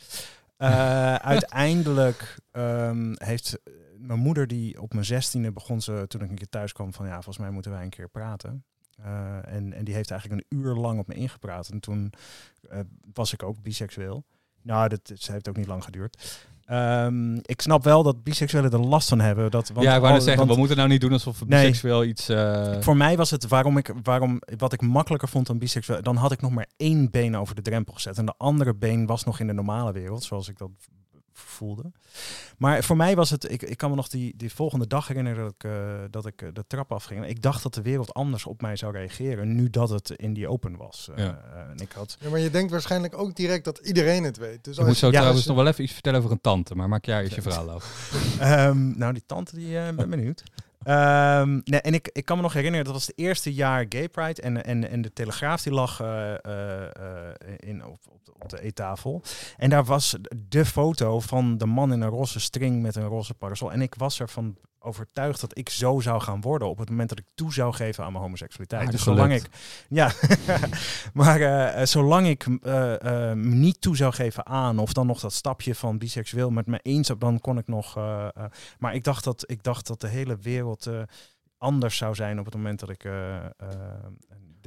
Uiteindelijk 1.33 2.35
ehm, 2.51 3.13
heeft 3.17 3.59
mijn 3.97 4.19
moeder, 4.19 4.47
die 4.47 4.81
op 4.81 4.93
mijn 4.93 5.05
zestiende 5.05 5.51
begon 5.51 5.81
ze, 5.81 6.05
toen 6.07 6.21
ik 6.21 6.29
een 6.29 6.35
keer 6.35 6.49
thuis 6.49 6.73
kwam, 6.73 6.93
van 6.93 7.05
ja, 7.05 7.13
volgens 7.13 7.37
mij 7.37 7.49
moeten 7.49 7.71
wij 7.71 7.83
een 7.83 7.89
keer 7.89 8.09
praten. 8.09 8.63
En, 9.43 9.73
en 9.73 9.83
die 9.83 9.93
heeft 9.93 10.11
eigenlijk 10.11 10.41
een 10.41 10.57
uur 10.57 10.73
lang 10.73 10.99
op 10.99 11.07
me 11.07 11.13
ingepraat. 11.13 11.69
En 11.69 11.79
toen 11.79 12.13
was 13.13 13.33
ik 13.33 13.43
ook 13.43 13.61
biseksueel. 13.61 14.25
Nou, 14.67 14.89
dat, 14.89 14.99
dat 15.07 15.27
heeft 15.31 15.49
ook 15.49 15.57
niet 15.57 15.67
lang 15.67 15.83
geduurd. 15.83 16.39
Ehm, 16.65 17.35
ik 17.35 17.61
snap 17.61 17.83
wel 17.83 18.03
dat 18.03 18.23
biseksuelen 18.23 18.71
er 18.71 18.79
last 18.79 19.09
van 19.09 19.19
hebben. 19.19 19.51
Dat, 19.51 19.69
want 19.69 19.85
ja, 19.85 19.95
ik 19.95 20.01
wou 20.01 20.13
net 20.13 20.21
zeggen, 20.23 20.39
want 20.39 20.51
we 20.53 20.57
moeten 20.59 20.77
nou 20.77 20.89
niet 20.89 21.01
doen 21.01 21.11
alsof 21.11 21.39
we 21.39 21.45
Nee. 21.47 21.59
biseksueel 21.67 22.03
iets... 22.03 22.29
eh, 22.29 22.81
Voor 22.81 22.97
mij 22.97 23.17
was 23.17 23.31
het 23.31 23.47
waarom 23.47 23.77
ik, 23.77 23.93
waarom, 24.03 24.41
wat 24.57 24.73
ik 24.73 24.81
makkelijker 24.81 25.27
vond 25.29 25.47
dan 25.47 25.57
biseksueel. 25.57 26.01
Dan 26.01 26.15
had 26.15 26.31
ik 26.31 26.41
nog 26.41 26.51
maar 26.51 26.67
één 26.77 27.11
been 27.11 27.37
over 27.37 27.55
de 27.55 27.61
drempel 27.61 27.93
gezet. 27.93 28.17
En 28.17 28.25
de 28.25 28.33
andere 28.37 28.75
been 28.75 29.05
was 29.05 29.23
nog 29.23 29.39
in 29.39 29.47
de 29.47 29.53
normale 29.53 29.91
wereld, 29.91 30.23
zoals 30.23 30.47
ik 30.49 30.57
dat 30.57 30.69
voelde. 31.39 31.91
Maar 32.57 32.83
voor 32.83 32.95
mij 32.97 33.15
was 33.15 33.29
het, 33.29 33.51
ik, 33.51 33.61
ik 33.61 33.77
kan 33.77 33.89
me 33.89 33.95
nog 33.95 34.07
die, 34.07 34.33
die 34.37 34.53
volgende 34.53 34.87
dag 34.87 35.07
herinneren 35.07 35.43
dat 35.43 35.53
ik, 35.53 35.63
eh, 35.63 35.71
dat 36.11 36.25
ik 36.25 36.41
eh, 36.41 36.49
de 36.53 36.63
trap 36.67 36.91
afging. 36.91 37.25
Ik 37.27 37.41
dacht 37.41 37.63
dat 37.63 37.73
de 37.73 37.81
wereld 37.81 38.13
anders 38.13 38.45
op 38.45 38.61
mij 38.61 38.75
zou 38.75 38.93
reageren, 38.93 39.55
nu 39.55 39.69
dat 39.69 39.89
het 39.89 40.09
in 40.09 40.33
die 40.33 40.47
open 40.47 40.77
was. 40.77 41.09
Eh, 41.15 41.23
Ja. 41.25 41.41
en 41.69 41.77
ik 41.79 41.91
had, 41.91 42.17
Ja, 42.19 42.29
maar 42.29 42.39
je 42.39 42.49
denkt 42.49 42.71
waarschijnlijk 42.71 43.17
ook 43.17 43.35
direct 43.35 43.65
dat 43.65 43.77
iedereen 43.77 44.23
het 44.23 44.37
weet. 44.37 44.63
Dus 44.63 44.73
ik 44.73 44.79
als 44.79 44.87
moet 44.87 44.97
zo 44.97 45.07
je- 45.07 45.13
trouwens 45.13 45.41
je- 45.43 45.47
nog 45.49 45.57
wel 45.57 45.67
even 45.67 45.83
iets 45.83 45.93
vertellen 45.93 46.19
over 46.19 46.31
een 46.31 46.41
tante, 46.41 46.75
maar 46.75 46.89
maak 46.89 47.05
jij 47.05 47.23
eens 47.23 47.35
je 47.35 47.41
verhaal 47.41 47.69
af. 47.71 48.11
Ehm, 48.39 48.97
nou, 48.97 49.13
die 49.13 49.23
tante, 49.25 49.55
die 49.55 49.71
ben 49.93 50.09
benieuwd. 50.17 50.43
Ehm, 50.87 51.59
nee, 51.63 51.81
en 51.81 51.93
ik, 51.93 52.09
ik 52.11 52.25
kan 52.25 52.35
me 52.37 52.43
nog 52.43 52.53
herinneren, 52.53 52.85
dat 52.85 52.93
was 52.93 53.07
het 53.07 53.17
eerste 53.17 53.53
jaar 53.53 53.85
Gay 53.89 54.09
Pride. 54.09 54.41
En, 54.41 54.63
en, 54.63 54.89
en 54.89 55.01
de 55.01 55.13
Telegraaf 55.13 55.61
die 55.61 55.73
lag 55.73 56.01
eh, 56.01 56.33
eh, 56.33 56.83
eh, 56.83 57.33
in, 57.57 57.85
op, 57.85 57.99
op, 58.09 58.25
de, 58.25 58.31
op 58.39 58.49
de 58.49 58.61
eettafel. 58.61 59.21
En 59.57 59.69
daar 59.69 59.83
was 59.83 60.17
de 60.49 60.65
foto 60.65 61.19
van 61.19 61.57
de 61.57 61.65
man 61.65 61.93
in 61.93 62.01
een 62.01 62.09
roze 62.09 62.39
string 62.39 62.81
met 62.81 62.95
een 62.95 63.07
roze 63.07 63.33
parasol. 63.33 63.71
En 63.71 63.81
ik 63.81 63.95
was 63.95 64.19
ervan 64.19 64.57
overtuigd 64.79 65.41
dat 65.41 65.57
ik 65.57 65.69
zo 65.69 65.99
zou 65.99 66.21
gaan 66.21 66.41
worden 66.41 66.69
op 66.69 66.77
het 66.77 66.89
moment 66.89 67.09
dat 67.09 67.19
ik 67.19 67.25
toe 67.35 67.53
zou 67.53 67.73
geven 67.73 68.03
aan 68.03 68.11
mijn 68.11 68.23
homoseksualiteit. 68.23 68.91
Dus 68.91 69.03
zolang 69.03 69.33
ik... 69.33 69.49
Ja, 69.89 70.11
maar 71.13 71.41
eh, 71.41 71.81
eh, 71.81 71.87
zolang 71.87 72.27
ik 72.27 72.45
eh, 72.61 72.93
eh, 72.93 73.37
me 73.37 73.55
niet 73.55 73.81
toe 73.81 73.95
zou 73.95 74.13
geven 74.13 74.45
aan... 74.45 74.79
of 74.79 74.93
dan 74.93 75.07
nog 75.07 75.19
dat 75.19 75.33
stapje 75.33 75.75
van 75.75 75.97
biseksueel 75.97 76.49
met 76.49 76.67
me 76.67 76.79
eens... 76.83 77.11
dan 77.17 77.39
kon 77.39 77.57
ik 77.57 77.67
nog... 77.67 77.97
eh, 77.97 78.27
eh, 78.35 78.43
maar 78.79 78.95
ik 78.95 79.03
dacht, 79.03 79.23
dat, 79.23 79.43
ik 79.47 79.63
dacht 79.63 79.87
dat 79.87 80.01
de 80.01 80.07
hele 80.07 80.37
wereld 80.37 80.85
eh, 80.85 81.01
anders 81.57 81.97
zou 81.97 82.15
zijn 82.15 82.39
op 82.39 82.45
het 82.45 82.55
moment 82.55 82.79
dat 82.79 82.89
ik 82.89 83.03
eh, 83.03 83.35
eh, 83.35 83.49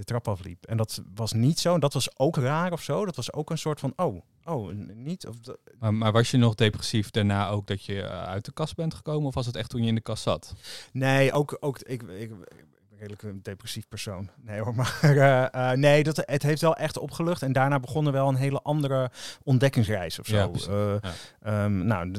de 0.01 0.07
trap 0.07 0.29
afliep. 0.29 0.67
En 0.67 0.77
dat 0.77 1.03
was 1.15 1.33
niet 1.33 1.59
zo. 1.59 1.75
En 1.75 1.81
dat 1.81 1.93
was 1.93 2.19
ook 2.19 2.37
raar 2.37 2.73
of 2.73 2.83
zo. 2.83 3.05
Dat 3.05 3.17
was 3.17 3.33
ook 3.33 3.51
een 3.51 3.59
soort 3.59 3.81
van, 3.81 3.93
oh, 3.97 4.21
oh, 4.45 4.73
niet. 4.95 5.27
Of 5.27 5.37
Maar, 5.79 5.95
maar 5.95 6.13
was 6.13 6.31
je 6.31 6.37
nog 6.37 6.55
depressief 6.55 7.11
daarna 7.11 7.49
ook 7.49 7.67
dat 7.67 7.85
je 7.85 8.03
eh, 8.03 8.23
uit 8.23 8.45
de 8.45 8.53
kast 8.53 8.77
bent 8.77 8.95
gekomen? 8.95 9.29
Of 9.29 9.35
was 9.35 9.47
het 9.47 9.57
echt 9.57 9.71
toen 9.71 9.83
je 9.83 9.89
in 9.89 9.95
de 9.95 10.01
kast 10.01 10.23
zat? 10.23 10.55
nee, 10.93 11.33
ook, 11.33 11.57
ook 11.61 11.79
ik, 11.79 12.03
ik, 12.03 12.11
ik 12.11 12.29
ben 12.29 12.99
redelijk 12.99 13.23
een 13.23 13.43
depressief 13.43 13.89
persoon. 13.89 14.31
Nee 14.43 14.61
hoor, 14.61 14.75
maar 14.75 14.99
eh, 15.03 15.71
eh, 15.71 15.79
nee, 15.79 16.03
dat, 16.03 16.17
het 16.17 16.43
heeft 16.43 16.61
wel 16.61 16.77
echt 16.77 16.99
opgelucht. 16.99 17.43
En 17.43 17.53
daarna 17.53 17.81
begon 17.81 18.07
er 18.07 18.13
wel 18.13 18.29
een 18.29 18.35
hele 18.35 18.63
andere 18.63 19.11
ontdekkingsreis 19.43 20.19
of 20.19 20.27
zo. 20.27 20.53
Ja. 20.55 20.99
Eh. 21.01 21.11
Ehm, 21.41 21.87
nou, 21.87 22.13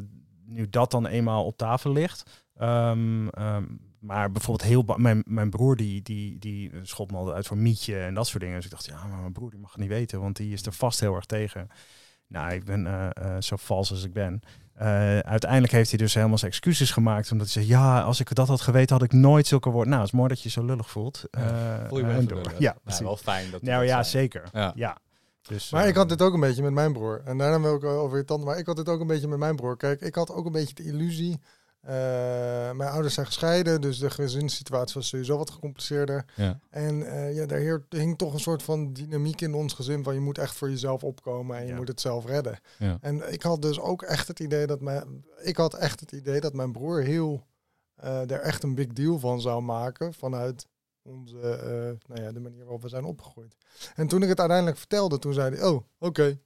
nu 0.46 0.70
dat 0.70 0.92
dan 0.92 1.06
eenmaal 1.08 1.46
op 1.46 1.58
tafel 1.58 1.92
ligt. 1.92 2.46
ehm, 2.58 3.28
ehm, 3.28 3.64
maar 4.02 4.32
bijvoorbeeld 4.32 4.70
heel 4.70 4.84
mijn, 4.98 5.24
mijn 5.26 5.50
broer 5.50 5.76
die, 5.76 6.02
die, 6.02 6.40
die 6.40 6.72
schot 6.82 7.12
me 7.12 7.18
altijd 7.18 7.36
uit 7.36 7.48
voor 7.48 7.58
mietje 7.58 8.00
en 8.00 8.14
dat 8.14 8.28
soort 8.28 8.42
dingen. 8.42 8.56
Dus 8.56 8.66
ik 8.66 8.72
dacht, 8.72 8.86
ja, 8.86 9.06
maar 9.08 9.20
mijn 9.20 9.32
broer 9.34 9.50
die 9.50 9.60
mag 9.60 9.72
het 9.72 9.80
niet 9.80 9.90
weten, 9.90 10.20
want 10.22 10.36
die 10.36 10.54
is 10.54 10.66
er 10.66 10.74
vast 10.74 11.00
heel 11.00 11.16
erg 11.16 11.26
tegen. 11.26 11.68
Nou, 12.28 12.52
ik 12.54 12.64
ben 12.66 12.88
eh, 12.88 13.36
eh, 13.36 13.42
zo 13.42 13.56
vals 13.56 13.92
als 13.92 14.04
ik 14.04 14.14
ben. 14.14 14.42
Eh, 14.74 15.20
uiteindelijk 15.20 15.74
heeft 15.74 15.90
hij 15.90 16.00
dus 16.00 16.14
helemaal 16.14 16.38
zijn 16.38 16.52
excuses 16.52 16.92
gemaakt. 16.92 17.32
Omdat 17.32 17.54
hij 17.54 17.64
zei, 17.64 17.80
ja, 17.80 18.02
als 18.02 18.20
ik 18.20 18.36
dat 18.36 18.48
had 18.48 18.62
geweten, 18.62 18.96
had 18.96 19.06
ik 19.06 19.14
nooit 19.14 19.48
zulke 19.48 19.70
woorden. 19.70 19.90
Nou, 19.90 20.02
het 20.04 20.12
is 20.12 20.18
mooi 20.18 20.30
dat 20.30 20.42
je 20.42 20.50
zo 20.50 20.66
lullig 20.66 20.90
voelt. 20.90 21.24
Ja, 21.32 21.40
Eh, 21.82 21.88
Voel 21.88 21.98
je 21.98 22.06
eh, 22.06 22.16
me 22.18 22.26
door. 22.26 22.54
Ja, 22.58 22.76
precies. 22.84 23.02
wel 23.02 23.18
fijn 23.18 23.52
dat 23.52 23.62
nou 23.62 23.86
ja, 23.86 24.04
zeker. 24.04 24.50
Ja. 24.54 24.72
Ja. 24.76 24.98
Dus, 25.42 25.72
Maar 25.72 25.84
eh, 25.84 25.90
ik 25.90 25.96
had 25.96 26.10
dit 26.10 26.22
ook 26.22 26.34
een 26.34 26.40
beetje 26.40 26.62
met 26.62 26.72
mijn 26.72 26.94
broer. 26.94 27.22
En 27.26 27.38
daarna 27.38 27.62
wil 27.62 27.76
ik 27.76 27.84
over 27.84 28.18
je 28.18 28.26
tante. 28.26 28.46
Maar 28.46 28.58
ik 28.58 28.66
had 28.66 28.76
dit 28.76 28.90
ook 28.90 29.00
een 29.02 29.08
beetje 29.08 29.28
met 29.28 29.40
mijn 29.40 29.56
broer. 29.56 29.78
Kijk, 29.78 30.02
ik 30.02 30.16
had 30.16 30.32
ook 30.32 30.46
een 30.46 30.52
beetje 30.52 30.74
de 30.74 30.84
illusie. 30.84 31.40
Eh, 31.82 31.92
mijn 32.72 32.90
ouders 32.90 33.14
zijn 33.14 33.26
gescheiden, 33.26 33.82
dus 33.82 33.98
de 34.00 34.10
gezinssituatie 34.10 34.94
was 34.96 35.08
sowieso 35.08 35.38
wat 35.38 35.50
gecompliceerder. 35.50 36.26
Ja. 36.36 36.60
En 36.70 37.04
eh, 37.12 37.36
ja, 37.36 37.46
daar 37.46 37.60
heer- 37.60 37.86
hing 37.90 38.18
toch 38.18 38.34
een 38.34 38.40
soort 38.40 38.64
van 38.64 38.94
dynamiek 38.94 39.42
in 39.42 39.54
ons 39.54 39.74
gezin 39.74 40.04
van 40.04 40.14
je 40.14 40.20
moet 40.20 40.38
echt 40.38 40.56
voor 40.56 40.70
jezelf 40.70 41.04
opkomen 41.04 41.58
en 41.58 41.64
je 41.64 41.70
Ja. 41.70 41.76
moet 41.76 41.88
het 41.88 42.02
zelf 42.02 42.26
redden. 42.26 42.60
Ja. 42.78 42.98
En 43.02 43.34
ik 43.34 43.42
had 43.42 43.62
dus 43.62 43.80
ook 43.80 44.02
echt 44.02 44.28
het 44.28 44.40
idee 44.40 44.68
dat 44.68 44.82
mijn, 44.82 45.26
ik 45.42 45.58
had 45.58 45.74
echt 45.74 46.00
het 46.00 46.12
idee 46.12 46.40
dat 46.40 46.54
mijn 46.54 46.72
broer 46.72 47.02
heel 47.02 47.46
eh 47.96 48.32
er 48.32 48.40
echt 48.42 48.64
een 48.64 48.76
big 48.76 48.88
deal 48.88 49.20
van 49.20 49.42
zou 49.42 49.62
maken 49.62 50.14
vanuit 50.14 50.68
onze, 51.04 51.40
eh, 51.40 52.08
nou 52.10 52.22
ja, 52.22 52.32
de 52.32 52.40
manier 52.40 52.60
waarop 52.64 52.82
we 52.82 52.90
zijn 52.90 53.04
opgegroeid. 53.04 53.56
En 53.96 54.08
toen 54.08 54.24
ik 54.24 54.30
het 54.30 54.40
uiteindelijk 54.40 54.78
vertelde, 54.78 55.20
toen 55.20 55.34
zei 55.34 55.56
hij, 55.56 55.66
oh, 55.68 55.82
oké. 56.00 56.40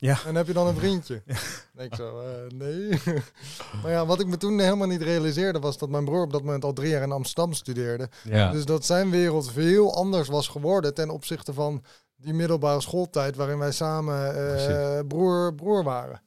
Ja. 0.00 0.18
En 0.26 0.34
heb 0.34 0.46
je 0.46 0.52
dan 0.52 0.66
een 0.66 0.76
vriendje? 0.76 1.22
En 1.76 1.84
ik 1.84 1.94
zo, 1.94 2.20
eh, 2.20 2.58
nee. 2.58 2.88
maar 3.82 3.90
ja, 3.90 4.06
wat 4.06 4.20
ik 4.20 4.26
me 4.26 4.36
toen 4.36 4.58
helemaal 4.58 4.86
niet 4.86 5.02
realiseerde 5.02 5.58
was 5.58 5.78
dat 5.78 5.88
mijn 5.88 6.04
broer 6.04 6.22
op 6.22 6.32
dat 6.32 6.44
moment 6.44 6.64
al 6.64 6.72
drie 6.72 6.90
jaar 6.90 7.02
in 7.02 7.12
Amsterdam 7.12 7.52
studeerde. 7.52 8.08
Ja. 8.24 8.50
Dus 8.50 8.64
dat 8.64 8.86
zijn 8.86 9.10
wereld 9.10 9.50
veel 9.52 9.94
anders 9.94 10.28
was 10.28 10.48
geworden 10.48 10.94
ten 10.94 11.10
opzichte 11.10 11.52
van 11.52 11.84
die 12.16 12.34
middelbare 12.34 12.80
schooltijd 12.80 13.36
waarin 13.36 13.58
wij 13.58 13.72
samen 13.72 14.34
eh, 14.58 15.00
broer, 15.08 15.54
broer 15.54 15.82
waren. 15.82 16.22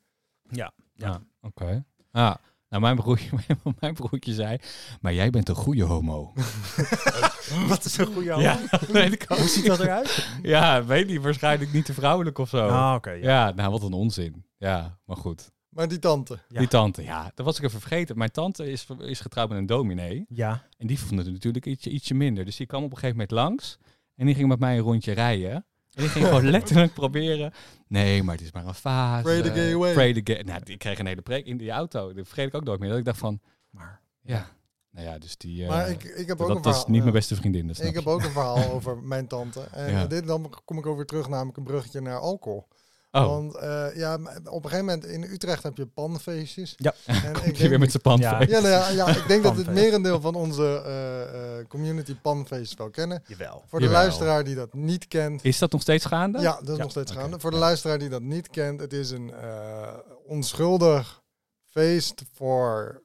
ja, 0.49 0.71
Ja, 0.93 1.21
oké. 1.41 1.85
Ah, 2.11 2.35
nou, 2.69 2.81
mijn 2.81 2.95
broertje, 2.95 3.29
mijn 3.79 3.93
broertje 3.93 4.33
zei, 4.33 4.57
maar 5.01 5.13
jij 5.13 5.29
bent 5.29 5.49
een 5.49 5.55
goede 5.55 5.83
homo. 5.83 6.33
Wat 7.67 7.85
is 7.85 7.97
een 7.97 8.05
goede 8.05 8.35
ja, 8.35 8.59
weet 8.91 9.13
ik 9.13 9.25
ook. 9.27 9.37
Hoe 9.37 9.47
ziet 9.47 9.65
dat 9.65 9.79
eruit? 9.79 10.27
Ja, 10.41 10.85
weet 10.85 11.07
niet, 11.07 11.21
waarschijnlijk 11.21 11.73
niet 11.73 11.85
te 11.85 11.93
vrouwelijk 11.93 12.37
of 12.37 12.49
zo. 12.49 12.67
Ah, 12.67 12.93
oké. 12.95 13.11
ja. 13.11 13.47
ja. 13.47 13.53
nou, 13.53 13.71
wat 13.71 13.83
een 13.83 13.93
onzin. 13.93 14.45
Ja, 14.57 14.99
maar 15.05 15.17
goed. 15.17 15.51
Maar 15.69 15.87
die 15.87 15.99
tante. 15.99 16.39
Ja. 16.47 16.59
Die 16.59 16.67
tante, 16.67 17.03
ja, 17.03 17.31
dat 17.35 17.45
was 17.45 17.57
ik 17.57 17.63
even 17.63 17.79
vergeten. 17.79 18.17
Mijn 18.17 18.31
tante 18.31 18.71
is, 18.71 18.87
is 18.99 19.19
getrouwd 19.19 19.49
met 19.49 19.57
een 19.57 19.65
dominee. 19.65 20.25
Ja, 20.29 20.63
En 20.77 20.87
die 20.87 20.99
vond 20.99 21.19
het 21.19 21.31
natuurlijk 21.31 21.65
ietsje, 21.65 21.89
ietsje 21.89 22.13
minder. 22.13 22.45
Dus 22.45 22.55
die 22.55 22.65
kwam 22.67 22.83
op 22.83 22.91
een 22.91 22.97
gegeven 22.97 23.15
moment 23.15 23.31
langs. 23.31 23.77
En 24.15 24.25
die 24.25 24.35
ging 24.35 24.47
met 24.47 24.59
mij 24.59 24.77
een 24.77 24.83
rondje 24.83 25.11
rijden. 25.11 25.51
En 25.51 25.65
die 26.01 26.09
ging 26.09 26.25
gewoon 26.25 26.49
letterlijk 26.57 26.93
proberen. 26.93 27.53
Nee, 27.87 28.23
maar 28.23 28.35
het 28.35 28.43
is 28.43 28.51
maar 28.51 28.65
een 28.65 28.73
fase. 28.73 29.23
Pray 29.23 29.41
the 29.41 29.51
gay 29.51 29.73
away. 29.73 29.93
Pray 29.93 30.13
the 30.13 30.33
gay. 30.33 30.41
Nou, 30.41 30.63
die 30.63 30.77
kreeg 30.77 30.99
een 30.99 31.05
hele 31.05 31.21
preek 31.21 31.45
in 31.45 31.57
die 31.57 31.71
auto. 31.71 32.13
Dat 32.13 32.27
vergeet 32.27 32.47
ik 32.47 32.53
ook 32.55 32.63
nooit 32.63 32.79
meer. 32.79 32.89
Dat 32.89 32.97
ik 32.97 33.05
dacht 33.05 33.17
van, 33.17 33.39
maar 33.69 34.01
ja. 34.21 34.47
Nou 34.93 35.07
ja, 35.07 35.17
dus 35.17 35.37
die... 35.37 35.63
eh, 35.63 35.69
Maar 35.69 35.89
ik, 35.89 36.03
ik 36.03 36.27
heb 36.27 36.41
ook 36.41 36.47
een 36.47 36.53
dat 36.53 36.63
verhaal. 36.63 36.81
is 36.81 36.87
niet 36.87 37.01
mijn 37.01 37.13
beste 37.13 37.35
vriendin. 37.35 37.67
Dat 37.67 37.75
snap 37.75 37.87
Ik 37.87 37.95
heb 37.95 38.07
ook 38.07 38.23
een 38.23 38.31
verhaal 38.31 38.71
over 38.75 38.97
mijn 38.97 39.27
tante. 39.27 39.61
En 39.71 39.91
Ja. 39.91 40.01
eh, 40.03 40.09
dit, 40.09 40.27
dan 40.27 40.53
kom 40.65 40.77
ik 40.77 40.85
weer 40.95 41.05
terug, 41.05 41.27
namelijk 41.29 41.57
een 41.57 41.63
bruggetje 41.63 42.01
naar 42.01 42.19
alcohol. 42.19 42.67
Oh, 43.11 43.25
Want 43.25 43.55
eh, 43.55 43.95
ja, 43.95 44.13
op 44.43 44.63
een 44.63 44.69
gegeven 44.69 44.85
moment 44.85 45.05
in 45.05 45.23
Utrecht 45.23 45.63
heb 45.63 45.77
je 45.77 45.85
panfeestjes. 45.85 46.73
Ja. 46.77 46.93
En 47.05 47.33
komt 47.33 47.45
ik 47.45 47.57
hij 47.59 47.69
weer 47.69 47.79
met 47.79 47.91
zijn 47.91 48.03
Ja. 48.19 48.29
pandfeest. 48.29 48.51
ja, 48.51 48.59
nou 48.59 48.71
ja, 48.73 48.89
ja, 48.89 49.07
ik 49.15 49.27
denk 49.27 49.43
dat 49.43 49.55
het 49.55 49.65
Panfeest. 49.65 49.83
merendeel 49.85 50.21
van 50.21 50.35
onze 50.35 50.81
eh, 50.85 51.59
eh, 51.59 51.67
community 51.67 52.15
panfeest 52.21 52.77
wel 52.77 52.89
kennen. 52.89 53.23
jawel. 53.27 53.63
Voor 53.67 53.79
de 53.79 53.85
Jawel. 53.85 54.01
luisteraar 54.01 54.43
die 54.43 54.55
dat 54.55 54.73
niet 54.73 55.07
kent. 55.07 55.43
Is 55.43 55.57
dat 55.59 55.71
nog 55.71 55.81
steeds 55.81 56.05
gaande? 56.05 56.39
Ja, 56.39 56.55
dat 56.59 56.69
is 56.69 56.75
Ja, 56.77 56.81
nog 56.81 56.91
steeds 56.91 57.11
gaande. 57.11 57.39
Voor 57.39 57.51
de 57.51 57.57
luisteraar 57.57 57.97
die 57.99 58.09
dat 58.09 58.21
niet 58.21 58.49
kent, 58.49 58.79
het 58.79 58.93
is 58.93 59.11
een 59.11 59.33
eh, 59.33 59.93
onschuldig 60.25 61.21
feest 61.69 62.23
voor 62.33 63.01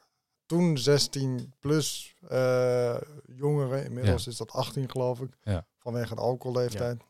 toen 0.49 0.79
16 0.79 1.53
plus 1.61 2.17
eh, 2.29 2.97
jongeren. 3.27 3.85
Inmiddels 3.85 4.27
is 4.27 4.37
dat 4.37 4.53
18 4.53 4.91
geloof 4.91 5.21
ik, 5.21 5.37
Ja. 5.43 5.67
vanwege 5.79 6.15
de 6.15 6.21
alcoholleeftijd. 6.21 7.03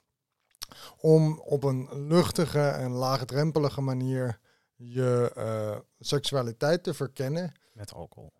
Om 1.00 1.40
op 1.44 1.64
een 1.64 1.88
luchtige 2.06 2.68
en 2.68 2.90
laagdrempelige 2.90 3.80
manier 3.80 4.38
je 4.74 5.32
eh, 5.34 5.76
seksualiteit 5.98 6.82
te 6.82 6.94
verkennen. 6.94 7.52
Met 7.72 7.92
alcohol. 7.94 8.32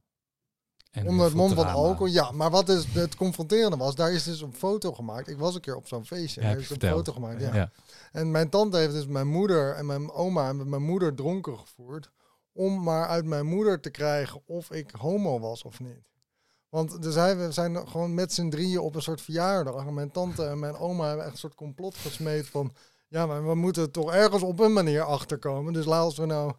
En 0.91 1.09
onder 1.09 1.25
het 1.25 1.35
veel 1.35 1.49
van 1.49 1.67
alcohol. 1.67 2.07
Ja, 2.13 2.31
maar 2.31 2.51
wat 2.51 2.69
is 2.69 2.85
het 2.85 3.15
confronterende 3.17 3.77
was, 3.77 3.95
daar 3.95 4.13
is 4.13 4.23
dus 4.25 4.41
een 4.41 4.55
foto 4.55 4.93
gemaakt. 4.93 5.29
Ik 5.29 5.39
was 5.39 5.55
een 5.55 5.61
keer 5.61 5.77
op 5.77 5.87
zo'n 5.89 6.07
feestje. 6.07 6.41
Ja, 6.41 6.47
en 6.47 6.53
heb 6.53 6.65
er 6.65 6.71
is 6.77 6.83
een 6.83 6.89
foto 6.91 7.13
gemaakt. 7.13 7.41
Ja. 7.41 7.71
En 8.13 8.31
mijn 8.31 8.49
tante 8.49 8.77
heeft 8.77 8.93
dus 8.93 9.07
mijn 9.07 9.29
moeder 9.29 9.75
en 9.75 9.87
mijn 9.87 10.11
oma 10.11 10.49
en 10.49 10.69
mijn 10.69 10.83
moeder 10.83 11.15
dronken 11.15 11.59
gevoerd. 11.59 12.11
Om 12.59 12.83
maar 12.83 13.07
uit 13.07 13.25
mijn 13.25 13.47
moeder 13.47 13.81
te 13.81 13.91
krijgen 13.91 14.43
of 14.47 14.71
ik 14.71 14.91
homo 14.91 15.39
was 15.39 15.63
of 15.63 15.81
niet. 15.81 16.03
Want 16.69 17.03
dus 17.03 17.15
hij, 17.15 17.37
we 17.37 17.53
zijn 17.53 17.89
gewoon 17.89 18.15
met 18.15 18.33
z'n 18.33 18.49
drieën 18.49 18.79
op 18.79 18.95
een 18.95 19.03
soort 19.03 19.21
verjaardag. 19.21 19.91
Mijn 19.91 20.11
tante 20.11 20.45
en 20.45 20.59
mijn 20.59 20.77
oma 20.77 21.07
hebben 21.07 21.25
echt 21.25 21.33
een 21.33 21.39
soort 21.39 21.55
complot 21.55 21.97
gesmeed 21.97 22.49
van... 22.49 22.73
Ja, 23.09 23.27
maar 23.27 23.47
we 23.47 23.55
moeten 23.55 23.91
toch 23.91 24.13
ergens 24.13 24.43
op 24.43 24.61
een 24.61 24.73
manier 24.73 25.03
achterkomen. 25.03 25.73
Dus 25.73 25.87
als 25.87 26.17
we 26.17 26.27
nou 26.27 26.53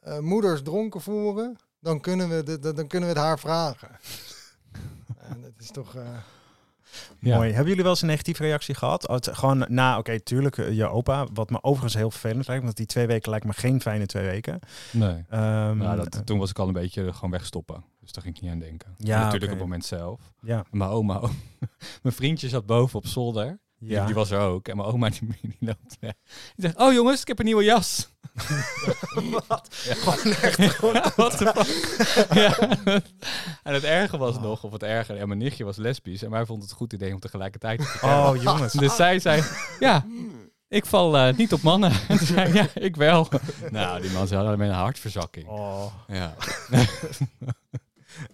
eh, 0.00 0.18
moeders 0.18 0.62
dronken 0.62 1.00
voeren, 1.00 1.56
dan 1.80 2.00
kunnen 2.00 2.28
we, 2.28 2.42
dit, 2.42 2.62
dan 2.62 2.86
kunnen 2.86 3.08
we 3.08 3.14
het 3.14 3.24
haar 3.24 3.38
vragen. 3.38 3.88
en 5.30 5.42
dat 5.42 5.52
is 5.58 5.70
toch... 5.70 5.94
eh, 5.94 6.18
Ja. 7.20 7.36
Mooi. 7.36 7.48
Hebben 7.48 7.66
jullie 7.68 7.82
wel 7.82 7.92
eens 7.92 8.02
een 8.02 8.08
negatieve 8.08 8.42
reactie 8.42 8.74
gehad? 8.74 9.08
Oh, 9.08 9.14
het- 9.14 9.28
gewoon 9.32 9.64
na, 9.68 9.98
oké, 9.98 10.20
tuurlijk, 10.20 10.58
eh, 10.58 10.72
je 10.72 10.88
opa. 10.88 11.26
Wat 11.32 11.50
me 11.50 11.62
overigens 11.62 11.94
heel 11.94 12.10
vervelend 12.10 12.46
lijkt, 12.48 12.64
want 12.64 12.76
die 12.76 12.86
twee 12.86 13.06
weken 13.06 13.30
lijkt 13.30 13.46
me 13.46 13.52
geen 13.52 13.80
fijne 13.80 14.06
twee 14.06 14.24
weken. 14.26 14.58
Nee. 14.92 15.24
Ehm, 15.28 15.76
Nou, 15.76 15.96
dat, 15.96 16.26
toen 16.26 16.38
was 16.38 16.50
ik 16.50 16.58
al 16.58 16.66
een 16.66 16.72
beetje 16.72 17.12
gewoon 17.12 17.30
wegstoppen. 17.30 17.84
Dus 18.00 18.12
daar 18.12 18.22
ging 18.22 18.36
ik 18.36 18.42
niet 18.42 18.50
aan 18.52 18.58
denken. 18.58 18.94
Ja, 18.98 19.14
En 19.16 19.22
natuurlijk 19.22 19.44
op 19.52 19.58
het 19.58 19.66
moment 19.66 19.84
zelf. 19.84 20.20
ja. 20.42 20.64
Mijn 20.70 20.90
oma, 20.90 21.20
mijn 22.02 22.14
vriendje 22.14 22.48
zat 22.48 22.66
boven 22.66 22.98
op 22.98 23.06
zolder. 23.06 23.58
Die, 23.78 23.90
Ja. 23.90 24.06
die 24.06 24.14
was 24.14 24.30
er 24.30 24.40
ook. 24.40 24.68
En 24.68 24.76
mijn 24.76 24.88
oma 24.88 25.08
die, 25.08 25.20
die 25.40 25.56
loopt. 25.60 25.96
Die 26.00 26.10
zegt, 26.56 26.76
oh 26.78 26.92
jongens, 26.92 27.20
ik 27.20 27.28
heb 27.28 27.38
een 27.38 27.44
nieuwe 27.44 27.64
jas. 27.64 28.08
Wat? 29.48 29.68
Gewoon 29.70 30.34
echt. 30.34 30.56
Ja. 32.34 32.58
En 33.62 33.74
het 33.74 33.84
erge 33.84 34.16
was 34.18 34.40
nog, 34.40 34.62
of 34.64 34.72
het 34.72 34.82
erger, 34.82 35.16
ja, 35.16 35.26
mijn 35.26 35.38
nichtje 35.38 35.64
was 35.64 35.76
lesbisch. 35.76 36.22
En 36.22 36.30
wij 36.30 36.44
vonden 36.46 36.62
het 36.62 36.70
een 36.70 36.76
goed 36.76 36.92
idee 36.92 37.12
om 37.14 37.20
tegelijkertijd 37.20 37.78
te 37.80 37.86
vertellen. 37.86 38.28
Oh, 38.28 38.42
jongens. 38.42 38.72
Dus 38.72 38.96
zij 38.96 39.18
zei, 39.18 39.42
ja, 39.78 40.04
ik 40.68 40.86
val 40.86 41.16
eh, 41.16 41.34
niet 41.36 41.52
op 41.52 41.62
mannen. 41.62 41.92
En 42.08 42.18
toen 42.18 42.26
zei 42.26 42.48
ik, 42.48 42.54
ja, 42.54 42.66
ik 42.74 42.96
wel. 42.96 43.28
nou, 43.70 44.00
die 44.00 44.10
man 44.10 44.26
zei 44.26 44.46
alleen 44.46 44.60
een 44.60 44.74
hartverzakking. 44.74 45.48
Oh, 45.48 45.84
Ja. 46.06 46.34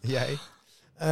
jij? 0.01 0.39
Eh, 0.95 1.09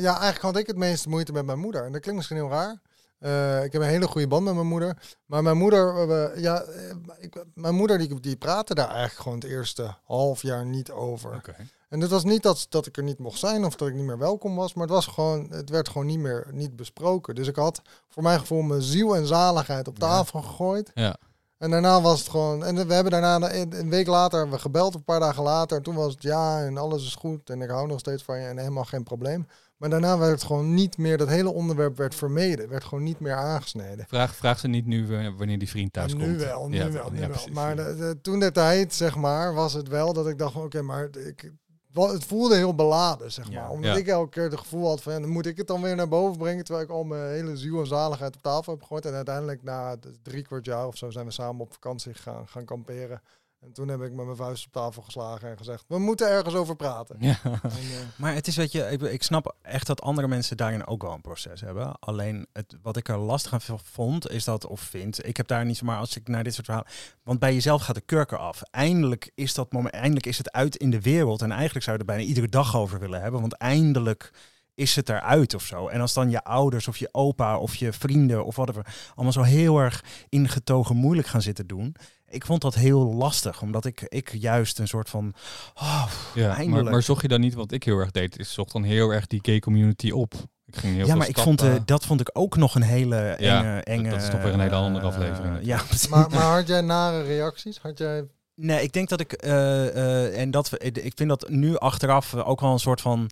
ja, 0.00 0.10
eigenlijk 0.10 0.40
had 0.42 0.56
ik 0.56 0.66
het 0.66 0.76
meeste 0.76 1.08
moeite 1.08 1.32
met 1.32 1.46
mijn 1.46 1.58
moeder. 1.58 1.84
En 1.84 1.92
dat 1.92 2.00
klinkt 2.00 2.16
misschien 2.16 2.36
heel 2.36 2.48
raar. 2.50 2.80
Eh, 3.18 3.64
ik 3.64 3.72
heb 3.72 3.82
een 3.82 3.88
hele 3.88 4.06
goede 4.06 4.26
band 4.26 4.44
met 4.44 4.54
mijn 4.54 4.66
moeder. 4.66 4.96
Maar 5.26 5.42
mijn 5.42 5.56
moeder, 5.56 6.10
eh, 6.10 6.42
ja, 6.42 6.60
eh, 6.60 6.94
ik, 7.18 7.44
mijn 7.54 7.74
moeder 7.74 7.98
die, 7.98 8.20
die 8.20 8.36
praatte 8.36 8.74
daar 8.74 8.88
eigenlijk 8.88 9.20
gewoon 9.20 9.38
het 9.38 9.48
eerste 9.48 9.94
half 10.04 10.42
jaar 10.42 10.66
niet 10.66 10.90
over. 10.90 11.54
En 11.88 12.00
het 12.00 12.10
was 12.10 12.24
niet 12.24 12.42
dat, 12.42 12.66
dat 12.68 12.86
ik 12.86 12.96
er 12.96 13.02
niet 13.02 13.18
mocht 13.18 13.38
zijn 13.38 13.64
of 13.64 13.76
dat 13.76 13.88
ik 13.88 13.94
niet 13.94 14.04
meer 14.04 14.18
welkom 14.18 14.56
was, 14.56 14.74
maar 14.74 14.84
het, 14.84 14.94
was 14.94 15.06
gewoon, 15.06 15.46
het 15.50 15.70
werd 15.70 15.88
gewoon 15.88 16.06
niet 16.06 16.18
meer 16.18 16.46
niet 16.52 16.76
besproken. 16.76 17.34
Dus 17.34 17.48
ik 17.48 17.56
had 17.56 17.82
voor 18.08 18.22
mijn 18.22 18.38
gevoel 18.38 18.62
mijn 18.62 18.82
ziel 18.82 19.16
en 19.16 19.26
zaligheid 19.26 19.88
op 19.88 19.98
tafel 19.98 20.42
gegooid. 20.42 20.90
Ja. 20.94 21.16
En 21.58 21.70
daarna 21.70 22.00
was 22.00 22.18
het 22.18 22.28
gewoon. 22.28 22.64
En 22.64 22.86
we 22.86 22.94
hebben 22.94 23.12
daarna 23.12 23.52
een 23.52 23.90
week 23.90 24.06
later 24.06 24.50
we 24.50 24.58
gebeld, 24.58 24.94
een 24.94 25.04
paar 25.04 25.20
dagen 25.20 25.42
later. 25.42 25.76
En 25.76 25.82
toen 25.82 25.94
was 25.94 26.12
het 26.12 26.22
ja 26.22 26.64
en 26.64 26.76
alles 26.76 27.06
is 27.06 27.14
goed 27.14 27.50
en 27.50 27.62
ik 27.62 27.70
hou 27.70 27.86
nog 27.86 27.98
steeds 27.98 28.22
van 28.22 28.40
je 28.40 28.46
en 28.46 28.58
helemaal 28.58 28.84
geen 28.84 29.02
probleem. 29.02 29.46
Maar 29.76 29.90
daarna 29.90 30.18
werd 30.18 30.32
het 30.32 30.42
gewoon 30.42 30.74
niet 30.74 30.98
meer, 30.98 31.18
dat 31.18 31.28
hele 31.28 31.52
onderwerp 31.52 31.96
werd 31.96 32.14
vermeden, 32.14 32.68
werd 32.68 32.84
gewoon 32.84 33.04
niet 33.04 33.20
meer 33.20 33.34
aangesneden. 33.34 34.04
Vraag, 34.08 34.34
vraag 34.34 34.58
ze 34.58 34.68
niet 34.68 34.86
nu 34.86 35.16
eh, 35.16 35.28
wanneer 35.36 35.58
die 35.58 35.68
vriend 35.68 35.92
thuis 35.92 36.12
Ja, 36.12 36.18
komt. 36.18 36.30
nu 36.30 36.38
wel, 36.38 36.68
nu 36.68 36.76
Ja, 36.76 36.90
wel, 36.90 37.10
nu 37.10 37.20
ja, 37.20 37.28
wel. 37.28 37.38
Maar 37.52 37.76
de, 37.76 37.94
de- 37.98 38.18
toen 38.22 38.40
de 38.40 38.52
tijd, 38.52 38.94
zeg 38.94 39.16
maar, 39.16 39.54
was 39.54 39.72
het 39.72 39.88
wel 39.88 40.12
dat 40.12 40.28
ik 40.28 40.38
dacht 40.38 40.56
oké, 40.56 40.82
maar 40.82 41.08
ik, 41.16 41.52
het 41.92 42.24
voelde 42.24 42.56
heel 42.56 42.74
beladen, 42.74 43.32
zeg 43.32 43.52
maar. 43.52 43.70
Omdat 43.70 43.96
ik 43.96 44.06
elke 44.06 44.28
keer 44.30 44.42
het 44.42 44.58
gevoel 44.58 44.88
had 44.88 45.02
van, 45.02 45.12
ja, 45.12 45.20
dan 45.20 45.28
moet 45.28 45.46
ik 45.46 45.56
het 45.56 45.66
dan 45.66 45.82
weer 45.82 45.96
naar 45.96 46.08
boven 46.08 46.38
brengen, 46.38 46.64
terwijl 46.64 46.84
ik 46.86 46.92
al 46.92 47.04
mijn 47.04 47.30
hele 47.32 47.56
ziel 47.56 47.80
en 47.80 47.86
zaligheid 47.86 48.36
op 48.36 48.42
tafel 48.42 48.72
heb 48.72 48.82
gegooid. 48.82 49.06
En 49.06 49.14
uiteindelijk 49.14 49.62
na 49.62 49.96
drie 50.22 50.42
kwart 50.42 50.64
jaar 50.64 50.86
of 50.86 50.96
zo 50.96 51.10
zijn 51.10 51.26
we 51.26 51.32
samen 51.32 51.60
op 51.60 51.72
vakantie 51.72 52.14
gaan, 52.14 52.48
gaan 52.48 52.64
kamperen. 52.64 53.22
En 53.60 53.72
toen 53.72 53.88
heb 53.88 54.02
ik 54.02 54.12
met 54.12 54.24
mijn 54.24 54.36
vuist 54.36 54.66
op 54.66 54.72
tafel 54.72 55.02
geslagen 55.02 55.50
en 55.50 55.56
gezegd, 55.56 55.84
we 55.88 55.98
moeten 55.98 56.28
ergens 56.28 56.54
over 56.54 56.76
praten. 56.76 57.16
Ja. 57.20 57.38
En, 57.42 57.60
eh, 57.62 57.70
Maar 58.16 58.34
het 58.34 58.46
is, 58.46 58.56
weet 58.56 58.72
je, 58.72 58.90
ik, 58.90 59.00
ik 59.00 59.22
snap 59.22 59.56
echt 59.62 59.86
dat 59.86 60.00
andere 60.02 60.28
mensen 60.28 60.56
daarin 60.56 60.86
ook 60.86 61.02
wel 61.02 61.12
een 61.12 61.20
proces 61.20 61.60
hebben. 61.60 61.98
Alleen 61.98 62.46
het, 62.52 62.76
wat 62.82 62.96
ik 62.96 63.08
er 63.08 63.18
lastig 63.18 63.52
aan 63.52 63.78
vond, 63.84 64.30
is 64.30 64.44
dat, 64.44 64.66
of 64.66 64.80
vind, 64.80 65.26
ik 65.26 65.36
heb 65.36 65.46
daar 65.46 65.64
niet 65.64 65.82
maar 65.82 65.98
als 65.98 66.16
ik 66.16 66.28
naar 66.28 66.44
dit 66.44 66.54
soort 66.54 66.66
verhalen. 66.66 66.90
Want 67.22 67.38
bij 67.38 67.54
jezelf 67.54 67.82
gaat 67.82 67.94
de 67.94 68.00
kurken 68.00 68.38
af. 68.38 68.62
Eindelijk 68.62 69.30
is 69.34 69.54
dat 69.54 69.72
moment, 69.72 69.94
eindelijk 69.94 70.26
is 70.26 70.38
het 70.38 70.52
uit 70.52 70.76
in 70.76 70.90
de 70.90 71.00
wereld. 71.00 71.42
En 71.42 71.52
eigenlijk 71.52 71.84
zou 71.84 71.96
je 71.96 72.02
er 72.02 72.08
bijna 72.08 72.28
iedere 72.28 72.48
dag 72.48 72.76
over 72.76 72.98
willen 72.98 73.22
hebben. 73.22 73.40
Want 73.40 73.56
eindelijk 73.56 74.32
is 74.76 74.96
het 74.96 75.08
eruit 75.08 75.54
of 75.54 75.62
zo. 75.62 75.88
En 75.88 76.00
als 76.00 76.12
dan 76.12 76.30
je 76.30 76.44
ouders 76.44 76.88
of 76.88 76.96
je 76.96 77.08
opa 77.12 77.58
of 77.58 77.74
je 77.74 77.92
vrienden 77.92 78.44
of 78.44 78.56
whatever 78.56 78.86
allemaal 79.14 79.32
zo 79.32 79.42
heel 79.42 79.78
erg 79.78 80.04
ingetogen 80.28 80.96
moeilijk 80.96 81.28
gaan 81.28 81.42
zitten 81.42 81.66
doen. 81.66 81.96
Ik 82.28 82.44
vond 82.46 82.62
dat 82.62 82.74
heel 82.74 83.14
lastig, 83.14 83.62
omdat 83.62 83.84
ik, 83.84 84.00
ik 84.08 84.32
juist 84.32 84.78
een 84.78 84.88
soort 84.88 85.10
van. 85.10 85.34
Oh, 85.74 86.10
Ja, 86.34 86.46
maar, 86.48 86.56
Eindelijk. 86.56 86.90
maar 86.90 87.02
zocht 87.02 87.22
je 87.22 87.28
dan 87.28 87.40
niet, 87.40 87.54
wat 87.54 87.72
ik 87.72 87.82
heel 87.84 87.98
erg 87.98 88.10
deed, 88.10 88.38
is 88.38 88.52
zocht 88.52 88.72
dan 88.72 88.82
heel 88.82 89.10
erg 89.10 89.26
die 89.26 89.38
gay 89.42 89.58
community 89.58 90.10
op. 90.10 90.34
Ik 90.66 90.76
ging 90.76 90.94
heel 90.96 91.06
ja, 91.06 91.14
maar 91.14 91.28
ik 91.28 91.38
vond, 91.38 91.60
eh, 91.60 91.66
stappen. 91.66 91.86
dat 91.86 92.06
vond 92.06 92.20
ik 92.20 92.30
ook 92.32 92.56
nog 92.56 92.74
een 92.74 92.82
hele 92.82 93.36
Ja, 93.38 93.60
enge... 93.62 93.80
enge 93.80 94.10
dat 94.10 94.22
is 94.22 94.30
toch 94.30 94.42
weer 94.42 94.52
een 94.52 94.60
hele 94.60 94.74
andere 94.74 95.06
eh, 95.06 95.10
aflevering. 95.12 95.58
ja, 95.62 95.80
maar, 96.10 96.30
maar 96.30 96.54
had 96.56 96.68
jij 96.68 96.80
nare 96.80 97.22
reacties? 97.22 97.78
Had 97.78 97.98
jij... 97.98 98.24
Nee, 98.54 98.82
ik 98.82 98.92
denk 98.92 99.08
dat 99.08 99.20
ik... 99.20 99.32
eh, 99.32 99.86
eh, 99.88 100.40
en 100.40 100.50
dat, 100.50 100.72
ik 100.82 101.12
vind 101.16 101.28
dat 101.28 101.48
nu 101.48 101.76
achteraf 101.78 102.34
ook 102.34 102.60
wel 102.60 102.72
een 102.72 102.78
soort 102.78 103.00
van... 103.00 103.30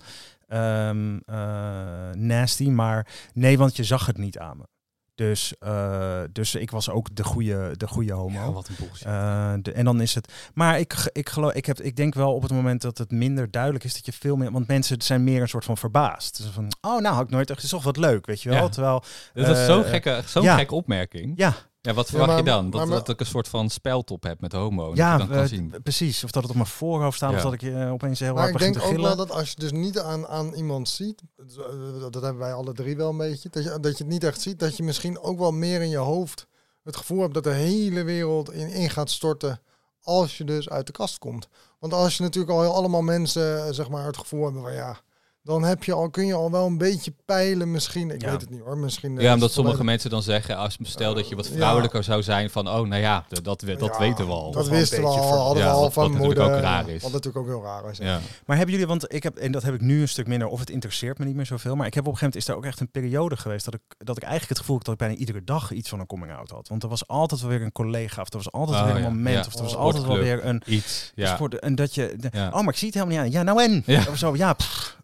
ehm, 0.49 1.19
eh, 1.27 2.11
nasty, 2.13 2.69
maar 2.69 3.07
nee, 3.35 3.59
want 3.59 3.77
je 3.77 3.85
zag 3.85 4.07
het 4.07 4.19
niet 4.19 4.39
aan 4.39 4.57
me. 4.57 4.65
Dus, 5.15 5.55
eh, 5.59 6.21
dus 6.33 6.55
ik 6.55 6.71
was 6.71 6.91
ook 6.91 7.17
de 7.17 7.25
goede, 7.25 7.77
de 7.77 7.89
goede 7.89 8.13
homo. 8.13 8.39
Ja, 8.39 8.53
wat 8.53 8.69
een 8.69 8.75
bullshit. 8.79 9.07
Eh, 9.07 9.53
de, 9.63 9.73
en 9.73 9.85
dan 9.85 10.01
is 10.01 10.15
het. 10.15 10.33
Maar 10.55 10.79
ik, 10.79 11.11
ik, 11.13 11.29
geloof, 11.29 11.53
ik, 11.53 11.67
heb, 11.67 11.81
ik 11.81 11.97
denk 11.97 12.15
wel 12.15 12.35
op 12.35 12.43
het 12.43 12.53
moment 12.53 12.83
dat 12.83 12.99
het 12.99 13.11
minder 13.11 13.51
duidelijk 13.51 13.85
is 13.85 13.95
dat 13.95 14.07
je 14.07 14.13
veel 14.13 14.37
meer. 14.37 14.53
Want 14.53 14.67
mensen 14.67 15.03
zijn 15.03 15.25
meer 15.25 15.41
een 15.41 15.49
soort 15.49 15.65
van 15.65 15.77
verbaasd. 15.77 16.37
Dus 16.37 16.47
van, 16.47 16.73
oh, 16.81 17.01
nou 17.01 17.15
had 17.15 17.25
ik 17.25 17.31
nooit 17.31 17.51
echt. 17.51 17.57
Het 17.57 17.65
is 17.65 17.71
toch 17.71 17.85
wat 17.85 17.97
leuk, 17.97 18.27
weet 18.27 18.43
je 18.43 18.49
wel. 18.49 18.63
Ja. 18.63 18.69
Terwijl. 18.69 19.03
dat 19.35 19.49
is 19.49 19.59
eh, 19.59 19.67
zo'n 19.67 19.85
gekke, 19.85 20.23
zo'n 20.27 20.43
ja. 20.43 20.57
gekke 20.57 20.75
opmerking. 20.75 21.33
Ja, 21.37 21.55
Ja, 21.85 21.95
wat 21.95 22.05
Ja, 22.05 22.11
verwacht 22.11 22.31
maar- 22.31 22.39
je 22.39 22.45
dan? 22.45 22.65
Dat, 22.71 22.73
maar- 22.81 22.89
maar- 22.89 22.99
dat 22.99 23.09
ik 23.09 23.21
een 23.21 23.27
soort 23.27 23.49
van 23.49 23.71
speltop 23.71 24.23
heb 24.23 24.41
met 24.41 24.53
homo. 24.53 24.91
ja 24.95 25.13
dat 25.13 25.21
je 25.21 25.27
dan 25.27 25.37
kan 25.37 25.45
eh, 25.45 25.51
zien. 25.51 25.75
precies. 25.83 26.25
Of 26.25 26.31
dat 26.31 26.43
het 26.43 26.51
op 26.51 26.57
mijn 26.59 26.69
voorhoofd 26.69 27.17
staat. 27.17 27.31
Ja. 27.31 27.37
Of 27.37 27.43
dat 27.43 27.53
ik 27.53 27.63
eh, 27.63 27.93
opeens 27.93 28.19
heel 28.21 28.29
Maar 28.35 28.39
hard 28.43 28.49
ik 28.55 28.59
begin 28.59 28.73
denk 28.73 28.85
te 28.85 28.91
ook 28.91 28.97
gillen. 28.97 29.17
wel 29.17 29.27
dat 29.27 29.37
als 29.37 29.51
je 29.51 29.57
dus 29.57 29.73
niet 29.73 29.99
aan, 29.99 30.27
aan 30.27 30.53
iemand 30.55 30.89
ziet, 30.89 31.23
dat- 31.37 32.13
dat 32.13 32.23
hebben 32.23 32.43
wij 32.43 32.53
alle 32.53 32.73
drie 32.73 32.97
wel 32.97 33.11
een 33.11 33.17
beetje, 33.17 33.49
dat 33.49 33.65
je, 33.65 33.81
dat 33.81 33.99
je 33.99 34.05
het 34.05 34.13
niet 34.13 34.25
echt 34.25 34.41
ziet, 34.41 34.59
dat 34.59 34.77
je 34.77 34.83
misschien 34.83 35.19
ook 35.21 35.39
wel 35.39 35.53
meer 35.53 35.83
in 35.83 35.89
je 35.89 35.97
hoofd 35.97 36.47
het 36.83 36.97
gevoel 36.97 37.21
hebt 37.21 37.35
dat 37.35 37.45
de 37.45 37.51
hele 37.51 38.03
wereld 38.03 38.53
in, 38.53 38.69
in 38.69 38.91
gaat 38.91 39.11
storten 39.11 39.61
als 40.03 40.39
je 40.39 40.45
dus 40.45 40.69
uit 40.69 40.87
de 40.87 40.93
kast 40.93 41.19
komt. 41.19 41.49
Want 41.79 41.93
als 41.93 42.17
je 42.17 42.23
natuurlijk 42.23 42.53
al 42.53 42.75
allemaal 42.75 43.03
mensen 43.03 43.67
eh, 43.67 43.73
zeg 43.73 43.89
maar 43.89 44.07
het 44.07 44.17
gevoel 44.17 44.45
hebben 44.45 44.63
van 44.63 44.73
ja, 44.75 45.01
dan 45.45 45.63
heb 45.65 45.85
je 45.85 45.93
al, 45.93 46.11
kun 46.11 46.27
je 46.27 46.35
al 46.35 46.51
wel 46.51 46.67
een 46.67 46.79
beetje 46.79 47.13
peilen 47.25 47.71
misschien, 47.71 48.11
ik 48.11 48.23
Ja. 48.23 48.31
weet 48.31 48.41
het 48.41 48.51
niet 48.51 48.61
hoor, 48.61 48.79
misschien... 48.79 49.17
eh, 49.19 49.23
Ja, 49.23 49.29
is 49.29 49.35
omdat 49.35 49.53
sommige 49.53 49.85
mensen 49.85 50.11
dan 50.11 50.23
zeggen, 50.23 50.57
als 50.57 50.77
stel 50.83 51.15
dat 51.15 51.29
je 51.29 51.37
wat 51.37 51.47
Ja. 51.47 51.55
vrouwelijker 51.55 52.05
zou 52.05 52.23
zijn, 52.23 52.51
van 52.51 52.69
oh, 52.69 52.87
nou 52.89 53.03
ja, 53.03 53.25
dat, 53.29 53.45
dat 53.45 53.61
Ja, 53.67 53.99
weten 53.99 54.27
we 54.27 54.33
al. 54.33 54.51
Dat 54.53 54.67
een 54.67 54.73
wisten 54.73 55.01
we 55.01 55.07
al, 55.07 55.29
ver- 55.29 55.37
hadden 55.37 55.63
Ja, 55.63 55.69
we 55.69 55.75
al 55.75 55.81
wat- 55.81 55.93
van 55.93 56.03
wat 56.03 56.13
natuurlijk 56.13 56.39
moeder. 56.41 56.57
ook 56.57 56.63
raar 56.63 56.89
is. 56.89 57.03
Wat 57.03 57.13
natuurlijk 57.13 57.39
ook 57.45 57.51
heel 57.53 57.63
raar 57.63 57.91
is. 57.91 57.99
ja. 57.99 58.21
Maar 58.47 58.57
hebben 58.57 58.75
jullie, 58.75 58.89
want 58.89 59.13
ik 59.15 59.23
heb, 59.23 59.37
en 59.37 59.53
dat 59.53 59.63
heb 59.63 59.75
ik 59.75 59.81
nu 59.81 60.01
een 60.01 60.09
stuk 60.09 60.27
minder, 60.27 60.49
of 60.49 60.61
het 60.61 60.71
interesseert 60.71 61.19
me 61.19 61.25
niet 61.25 61.35
meer 61.37 61.47
zoveel, 61.47 61.77
maar 61.77 61.87
ik 61.87 61.95
heb 61.95 62.07
op 62.07 62.13
een 62.13 62.19
gegeven 62.19 62.39
moment, 62.41 62.49
is 62.49 62.55
er 62.55 62.57
ook 62.57 62.73
echt 62.73 62.81
een 62.81 62.91
periode 63.03 63.37
geweest 63.37 63.65
dat 63.65 63.75
ik, 63.75 63.81
dat 63.99 64.17
ik 64.17 64.23
eigenlijk 64.23 64.51
het 64.51 64.59
gevoel 64.61 64.77
had 64.77 64.85
dat 64.85 64.95
ik 64.95 65.01
bijna 65.01 65.15
iedere 65.15 65.45
dag 65.45 65.73
iets 65.73 65.89
van 65.89 66.01
een 66.01 66.07
coming-out 66.07 66.51
had. 66.51 66.69
Want 66.69 66.83
er 66.83 66.89
was 66.89 67.07
altijd 67.09 67.41
wel 67.41 67.51
weer 67.51 67.63
een 67.63 67.73
collega, 67.73 68.21
of 68.23 68.29
er 68.29 68.37
was 68.37 68.53
altijd 68.53 68.79
Oh, 68.79 68.85
weer 68.87 68.95
een 68.97 69.03
ja. 69.03 69.09
moment, 69.09 69.35
Ja. 69.45 69.51
of 69.51 69.55
er 69.55 69.63
was 69.63 69.75
Oh, 69.75 69.81
altijd 69.81 70.05
wel 70.07 70.17
weer 70.19 70.45
een, 70.45 70.63
Iets, 70.67 71.13
ja. 71.15 71.35
sport, 71.35 71.59
en 71.59 71.75
dat 71.75 71.95
je, 71.95 72.15
de- 72.21 72.29
Ja. 72.33 72.47
oh, 72.49 72.53
maar 72.61 72.69
ik 72.73 72.77
zie 72.79 72.87
het 72.89 72.97
helemaal 72.97 73.17
niet 73.17 73.27
aan. 73.27 73.33
Ja, 73.33 73.43
nou 73.43 73.63
en? 73.63 73.83
Ja. 73.87 74.05
Of 74.11 74.19
zo, 74.19 74.37
ja, 74.37 74.53
pff, 74.53 74.83
eh, 74.89 74.93
eh, 74.95 75.04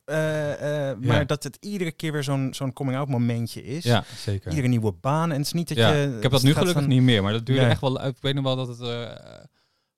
maar 1.00 1.18
Ja. 1.18 1.24
dat 1.24 1.42
het 1.42 1.56
iedere 1.60 1.92
keer 1.92 2.12
weer 2.12 2.22
zo'n 2.22 2.54
zo'n 2.54 2.72
coming-out 2.72 3.08
momentje 3.08 3.62
is. 3.64 3.84
Ja, 3.84 4.04
zeker. 4.16 4.50
Iedere 4.50 4.68
nieuwe 4.68 4.92
baan. 4.92 5.30
En 5.30 5.36
het 5.36 5.46
is 5.46 5.52
niet 5.52 5.68
dat 5.68 5.76
ja. 5.76 5.92
je... 5.92 6.14
ik 6.16 6.22
heb 6.22 6.30
dat 6.32 6.42
nu 6.42 6.52
gelukkig 6.52 6.80
van- 6.82 6.88
niet 6.88 7.02
meer, 7.02 7.22
maar 7.22 7.32
dat 7.32 7.46
duurde 7.46 7.62
Nee. 7.62 7.70
echt 7.70 7.80
wel. 7.80 8.04
Ik 8.06 8.16
weet 8.20 8.34
nog 8.34 8.44
wel 8.44 8.56
dat 8.56 8.68
het 8.68 8.80
eh, 8.80 9.10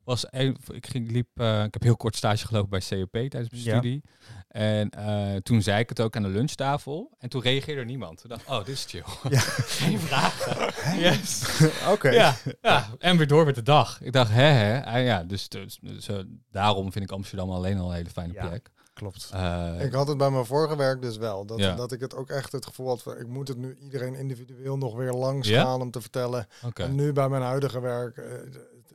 was. 0.05 0.25
Ik 0.73 0.87
ging 0.87 1.11
liep. 1.11 1.29
eh, 1.35 1.63
ik 1.65 1.73
heb 1.73 1.83
heel 1.83 1.97
kort 1.97 2.17
stage 2.17 2.47
gelopen 2.47 2.71
bij 2.71 2.83
COP 2.89 3.11
tijdens 3.13 3.51
mijn 3.51 3.63
Ja. 3.63 3.71
studie. 3.71 4.03
En 4.49 4.91
eh, 4.91 5.37
toen 5.37 5.63
zei 5.63 5.79
ik 5.81 5.89
het 5.89 6.01
ook 6.01 6.17
aan 6.17 6.23
de 6.23 6.29
lunchtafel. 6.29 7.11
En 7.19 7.29
toen 7.29 7.43
reageerde 7.43 7.81
er 7.81 7.87
niemand. 7.87 8.21
Toen 8.21 8.31
dacht 8.31 8.49
oh, 8.49 8.59
dit 8.65 8.69
is 8.75 8.85
chill. 8.89 9.03
Ja. 9.31 9.39
Geen 9.81 9.99
vragen. 10.01 10.99
Yes. 11.01 11.43
Oké. 11.95 12.11
Ja, 12.11 12.35
ja, 12.61 12.89
en 12.99 13.17
weer 13.17 13.27
door 13.27 13.45
met 13.45 13.55
de 13.55 13.63
dag. 13.63 14.01
Ik 14.01 14.13
dacht, 14.13 14.31
hè, 14.31 14.43
hè. 14.43 14.85
Ah, 14.85 15.05
ja, 15.05 15.25
dus, 15.25 15.49
dus, 15.49 15.79
dus, 15.83 16.09
eh, 16.09 16.17
daarom 16.51 16.93
vind 16.93 17.05
ik 17.05 17.11
Amsterdam 17.11 17.51
alleen 17.51 17.79
al 17.79 17.89
een 17.91 17.97
hele 17.97 18.11
fijne 18.11 18.33
Ja. 18.33 18.47
plek. 18.47 18.71
Klopt. 19.03 19.31
Eh, 19.33 19.85
Ik 19.85 19.93
had 19.93 20.09
het 20.09 20.17
bij 20.17 20.31
mijn 20.31 20.45
vorige 20.47 20.77
werk 20.77 21.03
dus 21.03 21.17
wel. 21.17 21.45
Dat, 21.45 21.59
Ja. 21.59 21.75
dat 21.75 21.93
ik 21.93 22.01
het 22.01 22.15
ook 22.15 22.31
echt 22.31 22.53
het 22.53 22.67
gevoel 22.67 22.89
had 22.89 23.03
van 23.03 23.17
ik 23.19 23.27
moet 23.27 23.49
het 23.49 23.57
nu 23.57 23.77
iedereen 23.81 24.15
individueel 24.15 24.77
nog 24.79 24.95
weer 24.95 25.13
langs 25.13 25.49
Ja? 25.49 25.63
gaan 25.65 25.81
om 25.81 25.91
te 25.91 26.01
vertellen. 26.01 26.47
Oké. 26.65 26.83
En 26.83 26.95
nu 26.95 27.13
bij 27.13 27.29
mijn 27.29 27.43
huidige 27.43 27.81
werk, 27.81 28.17
eh, 28.17 28.25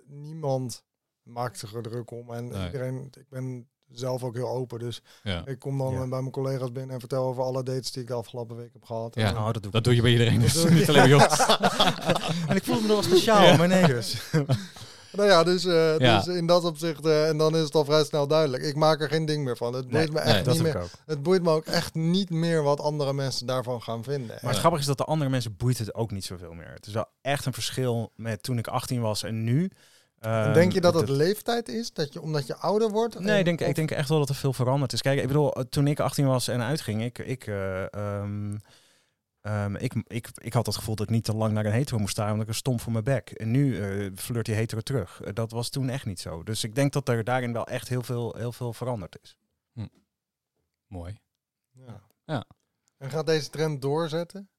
niemand 0.06 0.84
maakt 1.24 1.60
zich 1.60 1.74
er 1.74 1.82
druk 1.82 2.12
om. 2.12 2.34
En 2.34 2.48
Nee. 2.48 2.66
iedereen, 2.66 3.06
ik 3.18 3.30
ben 3.30 3.68
zelf 3.92 4.24
ook 4.24 4.36
heel 4.36 4.50
open. 4.50 4.80
Dus 4.80 5.02
Ja. 5.24 5.46
ik 5.46 5.60
kom 5.60 5.78
dan 5.78 5.94
Ja. 5.94 5.98
bij 6.00 6.08
mijn 6.08 6.32
collega's 6.32 6.72
binnen 6.72 6.94
en 6.94 7.00
vertel 7.00 7.24
over 7.26 7.44
alle 7.44 7.64
dates 7.64 7.92
die 7.92 8.02
ik 8.02 8.08
de 8.08 8.14
afgelopen 8.14 8.56
week 8.56 8.74
heb 8.74 8.84
gehad. 8.84 9.16
Ja. 9.16 9.28
En, 9.30 9.38
Oh, 9.38 9.52
dat 9.52 9.64
doe 9.64 9.72
Dat 9.72 9.84
doe 9.84 9.96
je 9.96 10.02
bij 10.02 10.12
iedereen, 10.12 10.40
dus 10.40 10.64
niet 10.70 10.90
alleen 10.90 11.04
bij 11.10 11.14
ons. 11.14 11.46
En 12.50 12.56
ik 12.56 12.64
voelde 12.64 12.82
me 12.82 12.88
nog 12.88 12.96
wel 12.96 13.04
speciaal, 13.04 13.44
Ja. 13.46 13.58
maar 13.58 13.68
nee 13.68 13.86
dus. 13.88 14.16
Nou 15.18 15.30
ja, 15.30 15.44
dus, 15.44 15.66
eh, 15.66 15.98
Ja. 15.98 16.18
dus 16.18 16.36
in 16.36 16.46
dat 16.46 16.64
opzicht, 16.64 17.06
eh, 17.06 17.28
en 17.28 17.38
dan 17.38 17.56
is 17.56 17.64
het 17.64 17.76
al 17.76 17.86
vrij 17.86 18.04
snel 18.04 18.28
duidelijk. 18.28 18.64
Ik 18.64 18.76
maak 18.76 19.02
er 19.02 19.10
geen 19.10 19.26
ding 19.26 19.44
meer 19.44 19.58
van. 19.58 19.74
Het 19.74 19.88
boeit 19.88 20.14
me 20.14 20.20
echt 20.20 20.46
nee, 20.46 20.54
niet 20.54 20.64
meer. 20.64 20.84
Het 21.06 21.24
boeit 21.24 21.44
me 21.44 21.50
ook 21.50 21.66
echt 21.66 21.96
niet 21.96 22.30
meer 22.30 22.64
wat 22.64 22.80
andere 22.80 23.14
mensen 23.14 23.48
daarvan 23.48 23.82
gaan 23.82 24.04
vinden. 24.04 24.38
Maar 24.42 24.52
het 24.52 24.60
grappige 24.60 24.82
is 24.82 24.88
dat 24.88 24.98
de 24.98 25.04
andere 25.04 25.30
mensen 25.30 25.56
boeit 25.58 25.78
het 25.78 25.94
ook 25.94 26.12
niet 26.12 26.26
zoveel 26.26 26.54
meer. 26.54 26.72
Het 26.74 26.88
is 26.88 26.94
wel 26.94 27.08
echt 27.22 27.46
een 27.46 27.54
verschil 27.54 28.12
met 28.16 28.44
toen 28.44 28.58
ik 28.58 28.68
18 28.68 29.02
was 29.02 29.24
en 29.24 29.44
nu. 29.44 29.72
En 30.20 30.32
Ehm, 30.32 30.54
denk 30.54 30.74
je 30.74 30.82
dat 30.82 30.94
het 30.94 31.10
leeftijd 31.10 31.70
is? 31.70 31.94
Dat 31.94 32.14
je, 32.14 32.22
omdat 32.22 32.48
je 32.48 32.56
ouder 32.56 32.90
wordt? 32.90 33.20
Nee, 33.20 33.40
ik 33.40 33.46
denk, 33.46 33.62
ik 33.62 33.76
denk 33.76 33.92
echt 33.92 34.10
wel 34.10 34.20
dat 34.20 34.30
er 34.30 34.36
veel 34.36 34.54
veranderd 34.54 34.94
is. 34.94 35.02
Kijk, 35.02 35.20
ik 35.20 35.28
bedoel, 35.28 35.54
eh, 35.54 35.64
toen 35.70 35.88
ik 35.88 36.00
18 36.00 36.28
was 36.28 36.48
en 36.48 36.62
uitging, 36.62 37.04
ik, 37.04 37.18
ik, 37.18 37.48
eh, 37.48 37.94
ehm, 37.94 38.56
ehm, 39.48 39.76
ik, 39.76 39.94
ik, 40.08 40.30
ik 40.34 40.54
had 40.54 40.66
het 40.66 40.76
gevoel 40.76 40.96
dat 40.96 41.06
ik 41.06 41.12
niet 41.12 41.24
te 41.24 41.36
lang 41.36 41.54
naar 41.54 41.66
een 41.66 41.72
hetero 41.72 42.00
moest 42.00 42.12
staan, 42.12 42.32
omdat 42.32 42.44
ik 42.44 42.52
er 42.52 42.56
stom 42.56 42.80
voor 42.80 42.92
mijn 42.92 43.04
bek. 43.04 43.30
En 43.30 43.52
nu 43.52 43.82
eh 43.82 44.12
flirt 44.16 44.46
die 44.46 44.56
hetero 44.56 44.82
terug. 44.82 45.22
Eh, 45.22 45.34
dat 45.34 45.52
was 45.52 45.70
toen 45.70 45.90
echt 45.90 46.06
niet 46.06 46.20
zo. 46.20 46.44
Dus 46.44 46.64
ik 46.64 46.76
denk 46.76 46.94
dat 46.94 47.10
er 47.10 47.24
daarin 47.24 47.54
wel 47.54 47.68
echt 47.68 47.90
heel 47.90 48.04
veel, 48.04 48.36
heel 48.38 48.52
veel 48.52 48.74
veranderd 48.74 49.18
is. 49.22 49.38
Mooi. 50.88 51.20
Ja. 51.72 52.02
Ja. 52.26 52.46
En 52.98 53.10
gaat 53.10 53.26
deze 53.26 53.50
trend 53.50 53.82
doorzetten? 53.82 54.50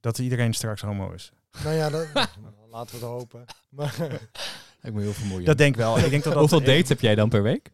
Dat 0.00 0.18
iedereen 0.18 0.54
straks 0.54 0.80
homo 0.80 1.10
is. 1.10 1.32
Nou 1.64 1.74
ja, 1.74 1.90
dat, 1.90 2.08
laten 2.70 2.98
we 2.98 3.06
het 3.06 3.14
hopen. 3.14 3.44
Maar, 3.68 3.94
Ik 4.82 4.94
ben 4.94 5.02
heel 5.02 5.12
vermoeiend. 5.12 5.46
Dat 5.46 5.58
denk 5.58 5.74
ik 5.74 5.80
wel. 5.80 5.98
Ik 5.98 6.10
denk 6.10 6.22
dat 6.22 6.32
dat 6.32 6.40
Hoeveel 6.40 6.62
dates 6.62 6.88
heb 6.88 7.00
jij 7.00 7.14
dan 7.14 7.28
per 7.28 7.42
week? 7.42 7.70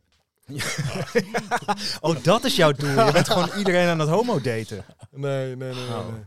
oh, 2.01 2.23
dat 2.23 2.45
is 2.45 2.57
jouw 2.57 2.73
doel. 2.73 3.07
Je 3.07 3.13
bent 3.13 3.29
gewoon 3.29 3.51
iedereen 3.59 3.89
aan 3.89 3.99
het 3.99 4.09
homo 4.09 4.41
daten. 4.41 4.85
nee, 5.11 5.57
nee, 5.57 5.57
nee, 5.57 5.75
nee. 5.75 5.89
Oh. 5.89 6.13
nee. 6.13 6.25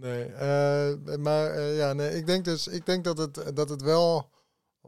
Nee, 0.00 0.24
eh, 0.24 1.16
maar 1.18 1.50
eh, 1.50 1.76
ja, 1.76 1.92
nee, 1.92 2.16
ik 2.16 2.26
denk 2.26 2.44
dus, 2.44 2.66
ik 2.66 2.86
denk 2.86 3.04
dat 3.04 3.18
het, 3.18 3.56
dat 3.56 3.68
het 3.68 3.82
wel 3.82 4.30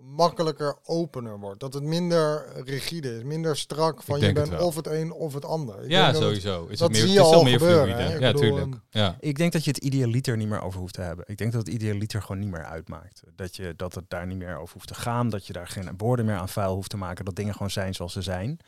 makkelijker 0.03 0.77
opener 0.85 1.39
wordt. 1.39 1.61
Dat 1.61 1.75
het 1.75 1.83
minder 1.83 2.47
rigide 2.65 3.17
is, 3.17 3.23
minder 3.23 3.57
strak 3.57 4.03
van 4.03 4.19
je 4.21 4.25
het 4.27 4.35
bent 4.35 4.61
of 4.61 4.75
het 4.77 4.87
een 4.87 5.13
of 5.13 5.35
het 5.35 5.45
ander. 5.45 5.83
Ik 5.85 5.91
ja, 5.91 6.03
denk 6.03 6.13
dat 6.13 6.33
het- 6.33 6.43
sowieso. 6.43 6.67
Is 6.67 6.79
dat 6.79 6.89
het 6.89 6.99
meer, 6.99 7.07
zie 7.07 7.11
je 7.13 7.17
het 7.19 7.25
is 7.27 7.31
wel 7.31 7.39
al 7.39 7.45
meer 7.45 7.59
gebeuren, 7.59 7.85
fluide. 7.95 8.03
hè? 8.09 8.15
Ik 8.15 8.21
Ja, 8.21 8.33
bedoel, 8.33 8.51
tuurlijk. 8.51 8.81
Ja. 8.91 9.17
Ik 9.21 9.37
denk 9.37 9.53
dat 9.53 9.65
je 9.65 9.71
het 9.71 9.85
idealiter 9.85 10.37
niet 10.37 10.49
meer 10.49 10.63
over 10.63 10.81
hoeft 10.81 10.95
te 10.95 11.01
hebben. 11.01 11.25
Ik 11.29 11.37
denk 11.39 11.53
dat 11.53 11.67
het 11.67 11.75
idealiter 11.75 12.23
gewoon 12.23 12.39
niet 12.39 12.51
meer 12.51 12.65
uitmaakt. 12.65 13.23
Dat, 13.35 13.57
je, 13.57 13.75
dat 13.77 13.95
het 13.95 14.05
daar 14.09 14.27
niet 14.27 14.39
meer 14.39 14.57
over 14.59 14.75
hoeft 14.75 14.89
te 14.89 14.95
gaan. 14.95 15.29
Dat 15.29 15.47
je 15.47 15.53
daar 15.53 15.69
geen 15.69 15.91
woorden 15.97 16.25
meer 16.25 16.37
aan 16.37 16.49
vuil 16.49 16.75
hoeft 16.75 16.91
te 16.91 16.97
maken. 16.97 17.25
Dat 17.25 17.37
dingen 17.37 17.53
gewoon 17.53 17.71
zijn 17.71 17.95
zoals 17.95 18.13
ze 18.13 18.23
zijn. 18.23 18.59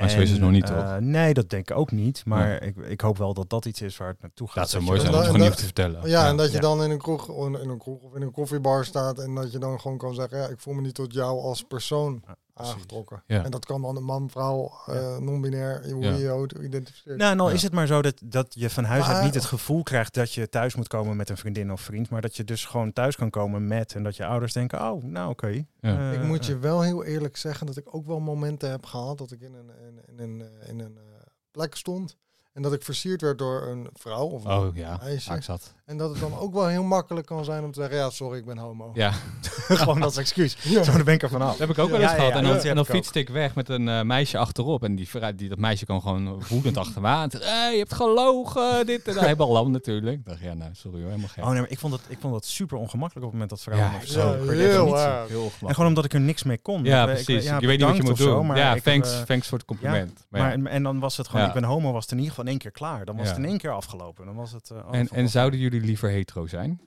Maar 0.00 0.10
zo 0.10 0.20
is 0.20 0.30
het 0.30 0.40
nog 0.40 0.50
niet, 0.50 0.70
eh, 0.70 0.76
toch? 0.76 1.00
Nee, 1.00 1.34
dat 1.34 1.50
denk 1.50 1.70
ik 1.70 1.76
ook 1.76 1.90
niet. 1.90 2.22
Maar 2.24 2.62
ik, 2.62 2.76
ik 2.76 3.00
hoop 3.00 3.18
wel 3.18 3.34
dat 3.34 3.50
dat 3.50 3.64
iets 3.64 3.82
is 3.82 3.96
waar 3.96 4.08
het 4.08 4.20
naartoe 4.20 4.46
gaat. 4.46 4.56
Dat 4.56 4.70
zou 4.70 4.82
mooi 4.82 5.00
zijn 5.00 5.14
om 5.14 5.22
gewoon 5.22 5.40
niet 5.40 5.56
te 5.56 5.64
vertellen. 5.64 6.08
Ja, 6.08 6.28
en 6.28 6.36
dat 6.36 6.46
je 6.46 6.54
ja. 6.54 6.60
dan 6.60 6.82
in 6.82 6.90
een, 6.90 6.98
kroeg, 6.98 7.28
in 7.28 7.70
een 7.70 7.78
kroeg 7.78 8.02
of 8.02 8.14
in 8.14 8.22
een 8.22 8.30
koffiebar 8.30 8.84
staat 8.84 9.18
en 9.18 9.34
dat 9.34 9.52
je 9.52 9.58
dan 9.58 9.80
gewoon 9.80 9.98
kan 9.98 10.14
zeggen, 10.14 10.38
ja, 10.38 10.48
ik 10.48 10.60
voel 10.60 10.74
me 10.74 10.80
niet 10.80 10.94
tot 10.94 11.12
jou 11.12 11.40
als 11.40 11.62
persoon. 11.62 12.22
Aangetrokken. 12.58 13.22
Ja. 13.26 13.44
En 13.44 13.50
dat 13.50 13.64
kan 13.64 13.82
dan 13.82 13.96
een 13.96 14.04
man, 14.04 14.30
vrouw, 14.30 14.72
eh, 14.86 15.16
non-binair, 15.18 15.90
hoe 15.92 16.04
Ja. 16.04 16.14
je 16.14 16.46
identificeert. 16.62 17.16
Nou, 17.18 17.36
nou 17.36 17.48
Ja. 17.48 17.54
is 17.54 17.62
het 17.62 17.72
maar 17.72 17.86
zo 17.86 18.02
dat, 18.02 18.20
dat 18.24 18.54
je 18.54 18.70
van 18.70 18.84
huis 18.84 19.06
uit 19.06 19.24
niet 19.24 19.34
het 19.34 19.44
gevoel 19.44 19.82
krijgt 19.82 20.14
dat 20.14 20.32
je 20.32 20.48
thuis 20.48 20.74
moet 20.74 20.88
komen 20.88 21.16
met 21.16 21.28
een 21.28 21.36
vriendin 21.36 21.72
of 21.72 21.80
vriend. 21.80 22.10
Maar 22.10 22.20
dat 22.20 22.36
je 22.36 22.44
dus 22.44 22.64
gewoon 22.64 22.92
thuis 22.92 23.16
kan 23.16 23.30
komen 23.30 23.66
met 23.66 23.94
en 23.94 24.02
dat 24.02 24.16
je 24.16 24.26
ouders 24.26 24.52
denken, 24.52 24.90
oh, 24.90 25.02
nou 25.02 25.30
oké. 25.30 25.64
Ja. 25.80 26.12
Eh, 26.12 26.12
ik 26.12 26.22
moet 26.22 26.40
eh, 26.40 26.46
je 26.48 26.58
wel 26.58 26.82
heel 26.82 27.04
eerlijk 27.04 27.36
zeggen 27.36 27.66
dat 27.66 27.76
ik 27.76 27.94
ook 27.94 28.06
wel 28.06 28.20
momenten 28.20 28.70
heb 28.70 28.86
gehad 28.86 29.18
dat 29.18 29.30
ik 29.32 29.40
in 29.40 29.54
een, 29.54 29.70
in, 29.86 30.00
in 30.06 30.18
een, 30.18 30.42
eh, 30.60 30.68
in 30.68 30.78
een 30.80 30.96
eh, 30.96 31.02
plek 31.50 31.74
stond. 31.74 32.16
En 32.58 32.64
dat 32.64 32.72
ik 32.72 32.82
versierd 32.82 33.20
werd 33.20 33.38
door 33.38 33.62
een 33.66 33.88
vrouw 33.94 34.26
of 34.26 34.44
een 34.44 34.50
Oh 34.50 34.76
ja, 34.76 34.98
meisje. 35.02 35.38
zat. 35.40 35.74
En 35.84 35.96
dat 35.96 36.10
het 36.10 36.20
dan 36.20 36.38
ook 36.38 36.52
wel 36.54 36.66
heel 36.66 36.82
makkelijk 36.82 37.26
kan 37.26 37.44
zijn 37.44 37.64
om 37.64 37.72
te 37.72 37.80
zeggen, 37.80 37.98
ja, 37.98 38.10
sorry, 38.10 38.38
ik 38.38 38.44
ben 38.44 38.58
homo. 38.58 38.90
Ja, 38.94 39.12
gewoon 39.68 40.02
als 40.02 40.16
excuus. 40.16 40.56
Ja. 40.62 40.82
Zo, 40.82 40.92
daar 40.92 41.04
ben 41.04 41.14
ik 41.14 41.22
er 41.22 41.28
vanaf. 41.28 41.50
dat 41.50 41.58
heb 41.58 41.70
ik 41.70 41.78
ook 41.78 41.90
wel 41.90 42.00
eens 42.00 42.10
ja, 42.10 42.16
gehad. 42.16 42.30
ja, 42.30 42.36
en 42.36 42.42
dan, 42.44 42.52
dat 42.52 42.64
en 42.64 42.74
dan 42.74 42.84
ik 42.84 42.90
fietste 42.90 43.18
ik 43.18 43.28
weg 43.28 43.54
met 43.54 43.68
een 43.68 43.88
eh, 43.88 44.02
meisje 44.02 44.38
achterop. 44.38 44.84
En 44.84 44.94
die, 44.94 45.08
die, 45.34 45.48
dat 45.48 45.58
meisje 45.58 45.84
kwam 45.84 46.00
gewoon 46.00 46.42
woedend 46.48 46.76
achter 46.84 47.00
me 47.00 47.06
aan. 47.08 47.28
Hey, 47.38 47.72
je 47.72 47.78
hebt 47.78 47.94
gelogen, 47.94 48.86
dit 48.86 49.08
en 49.08 49.14
dat. 49.14 49.22
Helemaal 49.28 49.48
lam 49.52 49.70
natuurlijk. 49.70 50.16
Ik 50.18 50.24
dacht, 50.24 50.40
ja, 50.40 50.54
nou, 50.54 50.70
sorry 50.74 50.98
hoor, 51.00 51.08
helemaal 51.08 51.28
geen. 51.28 51.44
Oh 51.44 51.50
nee, 51.50 51.60
maar 51.60 51.70
ik 51.70 51.78
vond, 51.78 51.92
het, 51.92 52.02
ik 52.08 52.18
vond 52.20 52.34
het 52.34 52.44
super 52.44 52.78
ongemakkelijk 52.78 53.26
op 53.26 53.32
het 53.32 53.40
moment 53.40 53.50
dat 53.50 53.60
vrouwen 53.60 54.00
Ja, 54.00 54.06
zo. 54.06 54.32
heel. 54.48 54.96
Heel 55.28 55.50
En 55.66 55.74
gewoon 55.74 55.88
omdat 55.88 56.04
ik 56.04 56.12
er 56.12 56.20
niks 56.20 56.42
mee 56.42 56.58
kon. 56.58 56.84
Ja, 56.84 57.02
Ik- 57.02 57.18
ik- 57.18 57.24
precies. 57.24 57.44
ja, 57.44 57.58
je 57.60 57.66
weet 57.66 57.78
niet 57.78 57.86
wat 57.86 57.96
je 57.96 58.02
moet 58.02 58.16
zo, 58.18 58.34
doen. 58.36 58.46
maar 58.46 58.56
ja, 58.56 58.74
ik, 58.74 58.82
thanks, 58.82 59.12
eh, 59.12 59.20
thanks 59.22 59.48
voor 59.48 59.58
het 59.58 59.66
compliment. 59.66 60.26
Maar 60.28 60.52
en 60.64 60.82
dan 60.82 60.98
was 60.98 61.16
het 61.16 61.28
gewoon, 61.28 61.46
ik 61.46 61.52
ben 61.52 61.64
homo, 61.64 61.92
was 61.92 62.02
het 62.02 62.12
in 62.12 62.18
ieder 62.18 62.34
geval 62.34 62.47
in 62.48 62.54
één 62.54 62.58
keer 62.62 62.70
klaar. 62.70 63.04
Dan 63.04 63.16
was 63.16 63.24
Ja. 63.26 63.30
het 63.34 63.42
in 63.42 63.48
één 63.48 63.58
keer 63.58 63.72
afgelopen. 63.72 64.26
Dan 64.26 64.34
was 64.34 64.52
het, 64.52 64.70
eh, 64.70 64.76
oh, 64.86 64.94
en, 64.94 65.08
en 65.08 65.28
zouden 65.28 65.60
jullie 65.60 65.80
liever 65.80 66.08
hetero 66.10 66.46
zijn? 66.46 66.80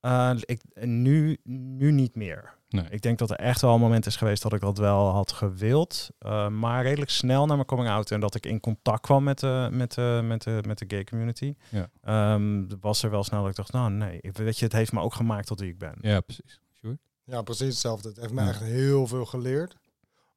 Eh, 0.00 0.30
ik, 0.40 0.60
nu, 0.80 1.38
nu 1.44 1.90
niet 1.92 2.14
meer. 2.14 2.58
Nee. 2.68 2.84
Ik 2.90 3.02
denk 3.02 3.18
dat 3.18 3.30
er 3.30 3.36
echt 3.36 3.60
wel 3.60 3.74
een 3.74 3.80
moment 3.80 4.06
is 4.06 4.16
geweest 4.16 4.42
dat 4.42 4.52
ik 4.52 4.60
dat 4.60 4.78
wel 4.78 5.08
had 5.08 5.32
gewild. 5.32 6.08
Eh, 6.18 6.48
maar 6.48 6.82
redelijk 6.82 7.10
snel 7.10 7.46
na 7.46 7.54
mijn 7.54 7.66
coming 7.66 7.88
out 7.88 8.10
en 8.10 8.20
dat 8.20 8.34
ik 8.34 8.46
in 8.46 8.60
contact 8.60 9.00
kwam 9.00 9.24
met 9.24 9.38
de, 9.38 9.68
met 9.72 9.94
de, 9.94 10.20
met 10.24 10.42
de, 10.42 10.60
met 10.66 10.78
de 10.78 10.84
gay 10.88 11.04
community. 11.04 11.54
Ja. 11.68 11.90
ehm, 12.02 12.64
was 12.80 13.02
er 13.02 13.10
wel 13.10 13.24
snel 13.24 13.40
dat 13.40 13.50
ik 13.50 13.56
dacht, 13.56 13.72
nou 13.72 13.90
nee, 13.90 14.18
ik- 14.20 14.36
weet 14.36 14.58
je, 14.58 14.64
het 14.64 14.74
heeft 14.74 14.92
me 14.92 15.00
ook 15.00 15.14
gemaakt 15.14 15.46
tot 15.46 15.60
wie 15.60 15.70
ik 15.70 15.78
ben. 15.78 15.94
Ja, 16.00 16.20
precies. 16.20 16.60
Sure. 16.80 16.98
Ja, 17.24 17.42
precies 17.42 17.66
hetzelfde. 17.66 18.08
Het 18.08 18.16
heeft 18.20 18.32
me 18.32 18.42
Ja. 18.42 18.48
echt 18.48 18.60
heel 18.60 19.06
veel 19.06 19.26
geleerd. 19.26 19.76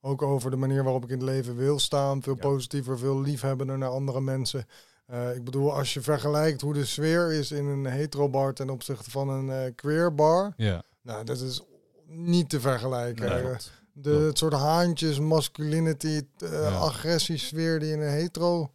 Ook 0.05 0.21
over 0.21 0.51
de 0.51 0.57
manier 0.57 0.83
waarop 0.83 1.03
ik 1.03 1.09
in 1.09 1.17
het 1.17 1.25
leven 1.27 1.55
wil 1.55 1.79
staan. 1.79 2.21
Veel 2.21 2.35
positiever, 2.35 2.97
veel 2.99 3.21
liefhebbender 3.21 3.77
naar 3.77 3.89
andere 3.89 4.21
mensen. 4.21 4.65
Eh, 5.05 5.35
ik 5.35 5.43
bedoel, 5.43 5.73
als 5.73 5.93
je 5.93 6.01
vergelijkt 6.01 6.61
hoe 6.61 6.73
de 6.73 6.85
sfeer 6.85 7.31
is 7.31 7.51
in 7.51 7.65
een 7.65 7.85
hetero-bar 7.85 8.53
ten 8.53 8.69
opzichte 8.69 9.11
van 9.11 9.29
een 9.29 9.49
eh 9.49 9.71
queer 9.75 10.15
bar. 10.15 10.53
Ja. 10.57 10.83
Nou, 11.01 11.23
dat 11.23 11.39
is 11.39 11.61
niet 12.07 12.49
te 12.49 12.59
vergelijken. 12.59 13.29
Nee, 13.29 13.55
de, 13.93 14.09
het 14.09 14.37
soort 14.37 14.53
haantjes, 14.53 15.19
masculinity, 15.19 16.21
eh, 16.37 16.51
Ja. 16.51 16.69
agressiesfeer 16.69 17.79
die 17.79 17.91
in 17.91 17.99
een 18.01 18.11
hetero... 18.11 18.71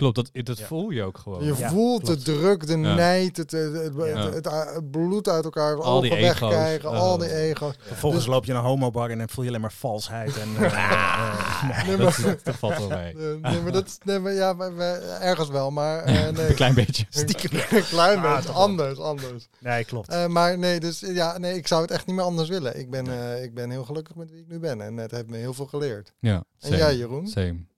Klopt, 0.00 0.14
dat, 0.16 0.30
dat 0.46 0.58
Ja. 0.58 0.66
voel 0.66 0.90
je 0.90 1.02
ook 1.02 1.18
gewoon. 1.18 1.44
je 1.44 1.54
Ja, 1.56 1.68
voelt 1.70 2.02
klopt. 2.02 2.24
de 2.24 2.32
druk, 2.32 2.66
de 2.66 2.78
Ja. 2.78 2.94
nijd, 2.94 3.36
het, 3.36 3.50
het, 3.50 3.72
het, 3.72 3.92
Ja. 3.96 4.02
het, 4.04 4.34
het- 4.34 4.44
het 4.74 4.90
bloed 4.90 5.28
uit 5.28 5.44
elkaar, 5.44 5.80
Al 5.82 6.00
die 6.00 6.10
wegkrijgen, 6.10 6.88
al 6.90 7.18
die 7.18 7.34
ego's. 7.34 7.74
Vervolgens 7.80 8.24
Dus- 8.24 8.32
loop 8.32 8.44
je 8.44 8.52
naar 8.52 8.62
een 8.62 8.68
homobar 8.68 9.10
en 9.10 9.18
dan 9.18 9.28
voel 9.28 9.42
je 9.44 9.48
alleen 9.50 9.60
maar 9.62 9.72
valsheid. 9.72 10.36
En, 10.38 10.48
eh, 10.64 10.72
eh, 10.72 11.86
nee. 11.86 11.96
Dat, 11.96 12.18
maar- 12.18 12.36
dat 12.42 12.54
valt 12.56 12.78
wel 12.78 12.88
mee. 12.88 13.12
Eh, 13.12 13.50
nee, 13.50 13.60
maar 13.62 13.72
dat 13.72 13.98
nee, 14.04 14.18
maar 14.18 14.32
ja, 14.32 14.52
maar, 14.52 14.72
maar 14.72 15.00
ergens 15.20 15.48
wel, 15.48 15.70
maar 15.70 15.98
eh, 16.02 16.28
nee. 16.28 16.48
Een 16.48 16.54
klein 16.54 16.74
beetje. 16.74 17.04
Stiekem. 17.08 17.60
Een 17.78 17.84
klein 17.84 18.18
Ah, 18.18 18.36
beetje, 18.36 18.52
anders, 18.52 18.98
anders. 18.98 19.48
nee, 19.58 19.84
klopt. 19.84 20.08
Eh, 20.08 20.26
maar 20.26 20.58
nee, 20.58 20.80
dus 20.80 21.00
ja, 21.00 21.38
nee, 21.38 21.56
ik 21.56 21.66
zou 21.66 21.82
het 21.82 21.90
echt 21.90 22.06
niet 22.06 22.16
meer 22.16 22.24
anders 22.24 22.48
willen. 22.48 22.78
Ik 22.78 22.90
ben, 22.90 23.06
eh, 23.06 23.42
ik 23.42 23.54
ben 23.54 23.70
heel 23.70 23.84
gelukkig 23.84 24.16
met 24.16 24.30
wie 24.30 24.40
ik 24.40 24.48
nu 24.48 24.58
ben 24.58 24.80
en 24.80 24.96
het 24.96 25.10
heeft 25.10 25.26
me 25.28 25.36
heel 25.36 25.54
veel 25.54 25.66
geleerd. 25.66 26.12
Ja, 26.20 26.44
En 26.60 26.76
jij, 26.76 26.96
Jeroen? 26.96 27.26
Same. 27.28 27.68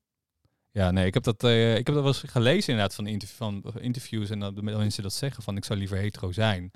Ja, 0.72 0.90
nee, 0.90 1.06
ik 1.06 1.14
heb 1.14 1.22
dat, 1.22 1.44
eh, 1.44 1.70
ik 1.76 1.86
heb 1.86 1.94
dat 1.94 2.04
wel 2.04 2.06
eens 2.14 2.22
gelezen 2.26 2.68
inderdaad 2.72 2.94
van, 2.94 3.06
interv- 3.06 3.36
van 3.36 3.62
interviews 3.80 4.30
en 4.30 4.38
dat 4.38 4.54
mensen 4.62 5.02
dat 5.02 5.12
zeggen 5.12 5.42
van 5.42 5.56
ik 5.56 5.64
zou 5.64 5.78
liever 5.78 5.96
hetero 5.96 6.32
zijn. 6.32 6.70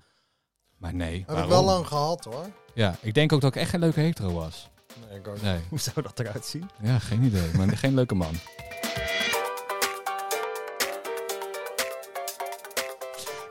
Maar 0.78 0.94
nee, 0.94 1.18
Heb 1.18 1.26
waarom? 1.26 1.44
ik 1.44 1.50
wel 1.50 1.64
lang 1.64 1.86
gehad 1.86 2.24
hoor. 2.24 2.46
Ja, 2.74 2.96
ik 3.00 3.14
denk 3.14 3.32
ook 3.32 3.40
dat 3.40 3.54
ik 3.54 3.60
echt 3.60 3.70
geen 3.70 3.80
leuke 3.80 4.00
hetero 4.00 4.32
was. 4.32 4.68
Nee, 5.08 5.18
ik 5.18 5.28
ook. 5.28 5.42
Nee, 5.42 5.58
Hoe 5.70 5.78
zou 5.80 6.02
dat 6.02 6.20
eruit 6.20 6.44
zien? 6.44 6.70
ja, 6.82 6.98
geen 6.98 7.22
idee. 7.22 7.50
Maar 7.56 7.76
geen 7.76 7.94
leuke 7.94 8.14
man. 8.14 8.34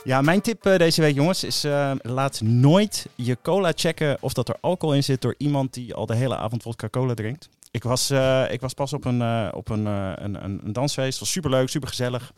Ja, 0.03 0.21
mijn 0.21 0.41
tip 0.41 0.65
eh, 0.65 0.77
deze 0.77 1.01
week, 1.01 1.15
jongens, 1.15 1.43
is 1.43 1.63
eh, 1.63 1.91
laat 2.01 2.41
nooit 2.41 3.05
je 3.15 3.37
cola 3.41 3.71
checken 3.75 4.17
of 4.19 4.33
dat 4.33 4.49
er 4.49 4.55
alcohol 4.61 4.95
in 4.95 5.03
zit 5.03 5.21
door 5.21 5.35
iemand 5.37 5.73
die 5.73 5.93
al 5.93 6.05
de 6.05 6.15
hele 6.15 6.37
avond 6.37 6.63
vodka 6.63 6.89
cola 6.89 7.13
drinkt. 7.13 7.49
Ik 7.75 7.83
was, 7.83 8.09
eh, 8.09 8.45
ik 8.51 8.61
was 8.61 8.73
pas 8.73 8.93
op 8.93 9.05
een, 9.05 9.21
eh, 9.21 9.47
op 9.51 9.69
een, 9.69 9.87
eh, 9.87 10.11
een, 10.15 10.43
een, 10.43 10.59
een 10.63 10.73
dansfeest. 10.73 11.09
Het 11.09 11.19
was 11.19 11.31
superleuk, 11.31 11.69
supergezellig. 11.69 12.33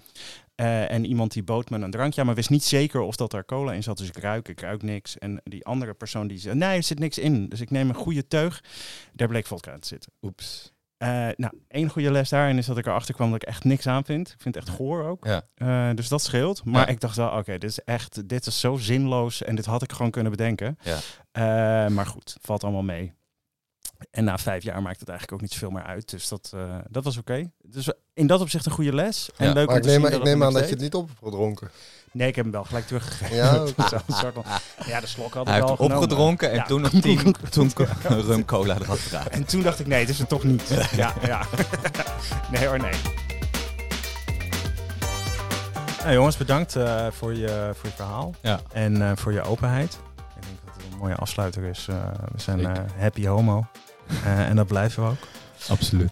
En 0.55 1.05
iemand 1.05 1.31
die 1.33 1.43
bood 1.43 1.69
me 1.69 1.79
een 1.79 1.91
drankje 1.91 2.19
aan, 2.19 2.25
maar 2.25 2.35
wist 2.35 2.49
niet 2.49 2.63
zeker 2.63 2.99
of 2.99 3.15
dat 3.15 3.33
er 3.33 3.45
cola 3.45 3.73
in 3.73 3.83
zat. 3.83 3.97
Dus 3.97 4.07
ik 4.07 4.17
ruik, 4.17 4.47
ik 4.47 4.61
ruik 4.61 4.81
niks. 4.81 5.17
En 5.17 5.41
die 5.43 5.65
andere 5.65 5.93
persoon 5.93 6.27
die 6.27 6.37
zei, 6.37 6.55
nee, 6.55 6.77
er 6.77 6.83
zit 6.83 6.99
niks 6.99 7.17
in. 7.17 7.49
Dus 7.49 7.61
ik 7.61 7.69
neem 7.69 7.89
een 7.89 7.95
goede 7.95 8.27
teug. 8.27 8.63
Daar 9.13 9.27
bleek 9.27 9.45
vodka 9.45 9.73
in 9.73 9.79
te 9.79 9.87
zitten. 9.87 10.11
Oeps. 10.21 10.73
Nou, 11.35 11.51
één 11.67 11.89
goede 11.89 12.11
les 12.11 12.29
daarin 12.29 12.57
is 12.57 12.65
dat 12.65 12.77
ik 12.77 12.85
erachter 12.85 13.13
kwam 13.13 13.31
dat 13.31 13.41
ik 13.41 13.47
echt 13.47 13.63
niks 13.63 13.87
aan 13.87 14.05
vind. 14.05 14.27
Ik 14.29 14.41
vind 14.41 14.55
het 14.55 14.63
echt 14.67 14.75
goor 14.75 15.03
ook. 15.03 15.25
Ja. 15.55 15.93
Dus 15.93 16.07
dat 16.07 16.21
scheelt. 16.21 16.63
Maar 16.65 16.81
Ja. 16.81 16.87
ik 16.87 16.99
dacht 16.99 17.15
wel, 17.15 17.29
oké, 17.29 17.57
dit 17.57 17.69
is 17.69 17.79
echt, 17.79 18.29
dit 18.29 18.45
is 18.45 18.59
zo 18.59 18.75
zinloos 18.75 19.43
en 19.43 19.55
dit 19.55 19.65
had 19.65 19.81
ik 19.83 19.91
gewoon 19.91 20.11
kunnen 20.11 20.31
bedenken. 20.31 20.77
Ja. 20.81 21.89
Maar 21.89 22.05
goed, 22.05 22.37
valt 22.41 22.63
allemaal 22.63 22.83
mee. 22.83 23.13
En 24.11 24.23
na 24.23 24.37
vijf 24.37 24.63
jaar 24.63 24.81
maakt 24.81 24.99
het 24.99 25.09
eigenlijk 25.09 25.37
ook 25.41 25.49
niet 25.49 25.53
zoveel 25.59 25.69
meer 25.71 25.83
uit. 25.85 26.09
Dus 26.09 26.27
dat, 26.27 26.51
eh, 26.55 26.75
dat 26.89 27.03
was 27.03 27.17
oké. 27.17 27.51
Dus 27.63 27.91
in 28.13 28.27
dat 28.27 28.41
opzicht 28.41 28.65
een 28.65 28.71
goede 28.71 28.93
les. 28.93 29.29
En 29.37 29.47
Ja, 29.47 29.53
leuk 29.53 29.65
Maar 29.67 29.75
om 29.75 29.81
ik 29.81 29.83
te 29.87 29.89
zien 29.91 30.01
neem, 30.01 30.11
dat 30.11 30.19
ik 30.19 30.25
neem 30.25 30.43
aan 30.43 30.53
dat 30.53 30.63
je 30.63 30.69
het 30.69 30.79
niet 30.81 30.93
op 30.95 31.07
hebt 31.07 31.19
gedronken. 31.23 31.69
Nee, 32.11 32.27
ik 32.27 32.35
heb 32.35 32.43
hem 32.45 32.53
wel 32.53 32.63
gelijk 32.63 32.87
teruggegeven. 32.87 33.35
Ja, 33.35 33.53
ja, 34.85 34.99
de 34.99 35.07
slok 35.07 35.33
had 35.33 35.41
ik 35.41 35.47
Hij 35.47 35.55
heeft 35.55 35.67
wel 35.67 35.75
genomen. 35.75 35.95
opgedronken 35.97 36.49
en 36.49 36.55
Ja. 36.55 36.63
toen 36.65 36.83
een 36.83 37.01
tien 37.01 37.35
toen 37.49 37.71
rum 38.03 38.45
cola 38.45 38.75
eraf 38.75 39.03
gedaan. 39.03 39.27
En 39.27 39.45
toen 39.45 39.61
dacht 39.61 39.79
ik, 39.79 39.87
nee, 39.87 39.99
het 39.99 40.09
is 40.09 40.19
het 40.19 40.29
toch 40.29 40.43
niet. 40.43 40.87
Ja, 40.95 41.13
ja. 41.25 41.45
nee 42.51 42.67
hoor, 42.67 42.79
nee. 42.79 42.93
Nou 45.99 46.13
jongens, 46.13 46.37
bedankt 46.37 46.75
eh, 46.75 47.07
voor, 47.11 47.33
je, 47.35 47.71
voor 47.73 47.89
je 47.89 47.95
verhaal. 47.95 48.33
Ja. 48.41 48.59
En 48.71 49.01
eh, 49.01 49.11
voor 49.15 49.33
je 49.33 49.41
openheid. 49.41 49.93
Ik 50.35 50.41
denk 50.43 50.55
dat 50.65 50.73
het 50.75 50.91
een 50.93 50.97
mooie 50.97 51.15
afsluiter 51.15 51.63
is. 51.63 51.87
Eh, 51.89 51.95
we 52.33 52.39
zijn 52.41 52.65
eh, 52.65 52.83
happy 52.99 53.25
homo. 53.25 53.65
Eh, 54.23 54.49
en 54.49 54.55
dat 54.55 54.67
blijven 54.67 55.03
we 55.03 55.09
ook. 55.09 55.27
Absoluut. 55.69 56.11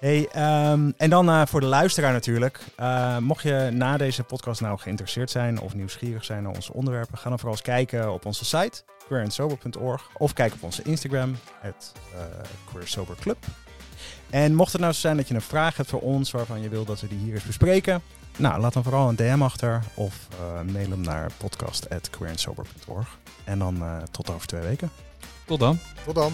Hey, 0.00 0.28
ehm, 0.32 0.90
en 0.96 1.10
dan 1.10 1.28
eh, 1.28 1.42
voor 1.46 1.60
de 1.60 1.66
luisteraar 1.66 2.12
natuurlijk. 2.12 2.60
Eh, 2.76 3.18
mocht 3.18 3.42
je 3.42 3.70
na 3.72 3.96
deze 3.96 4.22
podcast 4.22 4.60
nou 4.60 4.78
geïnteresseerd 4.78 5.30
zijn 5.30 5.60
of 5.60 5.74
nieuwsgierig 5.74 6.24
zijn 6.24 6.42
naar 6.42 6.54
onze 6.54 6.72
onderwerpen, 6.72 7.18
ga 7.18 7.28
dan 7.28 7.38
vooral 7.38 7.56
eens 7.56 7.66
kijken 7.66 8.12
op 8.12 8.26
onze 8.26 8.44
site 8.44 8.82
queerandsober.org 9.10 10.08
of 10.16 10.32
kijk 10.32 10.52
op 10.52 10.62
onze 10.62 10.82
Instagram, 10.82 11.36
het 11.60 11.92
eh, 12.14 12.20
queersoberclub. 12.72 13.38
En 14.30 14.54
mocht 14.54 14.72
het 14.72 14.80
nou 14.80 14.92
zo 14.92 15.00
zijn 15.00 15.16
dat 15.16 15.28
je 15.28 15.34
een 15.34 15.40
vraag 15.40 15.76
hebt 15.76 15.88
voor 15.88 16.00
ons 16.00 16.30
waarvan 16.30 16.62
je 16.62 16.68
wil 16.68 16.84
dat 16.84 17.00
we 17.00 17.08
die 17.08 17.18
hier 17.18 17.34
eens 17.34 17.44
bespreken, 17.44 18.02
nou 18.36 18.60
laat 18.60 18.72
dan 18.72 18.82
vooral 18.82 19.08
een 19.08 19.16
DM 19.16 19.42
achter 19.42 19.82
of 19.94 20.28
eh, 20.30 20.72
mail 20.72 20.90
hem 20.90 21.00
naar 21.00 21.30
podcast@queerandsober.org. 21.36 23.18
En 23.44 23.58
dan 23.58 23.82
eh, 23.82 23.96
tot 24.10 24.30
over 24.30 24.46
twee 24.46 24.62
weken. 24.62 24.90
Tot 25.44 25.60
dan. 25.60 25.78
Tot 26.04 26.14
dan. 26.14 26.32